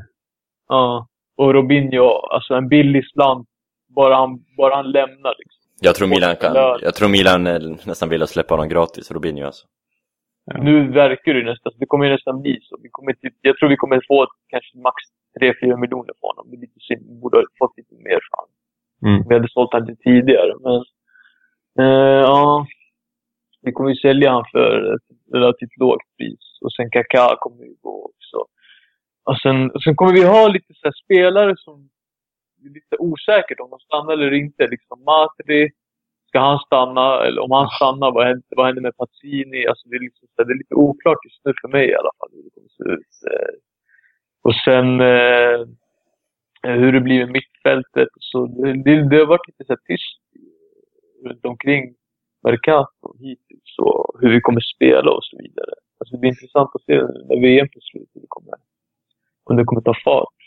Ja. 0.67 1.07
Och 1.37 1.53
Robinho, 1.53 2.07
alltså 2.35 2.53
en 2.53 2.67
billig 2.67 3.09
slant. 3.09 3.47
Bara 3.95 4.15
han, 4.15 4.39
bara 4.57 4.75
han 4.75 4.91
lämnar 4.91 5.33
liksom. 5.39 5.59
Jag 5.81 5.95
tror 5.95 6.07
Milan 6.07 6.35
kan, 6.35 6.55
jag 6.81 6.95
tror 6.95 7.09
Milan 7.09 7.47
eh, 7.47 7.59
nästan 7.85 8.09
vill 8.09 8.27
släppa 8.27 8.53
honom 8.53 8.69
gratis, 8.69 9.11
Robinho 9.11 9.45
alltså. 9.45 9.67
Ja. 10.45 10.63
Nu 10.63 10.91
verkar 10.91 11.33
det 11.33 11.43
nästan, 11.43 11.71
det 11.79 11.85
kommer 11.85 12.05
ju 12.05 12.11
nästan 12.11 12.41
bli 12.41 12.59
så. 12.61 12.77
Vi 12.83 12.89
kommer 12.91 13.13
typ, 13.13 13.33
jag 13.41 13.57
tror 13.57 13.69
vi 13.69 13.75
kommer 13.75 14.01
få 14.07 14.27
kanske 14.47 14.77
max 14.77 14.95
3-4 15.41 15.77
miljoner 15.77 16.13
på 16.21 16.27
honom. 16.27 16.45
Det 16.49 16.55
är 16.57 16.61
lite 16.61 16.79
synd. 16.79 17.01
Vi 17.09 17.15
borde 17.21 17.37
ha 17.37 17.43
fått 17.59 17.77
lite 17.77 17.95
mer 17.95 18.19
för 18.25 18.37
honom. 18.39 18.53
Mm. 19.05 19.27
Vi 19.29 19.35
hade 19.35 19.49
sålt 19.49 19.73
honom 19.73 19.87
lite 19.87 20.01
tidigare. 20.03 20.53
Men 20.65 20.75
eh, 21.85 22.21
ja, 22.29 22.65
vi 23.61 23.71
kommer 23.71 23.89
ju 23.89 23.95
sälja 23.95 24.29
honom 24.29 24.45
för 24.51 24.95
ett 24.95 25.33
relativt 25.33 25.77
lågt 25.77 26.01
pris. 26.17 26.57
Och 26.61 26.73
sen 26.73 26.89
Kaká 26.91 27.35
kommer 27.39 27.63
ju 27.65 27.75
gå 27.81 28.05
också. 28.05 28.45
Och 29.23 29.37
sen, 29.41 29.71
och 29.71 29.83
sen 29.83 29.95
kommer 29.95 30.13
vi 30.13 30.23
ha 30.23 30.47
lite 30.47 30.73
så 30.73 30.91
spelare 31.03 31.53
som 31.57 31.89
är 32.65 32.69
lite 32.69 32.95
osäkert 32.99 33.59
om 33.59 33.69
de 33.69 33.79
stannar 33.79 34.13
eller 34.13 34.33
inte. 34.33 34.67
Liksom 34.67 35.03
Matri, 35.03 35.69
ska 36.27 36.39
han 36.39 36.59
stanna? 36.59 37.25
Eller 37.25 37.41
om 37.41 37.51
han 37.51 37.69
stannar, 37.69 38.11
vad 38.11 38.25
händer, 38.27 38.43
vad 38.49 38.65
händer 38.65 38.81
med 38.81 38.97
Pazzini? 38.97 39.67
Alltså 39.67 39.89
det, 39.89 39.95
är 39.95 39.99
liksom, 39.99 40.27
det 40.37 40.41
är 40.53 40.57
lite 40.57 40.75
oklart 40.75 41.25
just 41.25 41.45
nu 41.45 41.53
för 41.61 41.67
mig 41.67 41.89
i 41.89 41.95
alla 41.95 42.11
fall 42.17 42.29
hur 42.33 42.43
det 42.43 42.49
kommer 42.49 42.69
se 42.69 42.83
ut. 42.83 43.31
Eh, 43.31 43.55
Och 44.41 44.55
sen 44.55 45.01
eh, 45.01 45.59
hur 46.63 46.91
det 46.91 47.01
blir 47.01 47.19
med 47.19 47.31
mittfältet. 47.31 48.09
Så 48.19 48.45
det, 48.45 48.83
det, 48.83 49.09
det 49.09 49.17
har 49.17 49.25
varit 49.25 49.47
lite 49.47 49.65
så 49.65 49.75
tyst 49.87 50.19
runt 51.25 51.45
omkring 51.45 51.95
Mercato 52.43 53.15
hittills 53.19 53.77
och 53.77 54.15
hur 54.19 54.29
vi 54.29 54.41
kommer 54.41 54.61
spela 54.61 55.11
och 55.11 55.23
så 55.23 55.37
vidare. 55.37 55.73
Alltså 55.97 56.15
det 56.15 56.19
blir 56.19 56.29
intressant 56.29 56.69
att 56.73 56.81
se 56.81 56.95
när 56.95 57.41
VM 57.41 57.67
är 57.75 57.81
slut, 57.81 58.09
hur 58.13 58.21
det 58.21 58.27
kommer, 58.29 58.55
om 59.43 59.55
det 59.55 59.63
kommer 59.63 59.81
ta 59.81 59.93
fart. 60.03 60.39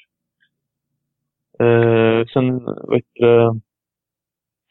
Eh, 1.61 2.27
sen, 2.33 2.65
vet 2.65 3.05
du, 3.15 3.61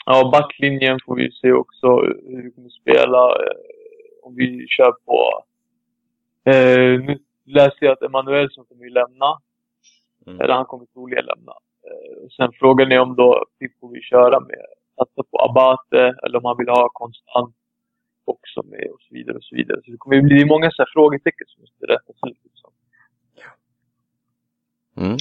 ja, 0.06 0.30
backlinjen 0.32 1.00
får 1.06 1.16
vi 1.16 1.32
se 1.32 1.52
också 1.52 1.88
hur 2.28 2.44
vi 2.44 2.52
kommer 2.52 2.70
spela. 2.70 3.30
Eh, 3.30 3.58
om 4.24 4.36
vi 4.36 4.68
kör 4.68 4.92
på... 5.06 5.44
Eh, 6.52 7.06
nu 7.06 7.20
läser 7.46 7.86
jag 7.86 7.92
att 7.92 8.02
Emanuelsson 8.02 8.66
kommer 8.66 8.84
ju 8.84 8.90
lämna. 8.90 9.38
Mm. 10.28 10.42
Eller 10.42 10.54
han 10.54 10.66
kommer 10.66 10.86
troligen 10.86 11.26
lämna. 11.26 11.52
Eh, 11.88 12.28
sen 12.38 12.52
frågan 12.60 12.92
är 12.92 13.00
om 13.00 13.16
då 13.16 13.46
Pippo 13.60 13.88
vill 13.88 14.02
köra 14.02 14.40
med, 14.40 14.66
satsa 14.96 15.24
på 15.32 15.38
Abate 15.46 16.04
eller 16.24 16.38
om 16.38 16.46
han 16.46 16.58
vill 16.58 16.70
ha 16.70 16.90
konstant 16.94 17.56
också 18.26 18.64
med 18.64 18.88
och 18.94 19.02
så 19.02 19.14
vidare 19.14 19.38
och 19.38 19.44
så 19.44 19.56
vidare. 19.56 19.82
Så 19.84 19.92
det 19.92 19.98
kommer 19.98 20.16
ju 20.16 20.22
bli 20.22 20.46
många 20.46 20.72
så 20.72 20.82
här 20.82 20.90
frågetecken 20.94 21.48
som 21.48 21.62
måste 21.62 21.86
rättas 21.86 22.16
ut. 22.32 22.40
Liksom. 22.44 22.72
Mm. 24.98 25.18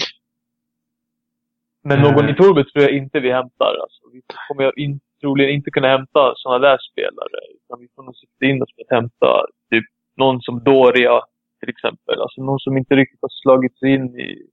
Men 1.83 2.01
någon 2.03 2.25
Eh. 2.25 2.31
i 2.31 2.35
Torbet 2.35 2.69
tror 2.69 2.83
jag 2.85 2.93
inte 2.93 3.21
vi 3.21 3.33
hämtar. 3.33 3.75
Alltså, 3.83 4.01
vi 4.13 4.23
kommer 4.49 4.79
in, 4.79 5.01
troligen 5.21 5.51
inte 5.51 5.71
kunna 5.71 5.89
hämta 5.89 6.33
sådana 6.37 6.59
där 6.69 6.79
spelare. 6.93 7.39
Utan 7.57 7.81
vi 7.81 7.89
får 7.95 8.03
nog 8.03 8.17
sikta 8.17 8.47
in 8.47 8.63
oss 8.63 8.73
på 8.77 8.83
att 8.83 8.97
hämta 8.99 9.47
typ 9.71 9.85
någon 10.17 10.41
som 10.41 10.65
Doria 10.65 11.21
till 11.61 11.69
exempel. 11.69 12.21
Alltså 12.21 12.43
någon 12.43 12.61
som 12.61 12.77
inte 12.77 12.97
riktigt 12.97 13.19
har 13.23 13.29
slagit 13.43 13.79
sig 13.79 13.95
in 13.95 14.21
i 14.21 14.47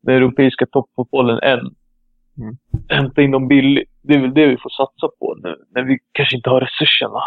den 0.00 0.14
europeiska 0.14 0.66
toppfotbollen 0.66 1.38
än. 1.42 1.74
Mm. 2.38 2.56
Hämta 2.88 3.22
in 3.22 3.30
dem 3.30 3.48
billigt. 3.48 3.95
Det 4.06 4.14
är 4.14 4.20
väl 4.20 4.34
det 4.34 4.46
vi 4.46 4.56
får 4.56 4.70
satsa 4.70 5.08
på 5.18 5.34
nu. 5.42 5.64
När 5.70 5.82
vi 5.82 5.98
kanske 6.12 6.36
inte 6.36 6.50
har 6.50 6.60
resurserna. 6.60 7.20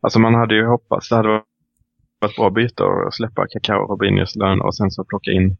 Alltså 0.00 0.18
man 0.18 0.34
hade 0.34 0.54
ju 0.54 0.66
hoppats, 0.66 1.08
det 1.08 1.16
hade 1.16 1.42
varit 2.18 2.36
bra 2.36 2.50
byte 2.50 2.84
att 2.84 3.14
släppa 3.14 3.46
Kakao 3.46 3.82
och 3.82 3.90
Robinhos 3.90 4.36
lön 4.36 4.60
och 4.60 4.76
sen 4.76 4.90
så 4.90 5.04
plocka 5.04 5.30
in 5.30 5.56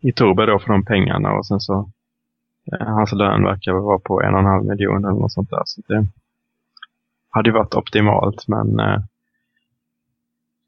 i 0.00 0.12
Turbe 0.12 0.46
då 0.46 0.58
för 0.58 0.72
de 0.72 0.84
pengarna 0.84 1.32
och 1.32 1.46
sen 1.46 1.60
så 1.60 1.90
eh, 2.72 2.86
hans 2.86 3.12
lön 3.12 3.44
verkar 3.44 3.72
väl 3.72 3.82
vara 3.82 3.98
på 3.98 4.22
en 4.22 4.34
och 4.34 4.40
en 4.40 4.46
halv 4.46 4.64
miljon 4.64 5.04
eller 5.04 5.20
något 5.20 5.32
sånt 5.32 5.50
där. 5.50 5.62
Så 5.64 5.82
det 5.88 6.06
hade 7.30 7.48
ju 7.48 7.54
varit 7.54 7.74
optimalt 7.74 8.48
men 8.48 8.80
eh, 8.80 9.00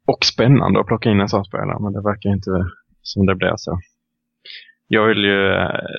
och 0.05 0.25
spännande 0.25 0.79
att 0.79 0.87
plocka 0.87 1.09
in 1.09 1.19
en 1.19 1.29
sån 1.29 1.45
spelare 1.45 1.79
men 1.79 1.93
det 1.93 2.01
verkar 2.01 2.29
inte 2.29 2.51
som 3.01 3.25
det 3.25 3.35
blir 3.35 3.53
så. 3.57 3.79
Jag 4.87 5.07
vill 5.07 5.25
ju 5.25 5.53
eh, 5.53 5.95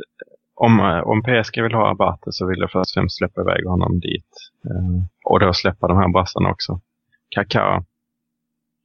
om, 0.54 0.80
eh, 0.80 1.00
om 1.00 1.22
PSG 1.22 1.62
vill 1.62 1.74
ha 1.74 1.90
Abate 1.90 2.32
så 2.32 2.46
vill 2.46 2.60
jag 2.60 2.70
först 2.70 2.90
och 2.90 3.00
främst 3.00 3.16
släppa 3.18 3.40
iväg 3.40 3.66
honom 3.66 4.00
dit. 4.00 4.50
Eh, 4.64 5.04
och 5.24 5.40
då 5.40 5.52
släppa 5.52 5.88
de 5.88 5.96
här 5.96 6.08
brassarna 6.12 6.50
också. 6.50 6.80
Kaká 7.28 7.84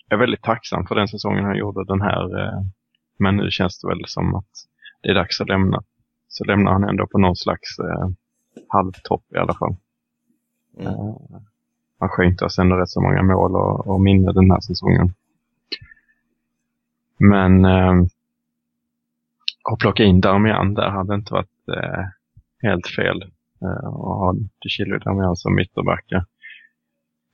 är 0.09 0.17
väldigt 0.17 0.41
tacksam 0.41 0.87
för 0.87 0.95
den 0.95 1.07
säsongen 1.07 1.45
han 1.45 1.57
gjorde 1.57 1.85
den 1.85 2.01
här. 2.01 2.39
Eh, 2.39 2.61
men 3.19 3.35
nu 3.35 3.51
känns 3.51 3.79
det 3.79 3.87
väl 3.87 4.01
som 4.05 4.35
att 4.35 4.51
det 5.01 5.09
är 5.09 5.15
dags 5.15 5.41
att 5.41 5.47
lämna. 5.47 5.83
Så 6.27 6.43
lämnar 6.43 6.71
han 6.71 6.83
ändå 6.83 7.07
på 7.07 7.17
någon 7.17 7.35
slags 7.35 7.79
eh, 7.79 8.09
halvtopp 8.67 9.23
i 9.35 9.37
alla 9.37 9.53
fall. 9.53 9.75
Mm. 10.79 10.93
Eh, 10.93 11.15
han 11.99 12.09
skänkte 12.09 12.45
oss 12.45 12.59
ändå 12.59 12.75
rätt 12.75 12.89
så 12.89 13.01
många 13.01 13.23
mål 13.23 13.55
och, 13.55 13.87
och 13.87 14.01
minne 14.01 14.31
den 14.31 14.51
här 14.51 14.59
säsongen. 14.59 15.13
Men 17.17 17.65
eh, 17.65 17.93
att 19.71 19.79
plocka 19.79 20.03
in 20.03 20.21
Darmian 20.21 20.73
där 20.73 20.89
hade 20.89 21.15
inte 21.15 21.33
varit 21.33 21.49
eh, 21.67 22.05
helt 22.61 22.87
fel. 22.87 23.21
Eh, 23.61 23.87
och 23.87 24.15
ha 24.15 24.33
Duchilio 24.63 24.99
Darmian 24.99 25.23
som 25.23 25.29
alltså 25.29 25.49
mittbackar. 25.49 26.25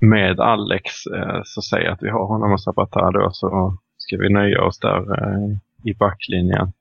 Med 0.02 0.40
Alex 0.40 1.06
eh, 1.06 1.42
så 1.44 1.62
säger 1.62 1.86
jag 1.86 1.94
att 1.94 2.04
vi 2.04 2.10
har 2.10 2.26
honom 2.26 2.52
och 2.52 2.62
Zapata 2.62 3.12
då 3.12 3.30
så 3.32 3.78
ska 3.98 4.18
vi 4.18 4.30
nöja 4.30 4.64
oss 4.64 4.80
där 4.80 5.24
eh, 5.24 5.58
i 5.84 5.94
backlinjen. 5.94 6.74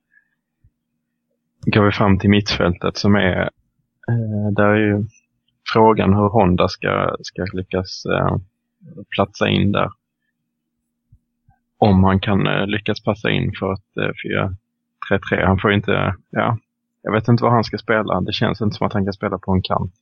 Går 1.65 1.85
vi 1.85 1.91
fram 1.91 2.19
till 2.19 2.29
mittfältet 2.29 2.97
som 2.97 3.15
är, 3.15 3.41
eh, 4.09 4.51
där 4.55 4.67
är 4.67 4.75
ju 4.75 5.05
frågan 5.73 6.13
hur 6.13 6.29
Honda 6.29 6.67
ska, 6.67 7.15
ska 7.21 7.45
lyckas 7.53 8.05
eh, 8.05 8.37
platsa 9.15 9.49
in 9.49 9.71
där. 9.71 9.91
Om 11.77 12.03
han 12.03 12.19
kan 12.19 12.47
eh, 12.47 12.67
lyckas 12.67 13.03
passa 13.03 13.29
in 13.29 13.51
för 13.59 13.73
ett 13.73 13.97
eh, 13.97 14.49
4-3-3. 15.11 15.45
Han 15.45 15.59
får 15.59 15.73
inte, 15.73 16.15
ja, 16.29 16.57
jag 17.03 17.11
vet 17.11 17.27
inte 17.27 17.43
vad 17.43 17.51
han 17.51 17.63
ska 17.63 17.77
spela. 17.77 18.21
Det 18.21 18.33
känns 18.33 18.61
inte 18.61 18.75
som 18.75 18.87
att 18.87 18.93
han 18.93 19.03
kan 19.03 19.13
spela 19.13 19.37
på 19.37 19.51
en 19.51 19.61
kant 19.61 19.93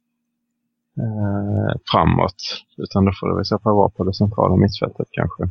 eh, 0.97 1.79
framåt. 1.91 2.63
Utan 2.77 3.05
då 3.05 3.11
får 3.19 3.35
det 3.35 3.41
i 3.41 3.45
så 3.45 3.59
fall 3.59 3.73
vara 3.73 3.89
på 3.89 4.03
det 4.03 4.13
centrala 4.13 4.55
mittfältet 4.55 5.07
kanske. 5.11 5.43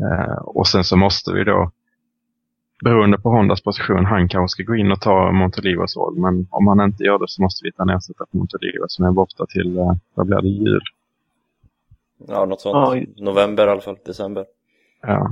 Eh, 0.00 0.38
och 0.44 0.66
sen 0.66 0.84
så 0.84 0.96
måste 0.96 1.32
vi 1.32 1.44
då, 1.44 1.70
beroende 2.84 3.18
på 3.18 3.30
Hondas 3.30 3.62
position, 3.62 4.04
han 4.04 4.28
kanske 4.28 4.52
ska 4.52 4.62
gå 4.62 4.76
in 4.76 4.92
och 4.92 5.00
ta 5.00 5.32
Montelivos 5.32 5.96
roll. 5.96 6.18
Men 6.18 6.46
om 6.50 6.66
han 6.66 6.80
inte 6.80 7.04
gör 7.04 7.18
det 7.18 7.28
så 7.28 7.42
måste 7.42 7.64
vi 7.64 7.72
ta 7.72 7.82
en 7.82 7.90
ersättare 7.90 8.26
på 8.30 8.36
Montelivo 8.36 8.84
som 8.88 9.04
är 9.04 9.12
borta 9.12 9.46
till, 9.46 9.78
eh, 9.78 9.92
vad 10.14 10.26
blir 10.26 10.40
det, 10.40 10.48
jul? 10.48 10.82
Ja, 12.28 12.44
något 12.44 12.60
sånt. 12.60 12.96
Ja, 12.96 13.24
November 13.24 13.66
i 13.66 13.70
alla 13.70 13.80
fall, 13.80 13.98
december. 14.06 14.44
Ja. 15.02 15.30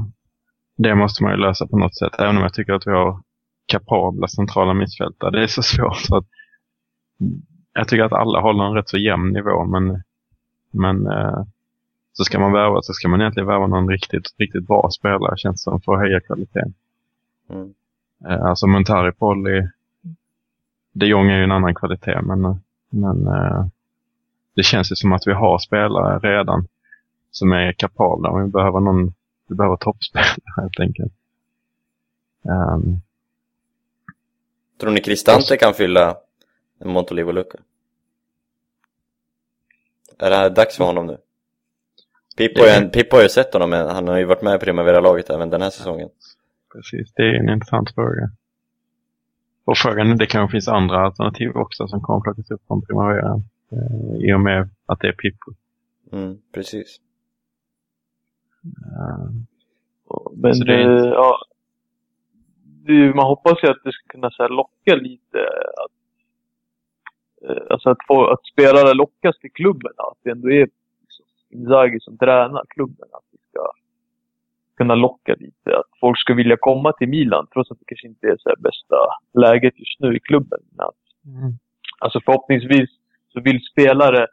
Det 0.76 0.95
måste 0.95 1.22
man 1.22 1.32
ju 1.32 1.39
lösa 1.39 1.66
på 1.66 1.78
något 1.78 1.97
sätt, 1.97 2.12
även 2.18 2.36
om 2.36 2.43
jag 2.43 2.55
tycker 2.55 2.72
att 2.72 2.86
vi 2.86 2.91
har 2.91 3.20
kapabla 3.68 4.28
centrala 4.28 4.74
mittfältare. 4.74 5.30
Det 5.30 5.42
är 5.42 5.46
så 5.46 5.62
svårt 5.76 5.96
för 5.96 6.16
att 6.16 6.26
jag 7.72 7.88
tycker 7.88 8.04
att 8.04 8.12
alla 8.12 8.40
håller 8.40 8.64
en 8.64 8.74
rätt 8.74 8.88
så 8.88 8.98
jämn 8.98 9.32
nivå, 9.32 9.64
men, 9.64 10.02
men 10.70 11.06
eh, 11.06 11.42
så 12.12 12.24
ska 12.24 12.38
man 12.38 12.52
värva 12.52 12.82
så 12.82 12.92
ska 12.92 13.08
man 13.08 13.20
egentligen 13.20 13.46
värva 13.46 13.66
någon 13.66 13.88
riktigt, 13.88 14.34
riktigt 14.38 14.66
bra 14.66 14.90
spelare, 14.90 15.36
känns 15.36 15.62
som, 15.62 15.80
för 15.80 15.92
att 15.92 16.00
höja 16.00 16.20
kvaliteten. 16.20 16.74
Mm. 17.50 17.74
Eh, 18.28 18.42
alltså 18.42 18.66
Montari, 18.66 19.12
Polly, 19.12 19.68
de 20.92 21.06
Jong 21.06 21.30
är 21.30 21.36
ju 21.36 21.44
en 21.44 21.52
annan 21.52 21.74
kvalitet, 21.74 22.20
men, 22.22 22.60
men 22.90 23.26
eh, 23.26 23.66
det 24.54 24.62
känns 24.62 24.92
ju 24.92 24.96
som 24.96 25.12
att 25.12 25.26
vi 25.26 25.32
har 25.32 25.58
spelare 25.58 26.18
redan 26.18 26.66
som 27.30 27.52
är 27.52 27.72
kapabla. 27.72 28.42
Vi 28.42 28.48
behöver 28.48 28.80
någon, 28.80 29.14
vi 29.48 29.54
behöver 29.54 29.76
toppspelare 29.76 30.36
helt 30.56 30.80
enkelt. 30.80 31.12
Um, 32.42 33.00
Tror 34.78 34.90
ni 34.90 35.00
Cristante 35.00 35.56
kan 35.56 35.74
fylla 35.74 36.16
en 36.80 36.88
Montolivo-lucka? 36.90 37.58
Är 40.18 40.30
det 40.30 40.36
här 40.36 40.50
dags 40.50 40.76
för 40.76 40.84
honom 40.84 41.06
nu? 41.06 41.18
Pippo, 42.36 42.60
har 42.60 42.80
ju- 42.82 42.88
Pippo 42.88 43.16
har 43.16 43.22
ju 43.22 43.28
sett 43.28 43.52
honom, 43.52 43.70
men 43.70 43.88
han 43.88 44.08
har 44.08 44.18
ju 44.18 44.24
varit 44.24 44.42
med 44.42 44.54
i 44.56 44.58
Primavera-laget 44.58 45.30
även 45.30 45.50
den 45.50 45.62
här 45.62 45.70
säsongen. 45.70 46.08
precis, 46.72 47.12
det 47.14 47.22
är 47.22 47.34
en 47.34 47.48
intressant 47.48 47.94
fråga. 47.94 48.30
Och 49.64 49.78
frågan 49.78 50.10
är, 50.10 50.14
det 50.14 50.26
kanske 50.26 50.52
finns 50.54 50.68
andra 50.68 51.00
alternativ 51.00 51.50
också 51.56 51.88
som 51.88 52.00
kommer 52.00 52.20
plockas 52.20 52.50
upp 52.50 52.62
från 52.66 52.82
Primavera. 52.82 53.42
Eh, 53.72 54.28
I 54.30 54.32
och 54.34 54.40
med 54.40 54.68
att 54.86 55.00
det 55.00 55.08
är 55.08 55.12
Pippo. 55.12 55.52
Mm, 56.12 56.38
precis. 56.52 57.00
Eh, 58.64 59.30
Men 60.36 60.54
Så 60.54 60.64
det 60.64 60.74
är 60.74 60.96
eh, 61.06 61.10
ja, 61.12 61.38
det, 62.89 63.14
man 63.14 63.26
hoppas 63.26 63.59
ju 63.62 63.68
att 63.68 63.84
det 63.84 63.93
ska 63.93 64.07
kunna 64.07 64.30
så 64.30 64.43
här, 64.43 64.51
locka 64.51 64.95
lite. 64.95 65.39
Att, 65.84 65.97
eh, 67.51 67.62
alltså 67.70 67.91
att, 67.91 68.07
få, 68.07 68.26
att 68.26 68.47
spelare 68.47 68.95
lockas 68.95 69.39
till 69.39 69.53
klubben. 69.53 69.93
Att 69.97 70.18
det 70.22 70.30
ändå 70.30 70.51
är 70.51 70.68
liksom, 71.03 71.24
Inzaghi 71.51 72.01
som 72.01 72.18
tränar 72.18 72.62
klubben. 72.68 73.09
Att 73.12 73.24
det 73.32 73.39
ska 73.51 73.62
kunna 74.76 74.95
locka 74.95 75.34
lite. 75.39 75.78
Att 75.78 75.99
folk 76.01 76.18
ska 76.18 76.34
vilja 76.34 76.57
komma 76.61 76.93
till 76.93 77.09
Milan 77.09 77.47
trots 77.53 77.70
att 77.70 77.78
det 77.78 77.84
kanske 77.86 78.09
inte 78.09 78.26
är 78.26 78.36
så 78.39 78.55
bästa 78.59 78.97
läget 79.34 79.78
just 79.78 80.01
nu 80.01 80.16
i 80.16 80.20
klubben. 80.20 80.61
Men 80.76 80.86
att, 80.86 80.95
Alltså 81.99 82.20
förhoppningsvis 82.24 82.91
så 83.32 83.41
vill 83.41 83.61
spelare 83.72 84.26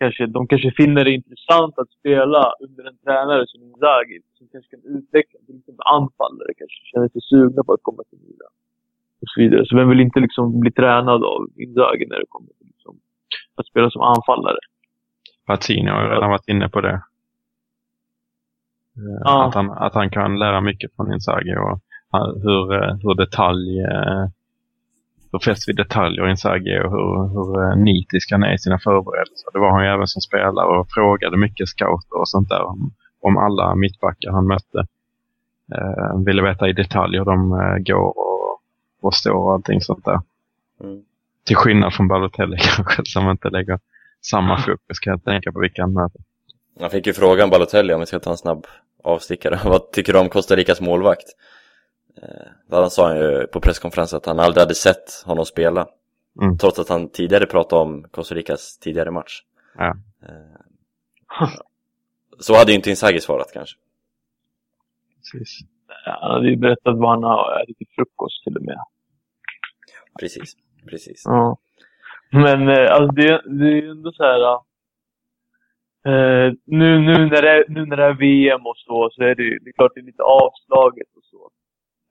kanske, 0.00 0.26
de 0.26 0.40
kanske 0.46 0.70
finner 0.80 1.04
det 1.04 1.12
intressant 1.20 1.74
att 1.78 1.90
spela 1.98 2.42
under 2.64 2.82
en 2.90 2.98
tränare 3.04 3.44
som 3.46 3.62
Inzaghi. 3.62 4.18
Som 4.38 4.46
kanske 4.52 4.70
kan 4.74 4.84
utveckla, 4.96 5.38
till 5.46 5.58
exempel 5.58 5.86
anfallare 5.98 6.50
kanske 6.60 6.80
känner 6.90 7.08
sig 7.08 7.20
sugna 7.32 7.60
på 7.64 7.72
att 7.72 7.82
komma 7.88 8.02
till 8.10 8.18
Milan. 8.26 8.52
Och 9.20 9.28
så 9.32 9.40
vidare. 9.40 9.66
Så 9.66 9.76
vem 9.76 9.88
vill 9.88 10.00
inte 10.00 10.20
liksom 10.20 10.60
bli 10.60 10.72
tränad 10.72 11.24
av 11.24 11.40
Inzaghi 11.64 12.06
när 12.06 12.18
det 12.22 12.28
kommer 12.28 12.52
till 12.58 12.66
liksom, 12.66 12.94
att 13.54 13.66
spela 13.66 13.90
som 13.90 14.02
anfallare? 14.02 14.60
Patino 15.46 15.90
har 15.90 16.10
redan 16.14 16.30
varit 16.30 16.48
inne 16.48 16.68
på 16.68 16.80
det. 16.80 17.02
Ja. 19.24 19.46
Att, 19.46 19.54
han, 19.54 19.70
att 19.70 19.94
han 19.94 20.10
kan 20.10 20.38
lära 20.38 20.60
mycket 20.60 20.96
från 20.96 21.12
Inzaghi 21.12 21.54
och 21.56 21.78
hur, 22.44 22.66
hur 23.02 23.14
detalj 23.14 23.80
eh, 23.80 24.24
hur 25.32 25.38
fäst 25.38 25.68
vid 25.68 25.76
detaljer 25.76 26.28
Inzaghi 26.28 26.80
och 26.84 26.90
hur, 26.90 27.28
hur 27.34 27.62
eh, 27.62 27.76
nitisk 27.76 28.32
han 28.32 28.42
är 28.42 28.54
i 28.54 28.58
sina 28.58 28.78
förberedelser. 28.78 29.48
Det 29.52 29.58
var 29.58 29.70
han 29.70 29.84
ju 29.84 29.90
även 29.90 30.06
som 30.06 30.22
spelare 30.22 30.78
och 30.78 30.86
frågade 30.90 31.36
mycket 31.36 31.68
scouter 31.68 32.18
och 32.20 32.28
sånt 32.28 32.48
där 32.48 32.62
om, 32.62 32.92
om 33.20 33.36
alla 33.36 33.74
mittbackar 33.74 34.30
han 34.30 34.46
mötte. 34.46 34.86
Eh, 35.74 36.18
ville 36.26 36.42
veta 36.42 36.68
i 36.68 36.72
detalj 36.72 37.18
hur 37.18 37.24
de 37.24 37.52
eh, 37.52 37.76
går 37.78 38.18
och, 38.18 38.60
och 39.00 39.14
står 39.14 39.34
och 39.34 39.52
allting 39.52 39.80
sånt 39.80 40.04
där. 40.04 40.20
Mm. 40.84 41.02
Till 41.46 41.56
skillnad 41.56 41.94
från 41.94 42.08
Balotelli 42.08 42.56
kanske 42.76 43.02
som 43.04 43.30
inte 43.30 43.50
lägger 43.50 43.78
samma 44.22 44.58
fokus 44.58 44.98
kan 44.98 45.10
jag 45.10 45.24
tänka 45.24 45.52
på 45.52 45.60
vilka 45.60 45.82
han 45.82 45.92
möter. 45.92 46.20
Han 46.80 46.90
fick 46.90 47.06
ju 47.06 47.12
frågan 47.12 47.50
Balotelli 47.50 47.94
om 47.94 48.00
vi 48.00 48.06
ska 48.06 48.18
ta 48.18 48.30
en 48.30 48.36
snabb 48.36 48.66
avstickare. 49.04 49.60
Vad 49.64 49.92
tycker 49.92 50.12
du 50.12 50.18
om 50.18 50.28
Costa 50.28 50.56
Ricas 50.56 50.80
målvakt? 50.80 51.26
Eh, 52.22 52.88
sa 52.88 53.06
han 53.08 53.16
ju 53.16 53.46
på 53.46 53.60
presskonferensen 53.60 54.16
att 54.16 54.26
han 54.26 54.38
aldrig 54.40 54.60
hade 54.62 54.74
sett 54.74 55.22
honom 55.26 55.44
spela. 55.44 55.88
Mm. 56.42 56.58
Trots 56.58 56.78
att 56.78 56.88
han 56.88 57.08
tidigare 57.08 57.46
pratade 57.46 57.82
om 57.82 58.04
Costa 58.10 58.34
Ricas 58.34 58.78
tidigare 58.78 59.10
match. 59.10 59.42
Ja. 59.76 59.94
Eh, 60.22 61.48
Så 62.38 62.54
hade 62.54 62.72
ju 62.72 62.76
inte 62.76 62.90
Inzaghi 62.90 63.20
svarat 63.20 63.52
kanske. 63.52 63.76
Precis. 65.32 65.58
Han 66.04 66.30
hade 66.32 66.48
ju 66.50 66.56
berättat 66.56 66.98
vad 66.98 67.10
han 67.10 67.22
har 67.22 67.62
ätit 67.62 67.78
till 67.78 67.86
frukost 67.94 68.44
till 68.44 68.56
och 68.56 68.62
med. 68.62 68.78
Precis, 70.20 70.56
precis. 70.90 71.22
Ja. 71.24 71.58
Men 72.32 72.68
eh, 72.68 72.90
alltså 72.92 73.12
det, 73.12 73.42
det 73.58 73.64
är 73.66 73.82
ju 73.82 73.90
ändå 73.90 74.12
så 74.12 74.22
här. 74.24 74.54
Eh, 76.06 76.52
nu, 76.64 76.98
nu, 77.00 77.26
när 77.26 77.42
det, 77.42 77.50
är- 77.50 77.64
nu 77.68 77.86
när 77.86 77.96
det 77.96 78.04
är 78.04 78.14
VM 78.14 78.66
och 78.66 78.76
så, 78.76 79.10
så 79.12 79.22
är 79.22 79.34
det, 79.34 79.42
ju- 79.42 79.58
det 79.58 79.70
är 79.70 79.72
klart 79.72 79.92
det 79.94 80.00
är 80.00 80.04
lite 80.04 80.22
avslaget 80.22 81.06
och 81.16 81.24
så. 81.24 81.50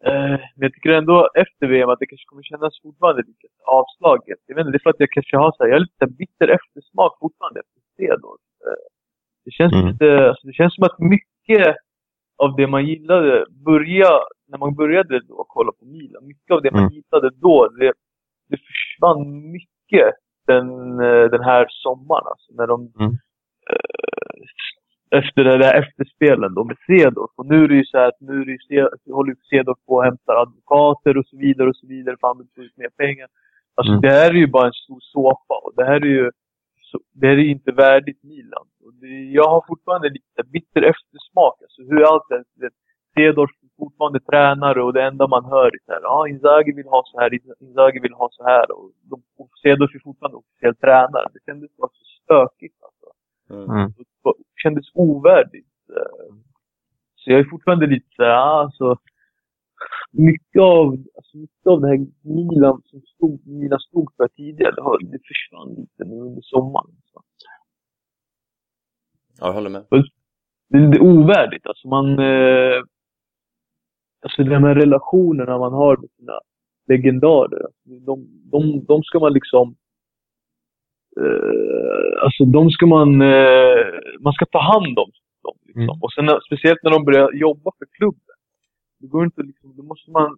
Eh, 0.05 0.37
men 0.55 0.61
jag 0.65 0.73
tycker 0.73 0.89
ändå 0.89 1.29
efter 1.35 1.67
VM 1.67 1.89
att 1.89 1.99
det 1.99 2.05
kanske 2.07 2.25
kommer 2.29 2.43
kännas 2.43 2.81
fortfarande 2.81 3.21
lite 3.21 3.47
avslaget. 3.65 4.39
Jag 4.45 4.55
vet 4.55 4.61
inte, 4.65 4.71
det 4.71 4.77
är 4.77 4.83
för 4.83 4.89
att 4.89 4.99
jag 5.05 5.11
kanske 5.11 5.37
har 5.37 5.51
så 5.51 5.63
här, 5.63 5.69
jag 5.69 5.75
har 5.75 5.79
lite 5.89 6.07
bitter 6.07 6.47
eftersmak 6.47 7.13
fortfarande 7.19 7.59
efter 7.59 7.79
Cedor. 7.97 8.37
Eh, 8.65 8.85
det 9.45 9.51
känns 9.51 9.73
Mm. 9.73 9.87
lite, 9.87 10.29
alltså 10.29 10.47
det 10.47 10.53
känns 10.53 10.75
som 10.75 10.83
att 10.83 10.99
mycket 10.99 11.75
av 12.43 12.55
det 12.55 12.67
man 12.67 12.85
gillade 12.85 13.45
börja, 13.65 14.09
när 14.47 14.57
man 14.57 14.75
började 14.75 15.19
då 15.19 15.45
kolla 15.47 15.71
på 15.71 15.85
Milan, 15.85 16.27
mycket 16.27 16.51
av 16.51 16.61
det 16.61 16.71
man 16.71 16.81
Mm. 16.81 16.93
gillade 16.93 17.29
då, 17.35 17.67
det, 17.79 17.93
det 18.49 18.57
försvann 18.67 19.51
mycket 19.51 20.13
den, 20.47 20.67
eh, 20.99 21.25
den 21.35 21.43
här 21.43 21.65
sommaren. 21.69 22.27
Alltså, 22.27 22.53
när 22.53 22.67
de, 22.67 22.93
Mm. 22.99 23.11
eh, 23.69 24.18
efter 25.11 25.43
det 25.43 25.57
där 25.57 25.73
efterspelen 25.73 26.53
då 26.53 26.63
med 26.63 26.77
Cedorf. 26.87 27.31
Och 27.35 27.45
nu 27.45 27.63
är 27.63 27.67
det 27.67 27.75
ju 27.75 27.85
så 27.85 27.97
här 27.97 28.07
att 28.07 28.19
nu 28.19 28.41
är 28.41 28.45
det 28.45 28.57
ju 28.69 29.13
håller 29.13 29.31
ju 29.31 29.37
Cedorf 29.49 29.77
på 29.87 29.93
och 29.93 30.03
hämtar 30.03 30.35
advokater 30.41 31.17
och 31.17 31.25
så 31.25 31.37
vidare 31.37 31.69
och 31.69 31.75
så 31.75 31.87
vidare 31.87 32.15
för 32.19 32.27
han 32.27 32.37
vill 32.37 32.47
få 32.55 32.61
ut 32.61 32.77
mer 32.77 32.89
pengar. 32.89 33.27
Alltså 33.75 33.91
Mm. 33.93 34.01
det 34.01 34.09
här 34.09 34.29
är 34.29 34.33
ju 34.33 34.47
bara 34.47 34.67
en 34.67 34.73
stor 34.73 34.99
såpa 35.01 35.55
och 35.63 35.73
det 35.75 35.85
här 35.85 36.01
är 36.01 36.05
ju 36.19 36.31
det 37.13 37.27
här 37.27 37.33
är 37.33 37.41
ju 37.41 37.51
inte 37.51 37.71
värdigt 37.71 38.23
Milan. 38.23 38.67
Och 38.83 38.93
det, 38.93 39.07
jag 39.07 39.47
har 39.49 39.63
fortfarande 39.67 40.09
lite 40.09 40.43
bitter 40.53 40.81
eftersmak. 40.81 41.55
Alltså 41.61 41.81
hur 41.81 42.01
allt 42.13 42.23
det 42.29 42.69
Cedorf 43.15 43.51
är 43.63 43.67
fortfarande 43.77 44.19
tränare 44.19 44.83
och 44.83 44.93
det 44.93 45.03
enda 45.03 45.27
man 45.27 45.45
hör 45.45 45.65
är 45.67 45.79
så 45.85 45.91
här, 45.91 46.01
ja 46.01 46.27
Inzaghi 46.27 46.71
vill 46.71 46.87
ha 46.87 47.03
så 47.05 47.19
här, 47.19 47.39
Inzaghi 47.59 47.99
vill 47.99 48.13
ha 48.13 48.29
så 48.31 48.43
här. 48.43 48.71
Och, 48.71 48.91
de, 49.09 49.21
och 49.37 49.49
Cedorf 49.61 49.95
är 49.95 49.99
fortfarande 49.99 50.37
officiell 50.37 50.75
tränare. 50.75 51.27
Det 51.33 51.39
kändes 51.45 51.75
bara 51.77 51.89
så 51.93 52.05
stökigt 52.23 52.77
alltså. 52.87 53.07
Mm. 53.71 53.93
Kändes 54.63 54.85
ovärdigt. 54.93 55.89
eh. 55.89 56.35
Så 57.15 57.31
jag 57.31 57.39
är 57.39 57.43
fortfarande 57.49 57.87
lite 57.87 58.07
så 58.15 58.23
här, 58.23 58.31
ah, 58.31 58.61
alltså, 58.63 58.97
mycket 60.11 60.61
av, 60.61 60.91
alltså 61.15 61.37
mycket 61.37 61.67
av 61.67 61.81
det 61.81 61.87
här 61.87 62.07
Milan 62.21 62.81
som 62.85 63.01
stod, 63.01 63.47
Milan 63.47 63.79
stod 63.79 64.13
för 64.17 64.27
tidigare, 64.27 64.75
det, 64.75 64.81
har, 64.81 64.99
det 64.99 65.19
försvann 65.27 65.69
lite 65.69 66.03
nu 66.03 66.15
under 66.21 66.41
sommaren. 66.41 66.95
Så. 67.13 67.21
Ja, 69.39 69.47
jag 69.47 69.53
håller 69.53 69.69
med. 69.69 69.85
Det 70.69 70.77
är 70.77 70.87
lite 70.87 70.99
ovärdigt. 71.03 71.67
Alltså 71.67 71.87
man... 71.87 72.19
Eh, 72.19 72.83
alltså 74.21 74.43
de 74.43 74.63
här 74.63 74.75
relationerna 74.75 75.57
man 75.57 75.73
har 75.73 75.97
med 75.97 76.09
sina 76.17 76.33
legendarer. 76.87 77.63
Alltså 77.63 77.89
de, 78.05 78.27
de, 78.51 78.85
de 78.85 79.03
ska 79.03 79.19
man 79.19 79.33
liksom... 79.33 79.75
Eh, 81.19 82.23
alltså 82.23 82.45
de 82.45 82.69
ska 82.69 82.85
man... 82.85 83.21
Eh, 83.21 83.85
man 84.19 84.33
ska 84.33 84.45
ta 84.45 84.61
hand 84.61 84.99
om 84.99 85.11
dem. 85.43 85.57
Liksom. 85.65 85.83
Mm. 85.83 86.01
Och 86.01 86.13
sen 86.13 86.25
när- 86.25 86.39
speciellt 86.47 86.83
när 86.83 86.91
de 86.91 87.05
börjar 87.05 87.33
jobba 87.33 87.71
för 87.77 87.85
klubben. 87.97 88.35
Det 88.99 89.07
går 89.07 89.23
inte 89.25 89.41
liksom... 89.43 89.75
Då 89.77 89.83
måste 89.83 90.11
man... 90.11 90.37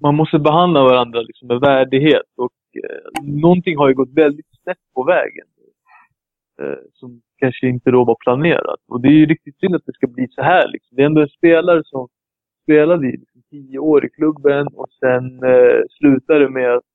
Man 0.00 0.14
måste 0.14 0.38
behandla 0.38 0.82
varandra 0.82 1.20
liksom 1.20 1.48
med 1.48 1.60
värdighet. 1.60 2.30
Och 2.36 2.52
eh, 2.84 3.24
någonting 3.24 3.76
har 3.76 3.88
ju 3.88 3.94
gått 3.94 4.12
väldigt 4.12 4.46
snett 4.62 4.78
på 4.94 5.02
vägen 5.04 5.46
eh, 6.62 6.78
som 6.92 7.20
kanske 7.38 7.68
inte 7.68 7.90
då 7.90 8.04
var 8.04 8.16
planerat. 8.20 8.80
Och 8.88 9.00
det 9.00 9.08
är 9.08 9.12
ju 9.12 9.26
riktigt 9.26 9.58
synd 9.58 9.74
att 9.74 9.86
det 9.86 9.92
ska 9.92 10.06
bli 10.06 10.28
så 10.30 10.42
här. 10.42 10.68
Liksom. 10.68 10.96
Det 10.96 11.02
är 11.02 11.06
ändå 11.06 11.20
en 11.20 11.28
spelare 11.28 11.82
som 11.84 12.08
spelade 12.62 13.06
i 13.08 13.16
liksom, 13.16 13.42
tio 13.50 13.78
år 13.78 14.04
i 14.06 14.10
klubben 14.10 14.66
och 14.66 14.88
sen 15.00 15.42
eh, 15.42 15.80
slutade 15.90 16.48
med 16.48 16.72
att 16.74 16.82
eh, 16.82 16.91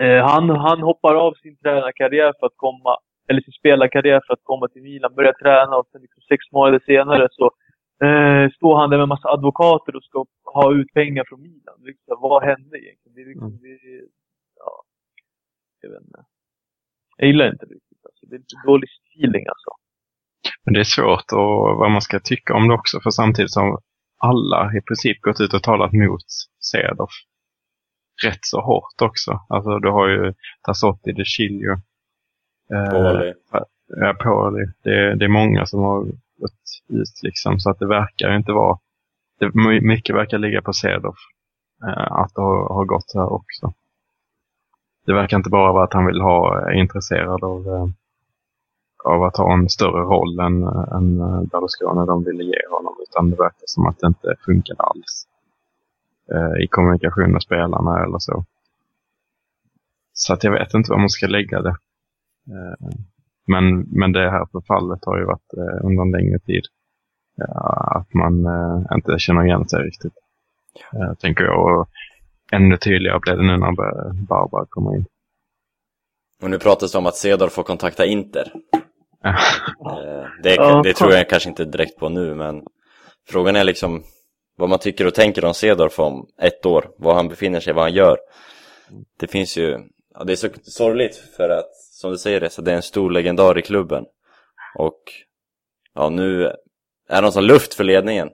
han, 0.00 0.50
han 0.50 0.80
hoppar 0.82 1.14
av 1.14 1.32
sin 1.34 1.56
tränarkarriär 1.56 2.32
för 2.40 2.46
att 2.46 2.56
komma, 2.56 2.96
eller 3.28 3.40
sin 3.40 3.52
spelarkarriär 3.52 4.20
för 4.26 4.32
att 4.34 4.44
komma 4.44 4.68
till 4.68 4.82
Milan, 4.82 5.14
börja 5.14 5.32
träna 5.32 5.76
och 5.76 5.88
sen 5.92 6.00
liksom, 6.02 6.22
sex 6.28 6.40
månader 6.52 6.80
senare 6.86 7.28
så 7.30 7.44
eh, 8.06 8.50
står 8.56 8.76
han 8.80 8.90
där 8.90 8.98
med 8.98 9.08
massa 9.08 9.28
advokater 9.28 9.96
och 9.96 10.04
ska 10.04 10.24
ha 10.44 10.74
ut 10.74 10.92
pengar 10.94 11.24
från 11.28 11.42
Milan. 11.42 11.78
Liksom, 11.78 12.16
vad 12.20 12.42
hände 12.44 12.78
egentligen? 12.78 13.14
Det 13.14 13.24
liksom, 13.24 13.46
Mm. 13.48 13.58
det, 13.62 13.78
ja, 14.56 14.82
jag 15.80 15.90
vet 15.90 16.00
inte. 16.02 16.24
Jag 17.16 17.26
gillar 17.28 17.52
inte 17.52 17.66
det 17.66 17.74
riktigt. 17.74 18.04
Alltså. 18.04 18.26
Det 18.26 18.34
är 18.36 18.38
lite 18.38 18.56
dålig 18.66 18.88
feeling 19.14 19.44
alltså. 19.48 19.70
Men 20.64 20.74
det 20.74 20.80
är 20.80 20.84
svårt 20.84 21.32
och 21.32 21.76
vad 21.80 21.90
man 21.90 22.02
ska 22.02 22.20
tycka 22.20 22.54
om 22.54 22.68
det 22.68 22.74
också, 22.74 23.00
för 23.00 23.10
samtidigt 23.10 23.52
som 23.52 23.78
alla 24.18 24.72
i 24.78 24.80
princip 24.80 25.20
gått 25.20 25.40
ut 25.40 25.54
och 25.54 25.62
talat 25.62 25.92
mot 25.92 26.26
Cedorf 26.70 27.10
rätt 28.24 28.38
så 28.44 28.60
hårt 28.60 29.02
också. 29.02 29.40
Alltså 29.48 29.78
du 29.78 29.90
har 29.90 30.08
ju 30.08 30.34
Tassotti, 30.62 31.12
De 31.12 31.24
Chilio, 31.24 31.72
eh, 32.72 32.90
Poli. 32.90 33.34
ja, 33.86 34.14
Poli. 34.22 34.64
Det, 34.82 35.14
det 35.14 35.24
är 35.24 35.28
många 35.28 35.66
som 35.66 35.80
har 35.80 36.04
gått 36.38 36.52
ut 36.88 37.22
liksom, 37.22 37.58
så 37.60 37.70
att 37.70 37.78
det 37.78 37.86
verkar 37.86 38.36
inte 38.36 38.52
vara, 38.52 38.78
det, 39.38 39.54
my- 39.54 39.80
mycket 39.80 40.16
verkar 40.16 40.38
ligga 40.38 40.62
på 40.62 40.72
Cedorf. 40.72 41.18
Eh, 41.86 42.12
att 42.12 42.34
det 42.34 42.40
har, 42.42 42.74
har 42.74 42.84
gått 42.84 43.12
här 43.14 43.32
också. 43.32 43.72
Det 45.06 45.12
verkar 45.14 45.36
inte 45.36 45.50
bara 45.50 45.72
vara 45.72 45.84
att 45.84 45.92
han 45.92 46.06
vill 46.06 46.20
ha, 46.20 46.60
är 46.70 46.72
intresserad 46.72 47.44
av, 47.44 47.66
eh, 47.68 47.86
av 49.04 49.22
att 49.22 49.36
ha 49.36 49.52
en 49.54 49.68
större 49.68 50.00
roll 50.02 50.38
än, 50.40 50.62
än 50.96 51.20
eh, 51.20 51.42
Berlusconi 51.42 52.06
de 52.06 52.24
ville 52.24 52.44
ge 52.44 52.60
honom. 52.70 52.94
Utan 53.08 53.30
det 53.30 53.36
verkar 53.36 53.64
som 53.66 53.86
att 53.86 53.98
det 53.98 54.06
inte 54.06 54.34
funkade 54.44 54.82
alls 54.82 55.26
eh, 56.34 56.64
i 56.64 56.66
kommunikation 56.66 57.32
med 57.32 57.42
spelarna 57.42 58.04
eller 58.04 58.18
så. 58.18 58.44
Så 60.12 60.32
att 60.32 60.44
jag 60.44 60.52
vet 60.52 60.74
inte 60.74 60.90
var 60.90 60.98
man 60.98 61.10
ska 61.10 61.26
lägga 61.26 61.62
det. 61.62 61.76
Eh, 62.50 62.98
men, 63.46 63.80
men 63.80 64.12
det 64.12 64.30
här 64.30 64.46
förfallet 64.52 65.04
har 65.04 65.18
ju 65.18 65.24
varit 65.24 65.52
eh, 65.56 65.86
under 65.86 66.02
en 66.02 66.10
längre 66.10 66.38
tid. 66.38 66.64
Ja, 67.36 68.00
att 68.00 68.14
man 68.14 68.46
eh, 68.46 68.96
inte 68.96 69.18
känner 69.18 69.44
igen 69.44 69.68
sig 69.68 69.82
riktigt. 69.82 70.14
Eh, 70.92 71.14
tänker 71.14 71.44
jag. 71.44 71.80
Och 71.80 71.88
ännu 72.52 72.76
tydligare 72.76 73.18
blev 73.20 73.36
det 73.36 73.42
nu 73.42 73.56
när 73.56 73.72
Barbara 74.26 74.66
kommer 74.68 74.96
in. 74.96 75.06
Och 76.42 76.50
nu 76.50 76.58
pratas 76.58 76.92
det 76.92 76.98
om 76.98 77.06
att 77.06 77.16
Cedar 77.16 77.48
får 77.48 77.62
kontakta 77.62 78.06
Inter. 78.06 78.52
Eh, 79.24 80.24
det, 80.42 80.82
det 80.82 80.94
tror 80.94 81.12
jag 81.12 81.28
kanske 81.28 81.48
inte 81.48 81.64
direkt 81.64 81.98
på 81.98 82.08
nu, 82.08 82.34
men 82.34 82.62
frågan 83.28 83.56
är 83.56 83.64
liksom 83.64 84.02
vad 84.56 84.68
man 84.68 84.78
tycker 84.78 85.06
och 85.06 85.14
tänker 85.14 85.44
om 85.44 85.54
Cedorf 85.54 85.98
om 85.98 86.28
ett 86.42 86.66
år, 86.66 86.90
var 86.98 87.14
han 87.14 87.28
befinner 87.28 87.60
sig, 87.60 87.72
vad 87.72 87.84
han 87.84 87.94
gör. 87.94 88.18
Det 89.20 89.26
finns 89.26 89.58
ju, 89.58 89.78
ja, 90.14 90.24
det 90.24 90.32
är 90.32 90.36
så 90.36 90.48
sorgligt 90.62 91.16
för 91.36 91.48
att, 91.48 91.74
som 91.74 92.10
du 92.10 92.18
säger 92.18 92.40
Reza, 92.40 92.62
det 92.62 92.72
är 92.72 92.76
en 92.76 92.82
stor 92.82 93.10
legendar 93.10 93.58
i 93.58 93.62
klubben. 93.62 94.04
Och 94.78 95.02
ja, 95.94 96.08
nu 96.08 96.52
är 97.08 97.22
de 97.22 97.32
som 97.32 97.44
luft 97.44 97.74
för 97.74 97.84
ledningen. 97.84 98.30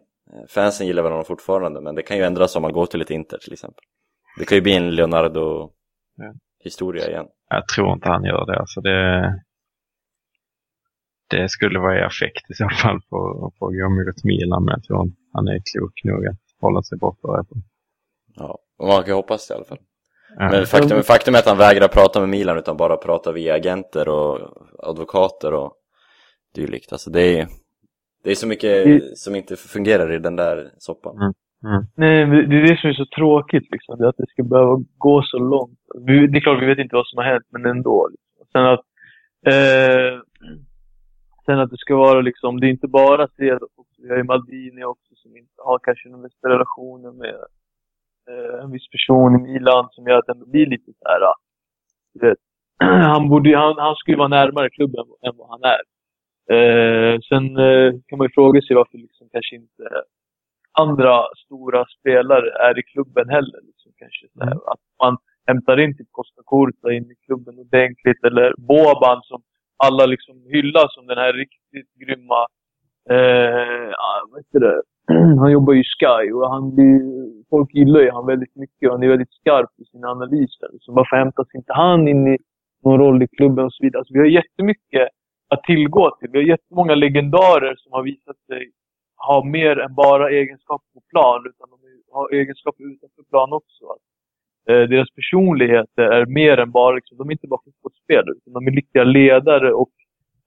Fansen 0.48 0.86
gillar 0.86 1.02
väl 1.02 1.12
honom 1.12 1.24
fortfarande, 1.24 1.80
men 1.80 1.94
det 1.94 2.02
kan 2.02 2.16
ju 2.16 2.22
ändras 2.22 2.56
om 2.56 2.62
man 2.62 2.72
går 2.72 2.86
till 2.86 3.02
ett 3.02 3.10
Inter 3.10 3.38
till 3.38 3.52
exempel. 3.52 3.84
Det 4.38 4.44
kan 4.44 4.56
ju 4.56 4.62
bli 4.62 4.72
en 4.72 4.90
Leonardo-historia 4.90 7.08
igen. 7.08 7.26
Jag 7.48 7.68
tror 7.68 7.92
inte 7.92 8.08
han 8.08 8.24
gör 8.24 8.46
det. 8.46 8.58
Alltså 8.58 8.80
det, 8.80 9.20
det 11.36 11.48
skulle 11.48 11.78
vara 11.78 11.98
i 11.98 12.02
affekt 12.02 12.50
i 12.50 12.54
så 12.54 12.68
fall 12.68 13.00
på, 13.10 13.52
på 13.58 13.70
mot 13.70 14.24
Milan, 14.24 14.64
men 14.64 14.72
jag 14.72 14.82
tror 14.84 15.12
han 15.32 15.48
är 15.48 15.60
klok 15.72 16.04
nog 16.04 16.26
att 16.26 16.36
hålla 16.60 16.82
sig 16.82 16.98
borta 16.98 17.32
därifrån. 17.32 17.62
Ja, 18.34 18.58
och 18.78 18.88
man 18.88 18.96
kan 18.96 19.06
ju 19.06 19.14
hoppas 19.14 19.48
det 19.48 19.54
i 19.54 19.56
alla 19.56 19.64
fall. 19.64 19.78
Ja. 20.38 20.50
Men 20.50 20.66
faktum, 20.66 21.02
faktum 21.02 21.34
är 21.34 21.38
att 21.38 21.46
han 21.46 21.58
vägrar 21.58 21.88
prata 21.88 22.20
med 22.20 22.28
Milan 22.28 22.58
utan 22.58 22.76
bara 22.76 22.96
prata 22.96 23.32
via 23.32 23.54
agenter 23.54 24.08
och 24.08 24.38
advokater 24.78 25.54
och 25.54 25.72
dylikt. 26.54 26.92
Alltså 26.92 27.10
det 27.10 27.38
är, 27.38 27.48
det 28.24 28.30
är 28.30 28.34
så 28.34 28.46
mycket 28.46 29.02
som 29.18 29.36
inte 29.36 29.56
fungerar 29.56 30.12
i 30.12 30.18
den 30.18 30.36
där 30.36 30.70
soppan. 30.78 31.16
Mm. 31.16 31.32
Mm. 31.64 31.82
Nej, 31.96 32.26
men 32.26 32.50
det 32.50 32.56
är 32.56 32.62
det 32.62 32.80
som 32.80 32.90
är 32.90 32.94
så 32.94 33.06
tråkigt 33.06 33.70
liksom. 33.70 33.98
Det 33.98 34.08
att 34.08 34.16
det 34.16 34.26
ska 34.28 34.42
behöva 34.42 34.84
gå 34.98 35.22
så 35.22 35.38
långt. 35.38 35.78
Vi, 36.06 36.26
det 36.26 36.38
är 36.38 36.40
klart 36.40 36.62
vi 36.62 36.66
vet 36.66 36.78
inte 36.78 36.96
vad 36.96 37.06
som 37.06 37.18
har 37.18 37.24
hänt, 37.24 37.46
men 37.50 37.66
ändå. 37.66 38.08
Liksom. 38.08 38.46
Sen 38.52 38.64
att 38.64 38.84
eh, 39.46 40.20
sen 41.44 41.58
att 41.58 41.70
det 41.70 41.78
ska 41.78 41.96
vara 41.96 42.20
liksom, 42.20 42.60
det 42.60 42.66
är 42.66 42.70
inte 42.70 42.88
bara 42.88 43.24
också. 43.24 44.02
Vi 44.02 44.08
har 44.08 44.16
ju 44.16 44.22
Maldini 44.22 44.84
också 44.84 45.14
som 45.14 45.36
inte 45.36 45.52
har 45.58 45.78
kanske 45.78 46.08
den 46.08 46.22
bästa 46.22 46.48
relationen 46.48 47.16
med 47.16 47.34
eh, 48.30 48.62
en 48.64 48.70
viss 48.70 48.88
person 48.90 49.34
i 49.34 49.42
Milan 49.42 49.88
som 49.90 50.06
gör 50.06 50.18
att 50.18 50.26
det 50.26 50.46
blir 50.46 50.66
lite 50.66 50.92
så 50.92 51.08
här. 51.08 51.20
ah, 51.22 51.34
Du 52.14 52.28
vet, 52.28 52.38
han, 53.12 53.28
borde, 53.28 53.56
han, 53.58 53.78
han 53.78 53.96
skulle 53.96 54.16
vara 54.16 54.28
närmare 54.28 54.70
klubben 54.70 55.04
än 55.22 55.36
vad 55.36 55.48
han 55.48 55.60
är. 55.76 55.82
Eh, 56.54 57.18
sen 57.28 57.56
eh, 57.56 57.92
kan 58.06 58.18
man 58.18 58.26
ju 58.26 58.32
fråga 58.34 58.60
sig 58.62 58.76
varför 58.76 58.98
liksom 58.98 59.28
kanske 59.32 59.56
inte 59.56 59.84
andra 60.78 61.24
stora 61.44 61.84
spelare 61.98 62.50
är 62.68 62.78
i 62.78 62.82
klubben 62.82 63.28
heller. 63.28 63.60
Liksom, 63.62 63.92
kanske, 63.96 64.26
här, 64.40 64.52
Att 64.72 64.80
man 65.02 65.16
hämtar 65.46 65.80
in 65.80 65.96
typ 65.96 66.08
Costa 66.10 66.42
Curta 66.50 66.92
in 66.92 67.10
i 67.10 67.14
klubben 67.26 67.58
ordentligt. 67.58 68.24
Eller 68.24 68.54
Boban 68.58 69.20
som 69.22 69.42
alla 69.86 70.06
liksom 70.06 70.34
hyllar 70.54 70.88
som 70.88 71.06
den 71.06 71.18
här 71.18 71.32
riktigt 71.32 71.90
grymma... 71.94 72.40
Eh, 73.10 73.90
vad 74.30 74.40
heter 74.40 74.60
det? 74.60 74.82
Han 75.40 75.52
jobbar 75.52 75.72
ju 75.72 75.80
i 75.80 75.92
Sky 75.98 76.32
och 76.32 76.50
han 76.50 76.74
blir, 76.74 77.00
folk 77.50 77.74
gillar 77.74 78.00
ju 78.00 78.10
han 78.10 78.26
väldigt 78.26 78.56
mycket 78.56 78.88
och 78.88 78.94
han 78.94 79.02
är 79.02 79.08
väldigt 79.08 79.32
skarp 79.32 79.70
i 79.82 79.84
sina 79.84 80.08
analyser. 80.08 80.68
Så 80.80 80.92
varför 80.92 81.16
hämtas 81.16 81.54
inte 81.54 81.72
han 81.72 82.08
in 82.08 82.28
i 82.34 82.38
någon 82.84 82.98
roll 82.98 83.22
i 83.22 83.28
klubben 83.28 83.64
och 83.64 83.72
så 83.72 83.84
vidare? 83.84 83.98
Alltså, 84.00 84.14
vi 84.14 84.20
har 84.20 84.26
jättemycket 84.26 85.08
att 85.48 85.62
tillgå 85.62 86.16
till. 86.18 86.28
Vi 86.32 86.38
har 86.38 86.44
jättemånga 86.44 86.94
legendarer 86.94 87.74
som 87.76 87.92
har 87.92 88.02
visat 88.02 88.38
sig 88.46 88.70
ha 89.16 89.44
mer 89.44 89.78
än 89.78 89.94
bara 89.94 90.30
egenskaper 90.30 90.88
på 90.94 91.00
plan, 91.10 91.40
utan 91.50 91.70
de 91.70 91.76
har 92.12 92.34
egenskaper 92.34 92.84
utanför 92.92 93.22
plan 93.30 93.52
också. 93.52 93.84
Att, 93.94 94.04
Eh, 94.68 94.88
deras 94.88 95.10
personligheter 95.10 96.02
är 96.02 96.26
mer 96.26 96.58
än 96.58 96.70
bara, 96.70 96.94
liksom, 96.94 97.18
de 97.18 97.28
är 97.28 97.32
inte 97.32 97.46
bara 97.46 97.60
fotbollsspelare, 97.64 98.34
utan 98.36 98.52
de 98.52 98.66
är 98.66 98.70
riktiga 98.70 99.04
ledare 99.04 99.72
och 99.72 99.90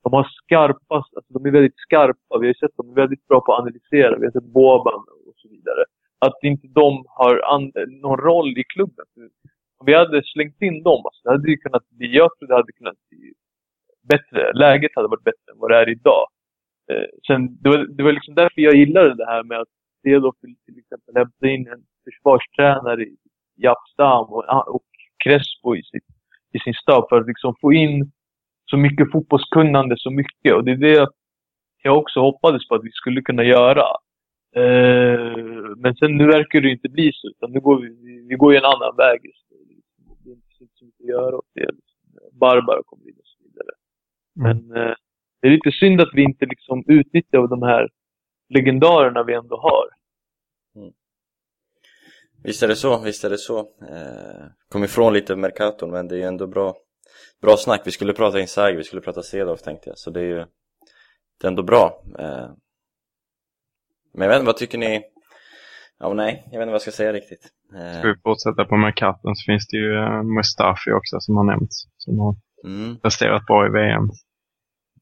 de 0.03 0.13
har 0.13 0.23
skarpa, 0.23 0.95
alltså 0.95 1.33
de 1.33 1.45
är 1.45 1.51
väldigt 1.51 1.77
skarpa. 1.77 2.37
Vi 2.41 2.47
har 2.47 2.53
sett 2.53 2.77
dem 2.77 2.89
är 2.89 2.95
väldigt 2.95 3.27
bra 3.27 3.41
på 3.41 3.53
att 3.53 3.59
analysera. 3.59 4.17
Vi 4.19 4.25
har 4.25 4.31
sett 4.31 4.53
Boban 4.53 5.03
och 5.27 5.35
så 5.35 5.47
vidare. 5.49 5.83
Att 6.19 6.43
inte 6.43 6.67
de 6.67 7.03
har 7.07 7.33
någon 8.01 8.17
roll 8.17 8.57
i 8.57 8.63
klubben. 8.63 9.05
Om 9.77 9.85
vi 9.85 9.93
hade 9.93 10.23
slängt 10.23 10.61
in 10.61 10.83
dem, 10.83 11.01
alltså, 11.05 11.21
det 11.23 11.31
hade 11.31 11.51
ju 11.51 11.57
kunnat 11.57 11.89
bli, 11.89 12.07
jag 12.15 12.29
tror 12.37 12.47
det 12.47 12.55
hade 12.55 12.71
kunnat 12.71 12.99
bli 13.09 13.33
bättre. 14.09 14.53
Läget 14.53 14.91
hade 14.95 15.07
varit 15.07 15.23
bättre 15.23 15.51
än 15.51 15.59
vad 15.59 15.71
det 15.71 15.77
är 15.77 15.89
idag. 15.89 16.25
Eh, 16.91 17.07
sen, 17.27 17.61
det, 17.61 17.69
var, 17.69 17.77
det 17.77 18.03
var 18.03 18.11
liksom 18.11 18.35
därför 18.35 18.61
jag 18.61 18.75
gillade 18.75 19.15
det 19.15 19.25
här 19.25 19.43
med 19.43 19.59
att 19.59 19.73
Cedorf 20.03 20.35
till, 20.41 20.55
till 20.65 20.77
exempel 20.79 21.15
hämta 21.15 21.47
in 21.47 21.67
en 21.67 21.83
försvarstränare 22.03 23.03
i 23.03 23.17
Japstam 23.55 24.25
och, 24.25 24.75
och 24.75 24.83
Crespo 25.23 25.75
i, 25.75 25.83
sitt, 25.83 26.03
i 26.53 26.59
sin 26.59 26.73
stab 26.73 27.09
för 27.09 27.21
att 27.21 27.27
liksom 27.27 27.55
få 27.61 27.73
in 27.73 28.11
så 28.65 28.77
mycket 28.77 29.11
fotbollskunnande, 29.11 29.95
så 29.97 30.11
mycket. 30.11 30.53
Och 30.53 30.63
det 30.63 30.71
är 30.71 30.77
det 30.77 31.07
jag 31.83 31.97
också 31.97 32.19
hoppades 32.19 32.67
på 32.67 32.75
att 32.75 32.83
vi 32.83 32.91
skulle 32.91 33.21
kunna 33.21 33.43
göra. 33.43 33.85
Eh, 34.55 35.35
men 35.77 35.95
sen 35.95 36.17
nu 36.17 36.27
verkar 36.27 36.61
det 36.61 36.69
inte 36.69 36.89
bli 36.89 37.11
så, 37.13 37.27
utan 37.27 37.51
nu 37.51 37.59
går 37.59 37.81
vi, 37.81 37.89
vi, 38.29 38.35
går 38.35 38.53
ju 38.53 38.57
en 38.57 38.65
annan 38.65 38.95
väg 38.97 39.19
just 39.25 39.45
nu. 39.51 39.57
Det 40.23 40.29
är 40.29 40.33
inte 40.33 40.47
så 40.57 40.85
mycket 40.85 41.03
att 41.03 41.09
göra 41.09 41.35
åt 41.35 41.51
det. 41.53 41.69
Barbara 42.31 42.81
kommer 42.85 43.07
in 43.09 43.15
och 43.19 43.25
så 43.25 43.37
vidare. 43.43 43.71
Men 44.35 44.57
eh, 44.77 44.95
det 45.41 45.47
är 45.47 45.51
lite 45.51 45.71
synd 45.71 46.01
att 46.01 46.13
vi 46.13 46.23
inte 46.23 46.45
liksom 46.45 46.83
utnyttjar 46.87 47.47
de 47.47 47.61
här 47.61 47.89
legendarerna 48.49 49.23
vi 49.23 49.33
ändå 49.33 49.57
har. 49.57 49.85
Visst 52.45 52.63
är 52.63 52.67
det 52.67 52.75
så, 52.75 52.97
visst 52.97 53.23
är 53.23 53.29
det 53.29 53.37
så. 53.37 53.59
Eh, 53.59 54.45
kom 54.69 54.83
ifrån 54.83 55.13
lite 55.13 55.35
Mercaton, 55.35 55.91
men 55.91 56.07
det 56.07 56.15
är 56.15 56.17
ju 56.17 56.23
ändå 56.23 56.47
bra, 56.47 56.75
bra 57.41 57.57
snack. 57.57 57.81
Vi 57.85 57.91
skulle 57.91 58.13
prata 58.13 58.39
Inzaghi, 58.39 58.77
vi 58.77 58.83
skulle 58.83 59.01
prata 59.01 59.23
Cedorf 59.23 59.61
tänkte 59.61 59.89
jag, 59.89 59.97
så 59.97 60.09
det 60.09 60.19
är 60.19 60.25
ju 60.25 60.45
det 61.41 61.47
är 61.47 61.47
ändå 61.47 61.63
bra. 61.63 62.03
Eh, 62.19 62.49
men 64.13 64.21
jag 64.21 64.29
vet 64.29 64.35
inte, 64.35 64.45
vad 64.45 64.57
tycker 64.57 64.77
ni? 64.77 65.03
Ja, 65.99 66.13
nej, 66.13 66.43
jag 66.45 66.59
vet 66.59 66.63
inte 66.63 66.65
vad 66.65 66.73
jag 66.73 66.81
ska 66.81 66.91
säga 66.91 67.13
riktigt. 67.13 67.51
Eh, 67.75 67.99
Ska 67.99 68.07
vi 68.07 68.15
fortsätta 68.23 68.65
på 68.65 68.77
Mercaton 68.77 69.35
så 69.35 69.43
finns 69.45 69.67
det 69.67 69.77
ju 69.77 69.91
uh, 69.91 70.23
Mustafi 70.23 70.91
också 70.91 71.19
som 71.19 71.37
har 71.37 71.43
nämnts. 71.43 71.75
Som 71.97 72.19
har 72.19 72.35
mm, 72.65 72.99
presterat 72.99 73.45
bra 73.45 73.67
i 73.67 73.69
VM. 73.69 74.09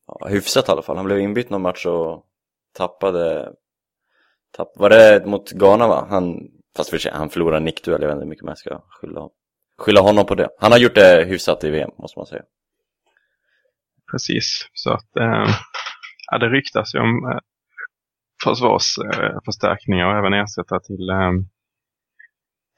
ja, 0.08 0.28
hyfsat 0.28 0.70
i 0.70 0.72
alla 0.72 0.82
fall. 0.82 0.96
Han 0.96 1.06
blev 1.06 1.20
inbytt 1.20 1.50
någon 1.50 1.62
match 1.62 1.86
och 1.86 2.26
tappade... 2.74 3.54
Tapp, 4.56 4.72
var 4.76 4.90
det 4.90 5.26
mot 5.26 5.52
Ghana 5.52 5.88
va? 5.88 6.08
Han, 6.10 6.50
fast 6.78 6.90
för 6.90 6.98
sig, 6.98 7.12
han 7.12 7.30
förlorade 7.30 7.58
en 7.58 7.64
nickduell, 7.64 8.02
jag 8.02 8.08
vet 8.08 8.16
inte 8.16 8.24
hur 8.26 8.30
mycket 8.30 8.46
man 8.46 8.56
ska 8.56 8.82
skylla, 8.88 9.30
skylla 9.78 10.02
honom 10.02 10.26
på 10.26 10.36
det. 10.36 10.50
Han 10.60 10.72
har 10.72 10.80
gjort 10.80 10.96
det 10.96 11.26
hyfsat 11.26 11.64
i 11.64 11.70
VM, 11.70 11.92
måste 11.98 12.20
man 12.20 12.26
säga. 12.26 12.44
Precis. 14.12 14.70
Så 14.74 14.94
att 14.94 15.16
eh, 15.18 15.56
ja, 16.32 16.38
det 16.38 16.50
ryktas 16.50 16.96
ju 16.96 17.00
om 17.00 17.32
eh, 17.32 17.40
försvarsförstärkningar 18.44 20.06
och 20.08 20.18
även 20.18 20.34
ersättare 20.34 20.80
till, 20.80 21.10
eh, 21.10 21.32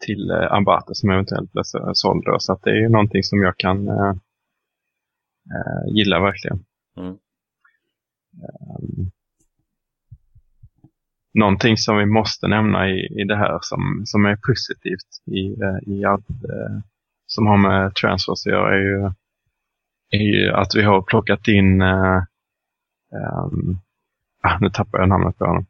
till 0.05 0.31
eh, 0.31 0.51
Ambate 0.53 0.95
som 0.95 1.09
eventuellt 1.09 1.51
blir 1.51 1.63
så- 1.63 1.91
såld. 1.93 2.23
Då. 2.25 2.39
Så 2.39 2.53
att 2.53 2.61
det 2.61 2.69
är 2.69 2.75
ju 2.75 2.89
någonting 2.89 3.23
som 3.23 3.41
jag 3.41 3.57
kan 3.57 3.87
eh, 3.87 4.09
eh, 5.55 5.93
gilla 5.95 6.19
verkligen. 6.19 6.65
Mm. 6.97 7.09
Um, 8.79 9.11
någonting 11.35 11.77
som 11.77 11.97
vi 11.97 12.05
måste 12.05 12.47
nämna 12.47 12.89
i, 12.89 13.21
i 13.21 13.23
det 13.23 13.37
här 13.37 13.59
som, 13.61 14.01
som 14.05 14.25
är 14.25 14.35
positivt 14.35 15.35
i, 15.37 15.61
eh, 15.63 15.93
i 15.93 16.05
allt 16.05 16.29
eh, 16.29 16.79
som 17.27 17.47
har 17.47 17.57
med 17.57 17.95
transfers 17.95 18.45
att 18.47 18.51
göra 18.51 18.75
är 18.75 18.81
ju, 18.81 19.11
är 20.09 20.23
ju 20.23 20.51
att 20.51 20.75
vi 20.75 20.81
har 20.81 21.01
plockat 21.01 21.47
in 21.47 21.81
eh, 21.81 22.21
ah, 24.43 24.57
nu 24.61 24.69
tappar 24.69 24.99
jag 24.99 25.09
namnet 25.09 25.37
på 25.37 25.45
honom. 25.45 25.65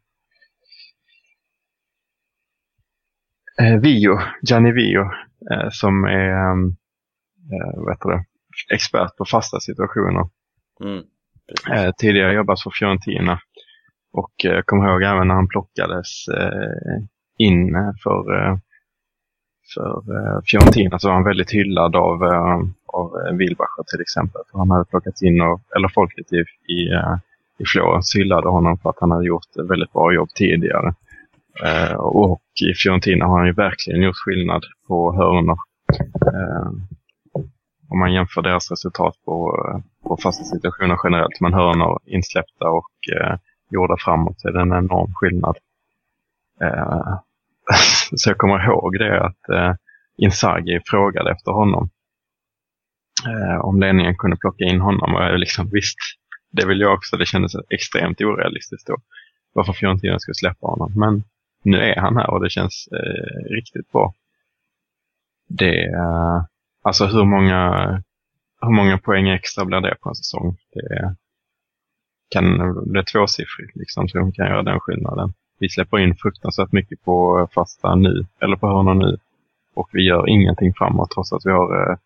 Eh, 3.60 3.76
Vio, 3.80 4.18
Gianni 4.42 4.72
Vio, 4.72 5.02
eh, 5.50 5.68
som 5.70 6.04
är 6.04 6.28
ehm, 6.28 6.76
eh, 7.52 7.76
vad 7.76 7.92
heter 7.92 8.08
det, 8.08 8.24
expert 8.74 9.16
på 9.16 9.24
fasta 9.24 9.60
situationer. 9.60 10.28
Mm. 10.84 11.04
Eh, 11.70 11.92
tidigare 11.98 12.34
jobbat 12.34 12.62
för 12.62 12.70
Fiorentina. 12.70 13.40
Och 14.16 14.44
eh, 14.44 14.50
jag 14.50 14.66
kommer 14.66 14.88
ihåg 14.88 15.02
även 15.02 15.28
när 15.28 15.34
han 15.34 15.48
plockades 15.48 16.28
eh, 16.28 17.02
in 17.38 17.72
för, 18.02 18.22
eh, 18.38 18.56
för 19.74 19.96
eh, 20.16 20.40
Fiorentina 20.50 20.98
så 20.98 21.08
var 21.08 21.14
han 21.14 21.24
väldigt 21.24 21.50
hyllad 21.50 21.96
av, 21.96 22.22
av 22.86 23.10
Wilbacher 23.32 23.84
till 23.90 24.00
exempel. 24.00 24.42
För 24.50 24.58
han 24.58 24.70
hade 24.70 24.84
plockats 24.84 25.22
in 25.22 25.40
av, 25.40 25.60
eller 25.76 25.88
folket 25.88 26.32
i, 26.32 26.36
i, 26.72 26.80
i 27.58 27.64
Florens 27.66 28.16
hyllade 28.16 28.48
honom 28.48 28.78
för 28.78 28.90
att 28.90 29.00
han 29.00 29.10
hade 29.10 29.26
gjort 29.26 29.56
ett 29.60 29.70
väldigt 29.70 29.92
bra 29.92 30.12
jobb 30.12 30.28
tidigare. 30.34 30.94
Eh, 31.64 31.94
och 31.96 32.42
i 32.62 32.74
Fiorentina 32.74 33.26
har 33.26 33.38
han 33.38 33.46
ju 33.46 33.52
verkligen 33.52 34.02
gjort 34.02 34.16
skillnad 34.16 34.62
på 34.88 35.12
hörnor. 35.12 35.58
Eh, 36.26 36.70
om 37.88 37.98
man 37.98 38.14
jämför 38.14 38.42
deras 38.42 38.70
resultat 38.70 39.14
på, 39.24 39.58
på 40.02 40.16
fasta 40.22 40.44
situationer 40.44 40.98
generellt, 41.04 41.40
men 41.40 41.54
hörnor 41.54 42.00
insläppta 42.06 42.68
och 42.68 42.94
eh, 43.16 43.36
gjorda 43.70 43.96
framåt, 43.98 44.40
så 44.40 44.48
är 44.48 44.52
det 44.52 44.60
en 44.60 44.72
enorm 44.72 45.12
skillnad. 45.14 45.56
Eh, 46.60 47.18
så 48.16 48.30
jag 48.30 48.38
kommer 48.38 48.64
ihåg 48.64 48.98
det 48.98 49.24
att 49.24 49.48
eh, 49.48 49.74
Inzaghi 50.16 50.80
frågade 50.86 51.30
efter 51.30 51.52
honom. 51.52 51.90
Eh, 53.26 53.60
om 53.60 53.80
ledningen 53.80 54.16
kunde 54.16 54.36
plocka 54.36 54.64
in 54.64 54.80
honom 54.80 55.14
och 55.14 55.22
jag 55.22 55.40
liksom 55.40 55.70
visst, 55.72 55.98
det 56.50 56.66
vill 56.66 56.80
jag 56.80 56.94
också. 56.94 57.16
Det 57.16 57.26
kändes 57.26 57.52
extremt 57.70 58.20
orealistiskt 58.20 58.86
då. 58.86 58.96
Varför 59.52 59.72
Fiorentina 59.72 60.18
skulle 60.18 60.34
släppa 60.34 60.66
honom. 60.66 60.92
Men 60.96 61.24
nu 61.62 61.78
är 61.78 62.00
han 62.00 62.16
här 62.16 62.30
och 62.30 62.42
det 62.44 62.50
känns 62.50 62.88
eh, 62.92 63.54
riktigt 63.54 63.92
bra. 63.92 64.14
Det, 65.48 65.84
eh, 65.84 66.44
alltså 66.82 67.06
hur 67.06 67.24
många, 67.24 67.70
hur 68.60 68.70
många 68.70 68.98
poäng 68.98 69.28
extra 69.28 69.64
blir 69.64 69.80
det 69.80 69.96
på 70.00 70.08
en 70.08 70.14
säsong? 70.14 70.56
Det 70.72 71.16
kan 72.28 72.74
bli 72.92 73.04
tvåsiffrigt 73.04 73.76
liksom, 73.76 74.08
så 74.08 74.18
de 74.18 74.32
kan 74.32 74.46
göra 74.46 74.62
den 74.62 74.80
skillnaden. 74.80 75.32
Vi 75.58 75.68
släpper 75.68 75.98
in 75.98 76.16
fruktansvärt 76.16 76.72
mycket 76.72 77.04
på 77.04 77.48
fasta 77.54 77.94
nu, 77.94 78.26
eller 78.40 78.56
på 78.56 78.66
hörnor 78.66 78.94
nu. 78.94 79.16
Och 79.74 79.88
vi 79.92 80.02
gör 80.02 80.28
ingenting 80.28 80.74
framåt 80.74 81.10
trots 81.10 81.32
att 81.32 81.46
vi 81.46 81.50
har 81.50 81.90
eh, 81.90 81.96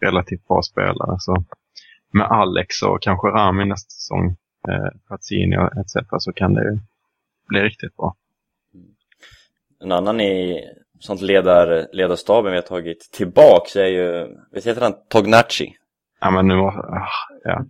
relativt 0.00 0.48
bra 0.48 0.62
spelare. 0.62 1.16
Så 1.18 1.44
med 2.10 2.26
Alex 2.26 2.82
och 2.82 3.02
kanske 3.02 3.28
Rami 3.28 3.64
nästa 3.64 3.90
säsong, 3.90 4.36
eh, 4.68 4.88
Pazzini 5.08 5.56
etc. 5.56 5.94
så 6.18 6.32
kan 6.32 6.54
det 6.54 6.78
bli 7.48 7.60
riktigt 7.60 7.96
bra. 7.96 8.14
En 9.82 9.92
annan 9.92 10.20
i 10.20 10.60
sånt 10.98 11.20
ledar, 11.20 11.86
ledarstaben 11.92 12.52
vi 12.52 12.58
har 12.58 12.62
tagit 12.62 13.10
tillbaks 13.12 13.76
är 13.76 13.86
ju, 13.86 14.36
vet 14.52 14.66
heter 14.66 14.80
han 14.80 14.94
Tognacci? 15.08 15.74
Ja 16.20 16.30
men 16.30 16.48
nu, 16.48 16.54
ah, 16.54 17.08
ja. 17.44 17.64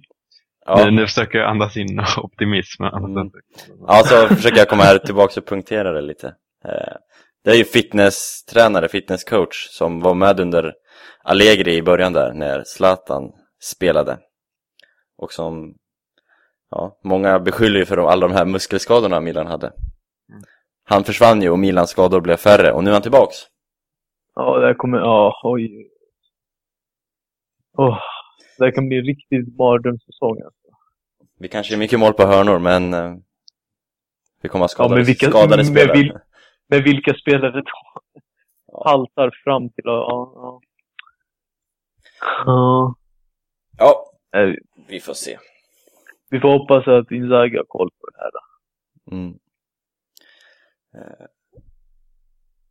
Ja. 0.70 0.84
Nu, 0.84 0.90
nu 0.90 1.06
försöker 1.06 1.38
jag 1.38 1.50
andas 1.50 1.76
in 1.76 2.00
optimism. 2.22 2.82
Mm. 2.82 3.30
Ja, 3.86 4.02
så 4.04 4.34
försöker 4.34 4.58
jag 4.58 4.68
komma 4.68 4.82
här 4.82 4.98
tillbaka 4.98 5.40
och 5.40 5.46
punktera 5.46 5.92
det 5.92 6.00
lite. 6.00 6.26
Eh, 6.64 6.96
Det 7.44 7.50
är 7.50 7.54
ju 7.54 7.64
fitnesstränare, 7.64 8.88
fitnesscoach 8.88 9.66
som 9.70 10.00
var 10.00 10.14
med 10.14 10.40
under 10.40 10.74
Allegri 11.24 11.76
i 11.76 11.82
början 11.82 12.12
där 12.12 12.32
när 12.32 12.62
Zlatan 12.64 13.32
spelade. 13.62 14.18
Och 15.18 15.32
som, 15.32 15.74
ja, 16.70 16.98
många 17.04 17.38
beskyller 17.40 17.78
ju 17.78 17.84
för 17.86 17.98
alla 18.10 18.28
de 18.28 18.34
här 18.34 18.44
muskelskadorna 18.44 19.20
Milan 19.20 19.46
hade. 19.46 19.72
Han 20.84 21.04
försvann 21.04 21.42
ju 21.42 21.50
och 21.50 21.58
Milans 21.58 21.90
skador 21.90 22.20
blev 22.20 22.36
färre 22.36 22.72
och 22.72 22.84
nu 22.84 22.90
är 22.90 22.94
han 22.94 23.02
tillbaks. 23.02 23.36
Ja, 24.34 24.58
det 24.58 24.66
här 24.66 24.74
kommer, 24.74 24.98
ja, 24.98 25.40
oj. 25.44 25.90
Åh, 27.78 27.98
det 28.58 28.64
här 28.64 28.72
kan 28.72 28.88
bli 28.88 28.98
en 28.98 29.04
riktigt 29.04 29.56
mardrömssäsong 29.58 30.36
alltså. 30.44 30.59
Vi 31.40 31.48
kanske 31.48 31.74
är 31.74 31.78
mycket 31.78 31.98
mål 31.98 32.12
på 32.12 32.22
hörnor 32.22 32.58
men 32.58 32.94
eh, 32.94 33.14
vi 34.42 34.48
kommer 34.48 34.64
att 34.64 34.70
skada 34.70 34.94
men 34.94 35.04
vilka- 35.04 35.30
skadade 35.30 35.56
med 35.56 35.66
spelare. 35.66 35.96
vil- 35.98 36.18
Men 36.68 36.82
vilka 36.84 37.14
spelare 37.14 37.50
då 37.60 37.62
Ja. 38.72 38.82
haltar 38.84 39.30
fram 39.44 39.70
till 39.70 39.88
att, 39.88 39.92
ja, 40.08 40.32
ja. 40.34 40.60
Ja, 42.46 42.94
Ja, 43.78 44.12
nej, 44.32 44.58
vi 44.88 45.00
får 45.00 45.14
se. 45.14 45.38
vi 46.30 46.40
får 46.40 46.58
hoppas 46.58 46.88
att 46.88 47.10
Inzaghi 47.10 47.56
har 47.56 47.64
koll 47.64 47.90
på 48.00 48.06
det 48.10 48.18
här. 48.18 48.30
Då. 48.30 48.40
Mm. 49.16 49.38
Eh, 50.94 51.26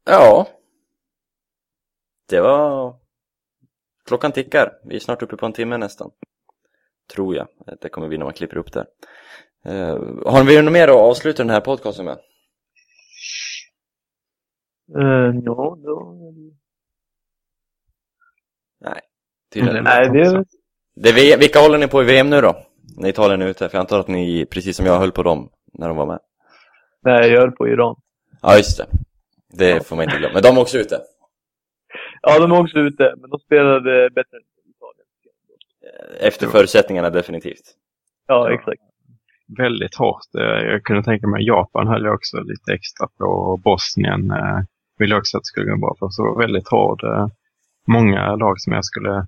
Ja. 0.05 0.47
Det 2.29 2.41
var... 2.41 2.95
Klockan 4.05 4.31
tickar. 4.31 4.73
Vi 4.83 4.95
är 4.95 4.99
snart 4.99 5.21
uppe 5.21 5.37
på 5.37 5.45
en 5.45 5.53
timme 5.53 5.77
nästan. 5.77 6.11
Tror 7.13 7.35
jag. 7.35 7.47
Det 7.81 7.89
kommer 7.89 8.07
vi 8.07 8.17
när 8.17 8.25
man 8.25 8.33
klipper 8.33 8.57
upp 8.57 8.73
det. 8.73 8.85
Eh, 9.65 9.97
har 10.25 10.43
vi 10.43 10.61
något 10.61 10.73
mer 10.73 10.87
att 10.87 10.95
avsluta 10.95 11.43
den 11.43 11.49
här 11.49 11.61
podcasten 11.61 12.05
med? 12.05 12.17
Uh, 14.97 15.41
ja, 15.45 15.77
då... 15.83 16.15
Nej. 18.81 19.01
Tydligen. 19.53 19.83
Nej, 19.83 20.09
det... 20.09 20.45
Det 20.95 21.09
är 21.09 21.37
vilka 21.37 21.59
håller 21.59 21.77
ni 21.77 21.87
på 21.87 22.01
i 22.01 22.05
VM 22.05 22.29
nu 22.29 22.41
då? 22.41 22.65
När 22.97 23.09
Italien 23.09 23.41
är 23.41 23.47
ute? 23.47 23.69
För 23.69 23.77
jag 23.77 23.81
antar 23.81 23.99
att 23.99 24.07
ni, 24.07 24.45
precis 24.45 24.77
som 24.77 24.85
jag, 24.85 24.99
höll 24.99 25.11
på 25.11 25.23
dem 25.23 25.49
när 25.73 25.87
de 25.87 25.97
var 25.97 26.05
med. 26.05 26.19
Nej, 27.01 27.31
jag 27.31 27.39
höll 27.39 27.51
på 27.51 27.67
Iran. 27.67 27.95
Ja, 28.41 28.57
just 28.57 28.77
det. 28.77 28.85
Det 29.57 29.87
får 29.87 29.95
man 29.95 30.05
inte 30.05 30.17
glömma. 30.17 30.33
Men 30.33 30.43
de 30.43 30.57
är 30.57 30.61
också 30.61 30.77
ute. 30.77 30.99
Ja, 32.21 32.39
de 32.39 32.51
är 32.51 32.61
också 32.61 32.77
ute, 32.77 33.13
men 33.17 33.29
de 33.29 33.39
spelade 33.39 34.09
bättre. 34.09 34.37
Efter 36.19 36.47
förutsättningarna 36.47 37.09
definitivt. 37.09 37.75
Ja, 38.27 38.53
exakt. 38.53 38.81
väldigt 39.57 39.95
hårt. 39.95 40.35
Eh, 40.37 40.43
Jag 40.43 40.83
kunde 40.83 41.03
tänka 41.03 41.27
mig 41.27 41.45
Japan 41.47 41.87
höll 41.87 42.03
jag 42.05 42.13
också 42.13 42.37
lite 42.41 42.73
extra 42.73 43.07
på. 43.17 43.25
Och 43.25 43.59
Bosnien 43.59 44.31
eh, 44.31 44.59
ville 44.97 45.13
jag 45.13 45.19
också 45.19 45.37
att 45.37 45.41
det 45.43 45.45
skulle 45.47 45.71
gå 45.71 45.77
bra 45.77 45.95
för. 45.99 46.09
Så 46.09 46.37
väldigt 46.37 46.67
hård. 46.69 47.03
eh, 47.03 47.27
Många 47.87 48.35
lag 48.35 48.59
som 48.61 48.73
jag 48.73 48.85
skulle 48.85 49.27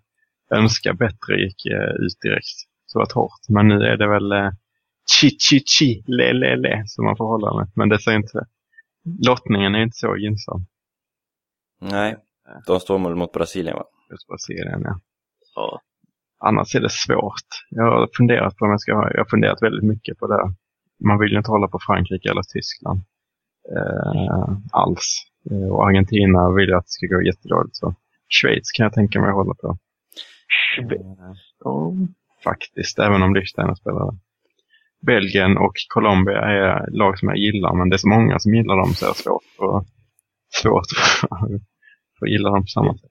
önska 0.51 0.93
bättre 0.93 1.35
gick 1.41 1.65
ut 1.99 2.19
direkt. 2.21 2.57
Så 2.85 2.99
det 2.99 3.05
var 3.15 3.21
hårt. 3.21 3.49
Men 3.49 3.67
nu 3.67 3.83
är 3.85 3.97
det 3.97 4.07
väl 4.07 4.31
eh, 4.31 4.49
chi 5.19 5.29
chi 5.29 5.59
chi 5.77 6.03
le 6.07 6.33
le 6.33 6.55
le 6.55 6.83
som 6.85 7.05
man 7.05 7.17
får 7.17 7.25
hålla 7.27 7.57
med. 7.59 7.71
Men 7.75 7.89
det 7.89 7.99
säger 7.99 8.17
inte 8.17 8.45
Lottningen 9.27 9.75
är 9.75 9.83
inte 9.83 9.97
så 9.97 10.17
gynnsam. 10.17 10.65
Nej. 11.81 12.17
De 12.67 12.79
står 12.79 12.97
mot- 12.97 13.17
mot 13.17 13.31
Brasilien 13.31 13.75
va? 13.77 13.83
Just 14.11 14.27
Brasilien, 14.27 14.81
ja. 14.85 14.99
Ja. 15.55 15.81
Annars 16.41 16.75
är 16.75 16.79
det 16.79 16.89
svårt. 16.91 17.49
Jag 17.69 17.83
har 17.83 18.09
funderat 18.17 18.57
på 18.57 18.65
om 18.65 18.71
jag 18.71 18.81
ska 18.81 18.95
ha, 18.95 19.11
jag 19.11 19.17
har 19.19 19.25
funderat 19.29 19.61
väldigt 19.61 19.83
mycket 19.83 20.17
på 20.19 20.27
det. 20.27 20.53
Man 21.07 21.19
vill 21.19 21.31
ju 21.31 21.37
inte 21.37 21.51
hålla 21.51 21.67
på 21.67 21.79
Frankrike 21.87 22.29
eller 22.29 22.41
Tyskland. 22.53 22.99
Eh, 23.75 24.57
alls. 24.71 25.25
Eh, 25.51 25.67
och 25.73 25.87
Argentina 25.87 26.51
vill 26.51 26.69
jag 26.69 26.77
att 26.77 26.85
det 26.85 26.89
ska 26.91 27.07
gå 27.07 27.21
jättedåligt. 27.21 27.75
Så 27.75 27.95
Schweiz 28.41 28.71
kan 28.71 28.83
jag 28.83 28.93
tänka 28.93 29.19
mig 29.19 29.29
att 29.29 29.35
hålla 29.35 29.53
på. 29.53 29.77
Eh, 30.79 31.33
Ja. 31.63 31.93
faktiskt, 32.43 32.99
även 32.99 33.21
om 33.23 33.33
Liechtenstein 33.35 33.75
spelar 33.75 33.99
där. 34.05 34.17
Belgien 35.05 35.57
och 35.57 35.73
Colombia 35.93 36.37
är 36.41 36.91
lag 36.91 37.19
som 37.19 37.27
jag 37.29 37.37
gillar, 37.37 37.73
men 37.73 37.89
det 37.89 37.95
är 37.95 37.97
så 37.97 38.07
många 38.07 38.39
som 38.39 38.53
gillar 38.55 38.77
dem 38.77 38.93
så 38.93 39.05
det 39.05 39.11
är 39.11 39.13
svårt, 39.13 39.43
och, 39.59 39.85
svårt 40.61 40.85
att 42.21 42.29
gilla 42.29 42.49
dem 42.49 42.61
på 42.61 42.67
samma 42.67 42.93
sätt. 42.97 43.10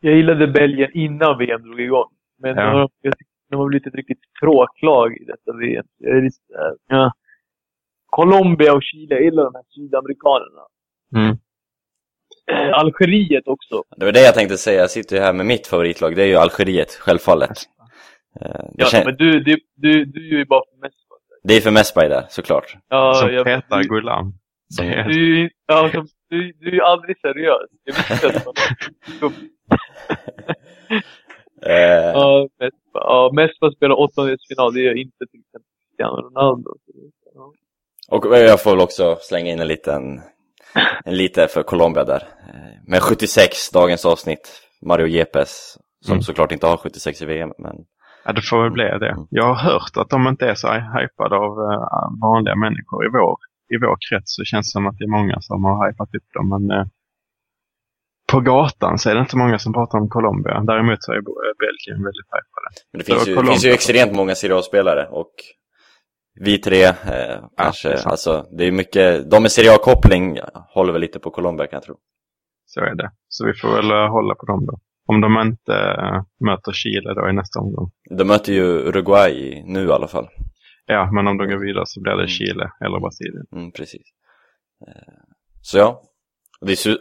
Jag 0.00 0.14
gillade 0.16 0.46
Belgien 0.46 0.90
innan 0.94 1.38
VM 1.38 1.62
drog 1.62 1.80
igång. 1.80 2.08
Men 2.38 2.56
Ja. 2.56 2.62
nu 2.64 2.70
har 2.72 2.80
de, 2.80 2.88
jag 3.02 3.18
tycker 3.18 3.30
de 3.50 3.56
har 3.56 3.66
blivit 3.68 3.86
ett 3.86 3.94
riktigt 3.94 4.20
tråklag 4.40 5.16
i 5.16 5.24
detta 5.24 5.52
VM. 5.58 5.84
Jag 5.98 6.16
är 6.16 6.22
lite, 6.22 6.36
så 6.52 6.58
här, 6.58 6.74
ja. 6.88 7.12
Colombia 8.06 8.74
och 8.74 8.82
Chile, 8.82 9.14
jag 9.14 9.24
gillar 9.24 9.44
de 9.44 9.54
här 9.54 9.64
sydamerikanerna. 9.74 10.62
Mm. 11.16 11.36
Eh, 12.52 12.78
Algeriet 12.78 13.48
också. 13.48 13.82
Det 13.96 14.04
var 14.04 14.12
det 14.12 14.20
jag 14.20 14.34
tänkte 14.34 14.56
säga, 14.56 14.80
jag 14.80 14.90
sitter 14.90 15.16
ju 15.16 15.22
här 15.22 15.32
med 15.32 15.46
mitt 15.46 15.66
favoritlag, 15.66 16.16
det 16.16 16.22
är 16.22 16.26
ju 16.26 16.36
Algeriet, 16.36 16.90
självfallet. 16.90 17.58
Eh, 18.40 18.46
Det, 18.50 18.70
Ja, 18.76 18.86
kän- 18.86 19.04
men 19.04 19.16
du, 19.16 19.40
du, 19.40 19.56
du, 19.74 20.04
du 20.04 20.34
är 20.34 20.38
ju 20.38 20.44
bara 20.44 20.62
för 20.74 20.80
mest. 20.80 20.94
det 21.42 21.54
är 21.56 21.60
för 21.60 21.70
Mesbay 21.70 22.08
där, 22.08 22.24
såklart. 22.28 22.76
Ja, 22.88 23.14
som 23.14 23.32
jag- 23.34 23.44
petar 23.44 23.78
du, 23.82 23.88
Gulam. 23.88 24.32
Som- 24.68 24.86
du, 24.86 25.50
ja, 25.66 25.88
som, 25.92 26.06
du, 26.28 26.52
du 26.52 26.68
är 26.68 26.72
ju 26.72 26.80
aldrig 26.82 27.20
seriös. 27.20 27.70
Jag 27.84 27.94
visste 27.94 28.28
att 28.28 28.46
man 28.46 28.54
Eh, 31.66 32.10
Ja, 32.14 32.48
Mespa. 32.60 32.76
Ja, 32.92 33.30
Mespa 33.34 33.70
spelar 33.70 33.94
åttondelsfinal. 34.00 34.74
Det 34.74 34.80
gör 34.80 34.98
inte 34.98 35.26
till 35.30 35.40
exempel 35.40 35.70
Cristiano 35.88 36.16
Ronaldo. 36.16 36.70
Ja. 37.34 37.52
Och 38.16 38.26
jag 38.38 38.62
får 38.62 38.70
väl 38.70 38.80
också 38.80 39.16
slänga 39.20 39.50
in 39.52 39.60
en 39.60 39.66
liten, 39.68 40.20
en 41.04 41.16
lite 41.16 41.48
för 41.48 41.62
Colombia 41.62 42.04
där. 42.04 42.22
Eh, 42.48 42.90
Med 42.90 43.02
76, 43.02 43.70
dagens 43.70 44.04
avsnitt, 44.06 44.62
Mario 44.86 45.06
Yepes, 45.06 45.76
som 46.04 46.12
Mm. 46.12 46.22
såklart 46.22 46.52
inte 46.52 46.66
har 46.66 46.76
76 46.76 47.22
i 47.22 47.26
VM, 47.26 47.52
men 47.58 47.76
Ja, 48.24 48.32
det 48.32 48.42
får 48.42 48.62
väl 48.62 48.70
bli 48.72 48.84
det. 48.84 49.16
Jag 49.30 49.44
har 49.44 49.70
hört 49.72 49.96
att 49.96 50.10
de 50.10 50.28
inte 50.28 50.46
är 50.46 50.54
så 50.54 50.68
hypade 50.72 51.36
av 51.36 51.52
eh, 51.72 52.20
vanliga 52.22 52.56
människor. 52.56 53.06
I 53.06 53.08
vår, 53.08 53.36
I 53.74 53.76
vår 53.84 53.96
krets 54.10 54.34
så 54.36 54.44
känns 54.44 54.66
det 54.68 54.72
som 54.72 54.86
att 54.86 54.98
det 54.98 55.04
är 55.04 55.08
många 55.20 55.40
som 55.40 55.64
har 55.64 55.88
hypat 55.90 56.14
upp 56.14 56.28
dem. 56.34 56.48
Men 56.48 56.70
på 58.30 58.40
gatan 58.40 58.98
så 58.98 59.10
är 59.10 59.14
det 59.14 59.20
inte 59.20 59.36
många 59.36 59.58
som 59.58 59.72
pratar 59.72 59.98
om 59.98 60.08
Colombia. 60.08 60.60
Däremot 60.66 61.02
så 61.04 61.12
är 61.12 61.16
eh, 61.16 61.22
Belgien 61.58 62.04
väldigt 62.04 62.26
hypade. 62.26 62.68
Men 62.92 62.98
det 62.98 63.04
finns 63.04 63.28
ju, 63.28 63.34
Colombia. 63.34 63.52
finns 63.52 63.64
ju 63.64 63.70
extremt 63.70 64.12
många 64.12 64.34
Serie 64.34 65.06
och 65.10 65.32
vi 66.40 66.58
tre 66.58 66.84
eh, 66.84 67.38
kanske, 67.56 67.88
det 67.88 68.04
alltså 68.04 68.46
det 68.58 68.64
är 68.64 68.72
mycket, 68.72 69.30
de 69.30 69.42
med 69.42 69.52
Serie 69.52 69.74
A-koppling 69.74 70.38
håller 70.74 70.92
väl 70.92 71.00
lite 71.00 71.18
på 71.18 71.30
Colombia 71.30 71.66
kan 71.66 71.76
jag 71.76 71.82
tro. 71.82 71.96
Så 72.66 72.80
är 72.80 72.94
det. 72.94 73.10
Så 73.28 73.46
vi 73.46 73.52
får 73.54 73.68
väl 73.76 73.90
eh, 73.90 74.10
hålla 74.10 74.34
på 74.34 74.46
dem 74.46 74.66
då. 74.66 74.78
Om 75.06 75.20
de 75.20 75.40
inte 75.40 75.74
äh, 75.74 76.22
möter 76.46 76.72
Chile 76.72 77.14
då 77.14 77.28
i 77.28 77.32
nästa 77.32 77.60
omgång. 77.60 77.90
De 78.18 78.24
möter 78.24 78.52
ju 78.52 78.62
Uruguay 78.62 79.62
nu 79.66 79.86
i 79.86 79.92
alla 79.92 80.08
fall. 80.08 80.28
Ja, 80.86 81.10
men 81.12 81.26
om 81.26 81.38
de 81.38 81.48
går 81.48 81.66
vidare 81.66 81.84
så 81.86 82.00
blir 82.00 82.12
det. 82.12 82.28
Chile 82.28 82.70
eller 82.84 83.00
Brasilien. 83.00 83.46
Mm, 83.52 83.72
precis. 83.72 84.02
Så 85.62 85.78
ja, 85.78 86.02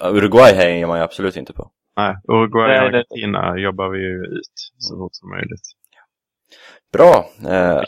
Uruguay 0.01 0.53
hänger 0.53 0.87
man 0.87 0.97
ju 0.97 1.03
absolut 1.03 1.35
inte 1.37 1.53
på. 1.53 1.71
Nej, 1.97 2.15
Uruguay 2.27 2.85
och 2.85 2.91
det- 2.91 2.97
Argentina 2.99 3.57
jobbar 3.57 3.89
vi 3.89 3.99
ju 3.99 4.23
ut 4.25 4.51
så 4.77 4.93
Mm. 4.93 5.03
fort 5.03 5.15
som 5.15 5.29
möjligt. 5.29 5.61
Bra, 6.93 7.25
eh, 7.51 7.81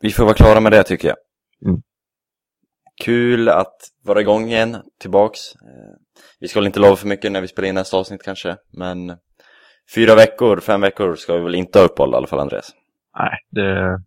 vi 0.00 0.10
får 0.10 0.24
vara 0.24 0.34
klara 0.34 0.60
med 0.60 0.72
det 0.72 0.82
tycker 0.82 1.08
jag. 1.08 1.16
Mm. 1.70 1.82
Kul 3.04 3.48
att 3.48 3.76
vara 4.04 4.20
igång 4.20 4.44
igen, 4.48 4.76
tillbaks. 5.00 5.38
Eh, 5.54 5.94
Vi 6.40 6.48
ska 6.48 6.60
väl 6.60 6.66
inte 6.66 6.80
lova 6.80 6.96
för 6.96 7.06
mycket 7.08 7.32
när 7.32 7.40
vi 7.40 7.48
spelar 7.48 7.68
in 7.68 7.74
nästa 7.74 7.96
avsnitt 7.96 8.22
kanske, 8.22 8.56
men 8.72 9.16
fyra 9.94 10.14
veckor, 10.14 10.60
fem 10.60 10.80
veckor 10.80 11.14
ska 11.14 11.34
vi 11.36 11.40
väl 11.42 11.54
inte 11.54 11.78
ha 11.78 11.86
uppehåll 11.86 12.12
i 12.12 12.16
alla 12.16 12.26
fall 12.26 12.38
Andreas. 12.40 12.70
Nej, 13.18 13.38
det, 13.50 13.98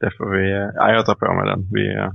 det 0.00 0.10
får 0.18 0.30
vi... 0.36 0.52
eh, 0.52 0.70
Ja, 0.74 0.92
jag 0.92 1.06
tar 1.06 1.14
på 1.14 1.32
mig 1.34 1.46
den. 1.46 1.68
Vi 1.72 1.94
eh, 1.94 2.10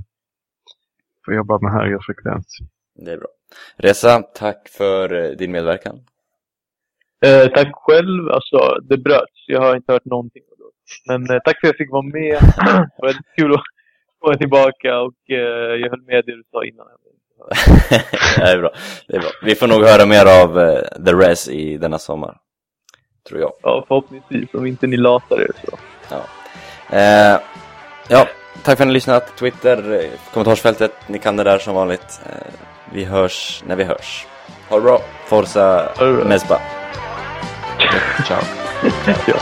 får 1.24 1.34
jobba 1.34 1.58
med 1.58 1.72
högre 1.72 1.98
frekvens. 2.06 2.46
Det 2.94 3.12
är 3.12 3.16
bra. 3.16 3.28
Resa, 3.76 4.22
tack 4.22 4.68
för 4.68 5.24
eh, 5.24 5.30
din 5.30 5.52
medverkan. 5.52 6.00
Eh, 7.26 7.46
tack 7.54 7.70
själv. 7.72 8.30
Alltså, 8.30 8.78
det 8.82 8.98
bröts. 8.98 9.44
Jag 9.46 9.60
har 9.60 9.76
inte 9.76 9.92
hört 9.92 10.04
någonting. 10.04 10.42
Men 11.06 11.30
eh, 11.30 11.38
tack 11.44 11.60
för 11.60 11.68
att 11.68 11.72
jag 11.72 11.76
fick 11.76 11.90
vara 11.90 12.02
med. 12.02 12.38
det 12.56 12.90
var 12.98 13.06
väldigt 13.06 13.34
kul 13.36 13.54
att 13.54 13.62
komma 14.18 14.36
tillbaka 14.36 15.00
och 15.00 15.30
eh, 15.30 15.80
jag 15.80 15.90
höll 15.90 16.02
med 16.02 16.24
det 16.26 16.36
du 16.36 16.42
sa 16.50 16.64
innan. 16.64 16.86
det 18.36 18.42
är 18.42 18.58
bra. 18.58 18.70
Det 19.06 19.16
är 19.16 19.20
bra. 19.20 19.30
Vi 19.42 19.54
får 19.54 19.66
nog 19.66 19.82
höra 19.82 20.06
mer 20.06 20.42
av 20.42 20.58
eh, 20.58 21.04
The 21.04 21.12
Res 21.12 21.48
i 21.48 21.76
denna 21.76 21.98
sommar. 21.98 22.36
Tror 23.28 23.40
jag. 23.40 23.52
Ja, 23.62 23.84
förhoppningsvis. 23.88 24.54
Om 24.54 24.66
inte 24.66 24.86
ni 24.86 24.96
latar 24.96 25.40
er 25.40 25.50
så. 25.64 25.76
Eh, 26.96 27.40
ja, 28.08 28.28
tack 28.64 28.76
för 28.76 28.84
att 28.84 28.88
ni 28.88 28.92
lyssnat. 28.94 29.36
Twitter, 29.36 29.92
eh, 29.92 30.10
kommentarsfältet, 30.32 30.92
ni 31.06 31.18
kan 31.18 31.36
det 31.36 31.44
där 31.44 31.58
som 31.58 31.74
vanligt. 31.74 32.20
Vi 32.92 33.04
hörs 33.04 33.62
när 33.66 33.76
vi 33.76 33.84
hörs. 33.84 34.26
Ha 34.68 34.76
det 34.76 34.82
bra. 34.82 35.00
Forza. 35.26 35.88
Mesba. 36.24 36.60
Ciao. 38.26 38.42
ja. 39.26 39.34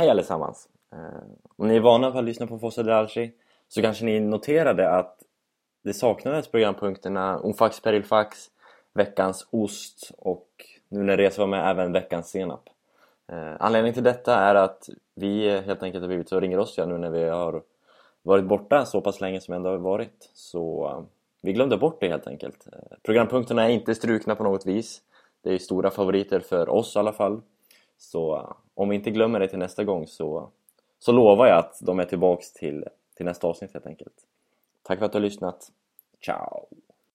Hej 0.00 0.10
allesammans! 0.10 0.68
Eh, 0.92 1.22
om 1.56 1.68
ni 1.68 1.76
är 1.76 1.80
vana 1.80 2.10
vid 2.10 2.18
att 2.18 2.24
lyssna 2.24 2.46
på 2.46 2.58
Fossa 2.58 2.82
Dalci 2.82 3.32
så 3.68 3.82
kanske 3.82 4.04
ni 4.04 4.20
noterade 4.20 4.90
att 4.90 5.18
det 5.84 5.94
saknades 5.94 6.48
programpunkterna 6.50 7.40
Onfax 7.40 7.80
Perilfax, 7.80 8.50
Veckans 8.94 9.46
Ost 9.50 10.10
och 10.18 10.48
nu 10.88 11.02
när 11.02 11.16
Resa 11.16 11.42
var 11.42 11.46
med 11.46 11.70
även 11.70 11.92
Veckans 11.92 12.30
Senap. 12.30 12.68
Eh, 13.32 13.52
anledningen 13.60 13.94
till 13.94 14.02
detta 14.02 14.34
är 14.34 14.54
att 14.54 14.88
vi 15.14 15.60
helt 15.60 15.82
enkelt 15.82 16.02
har 16.02 16.08
blivit 16.08 16.28
så 16.28 16.40
ringrostiga 16.40 16.86
nu 16.86 16.98
när 16.98 17.10
vi 17.10 17.24
har 17.24 17.62
varit 18.22 18.44
borta 18.44 18.84
så 18.84 19.00
pass 19.00 19.20
länge 19.20 19.40
som 19.40 19.52
vi 19.52 19.56
ändå 19.56 19.70
har 19.70 19.78
varit 19.78 20.30
så 20.34 20.88
eh, 20.88 21.02
vi 21.42 21.52
glömde 21.52 21.76
bort 21.76 22.00
det 22.00 22.08
helt 22.08 22.26
enkelt. 22.26 22.66
Programpunkterna 23.02 23.64
är 23.64 23.70
inte 23.70 23.94
strukna 23.94 24.34
på 24.34 24.44
något 24.44 24.66
vis. 24.66 25.02
Det 25.42 25.54
är 25.54 25.58
stora 25.58 25.90
favoriter 25.90 26.40
för 26.40 26.68
oss 26.68 26.96
i 26.96 26.98
alla 26.98 27.12
fall. 27.12 27.40
Så 27.98 28.54
om 28.80 28.88
vi 28.88 28.96
inte 28.96 29.10
glömmer 29.10 29.40
det 29.40 29.48
till 29.48 29.58
nästa 29.58 29.84
gång 29.84 30.06
så, 30.06 30.50
så 30.98 31.12
lovar 31.12 31.46
jag 31.46 31.58
att 31.58 31.78
de 31.80 32.00
är 32.00 32.04
tillbaks 32.04 32.52
till, 32.52 32.84
till 33.16 33.26
nästa 33.26 33.46
avsnitt 33.46 33.72
helt 33.72 33.86
enkelt. 33.86 34.14
Tack 34.82 34.98
för 34.98 35.06
att 35.06 35.12
du 35.12 35.18
har 35.18 35.22
lyssnat. 35.22 35.72
Ciao! 36.24 36.68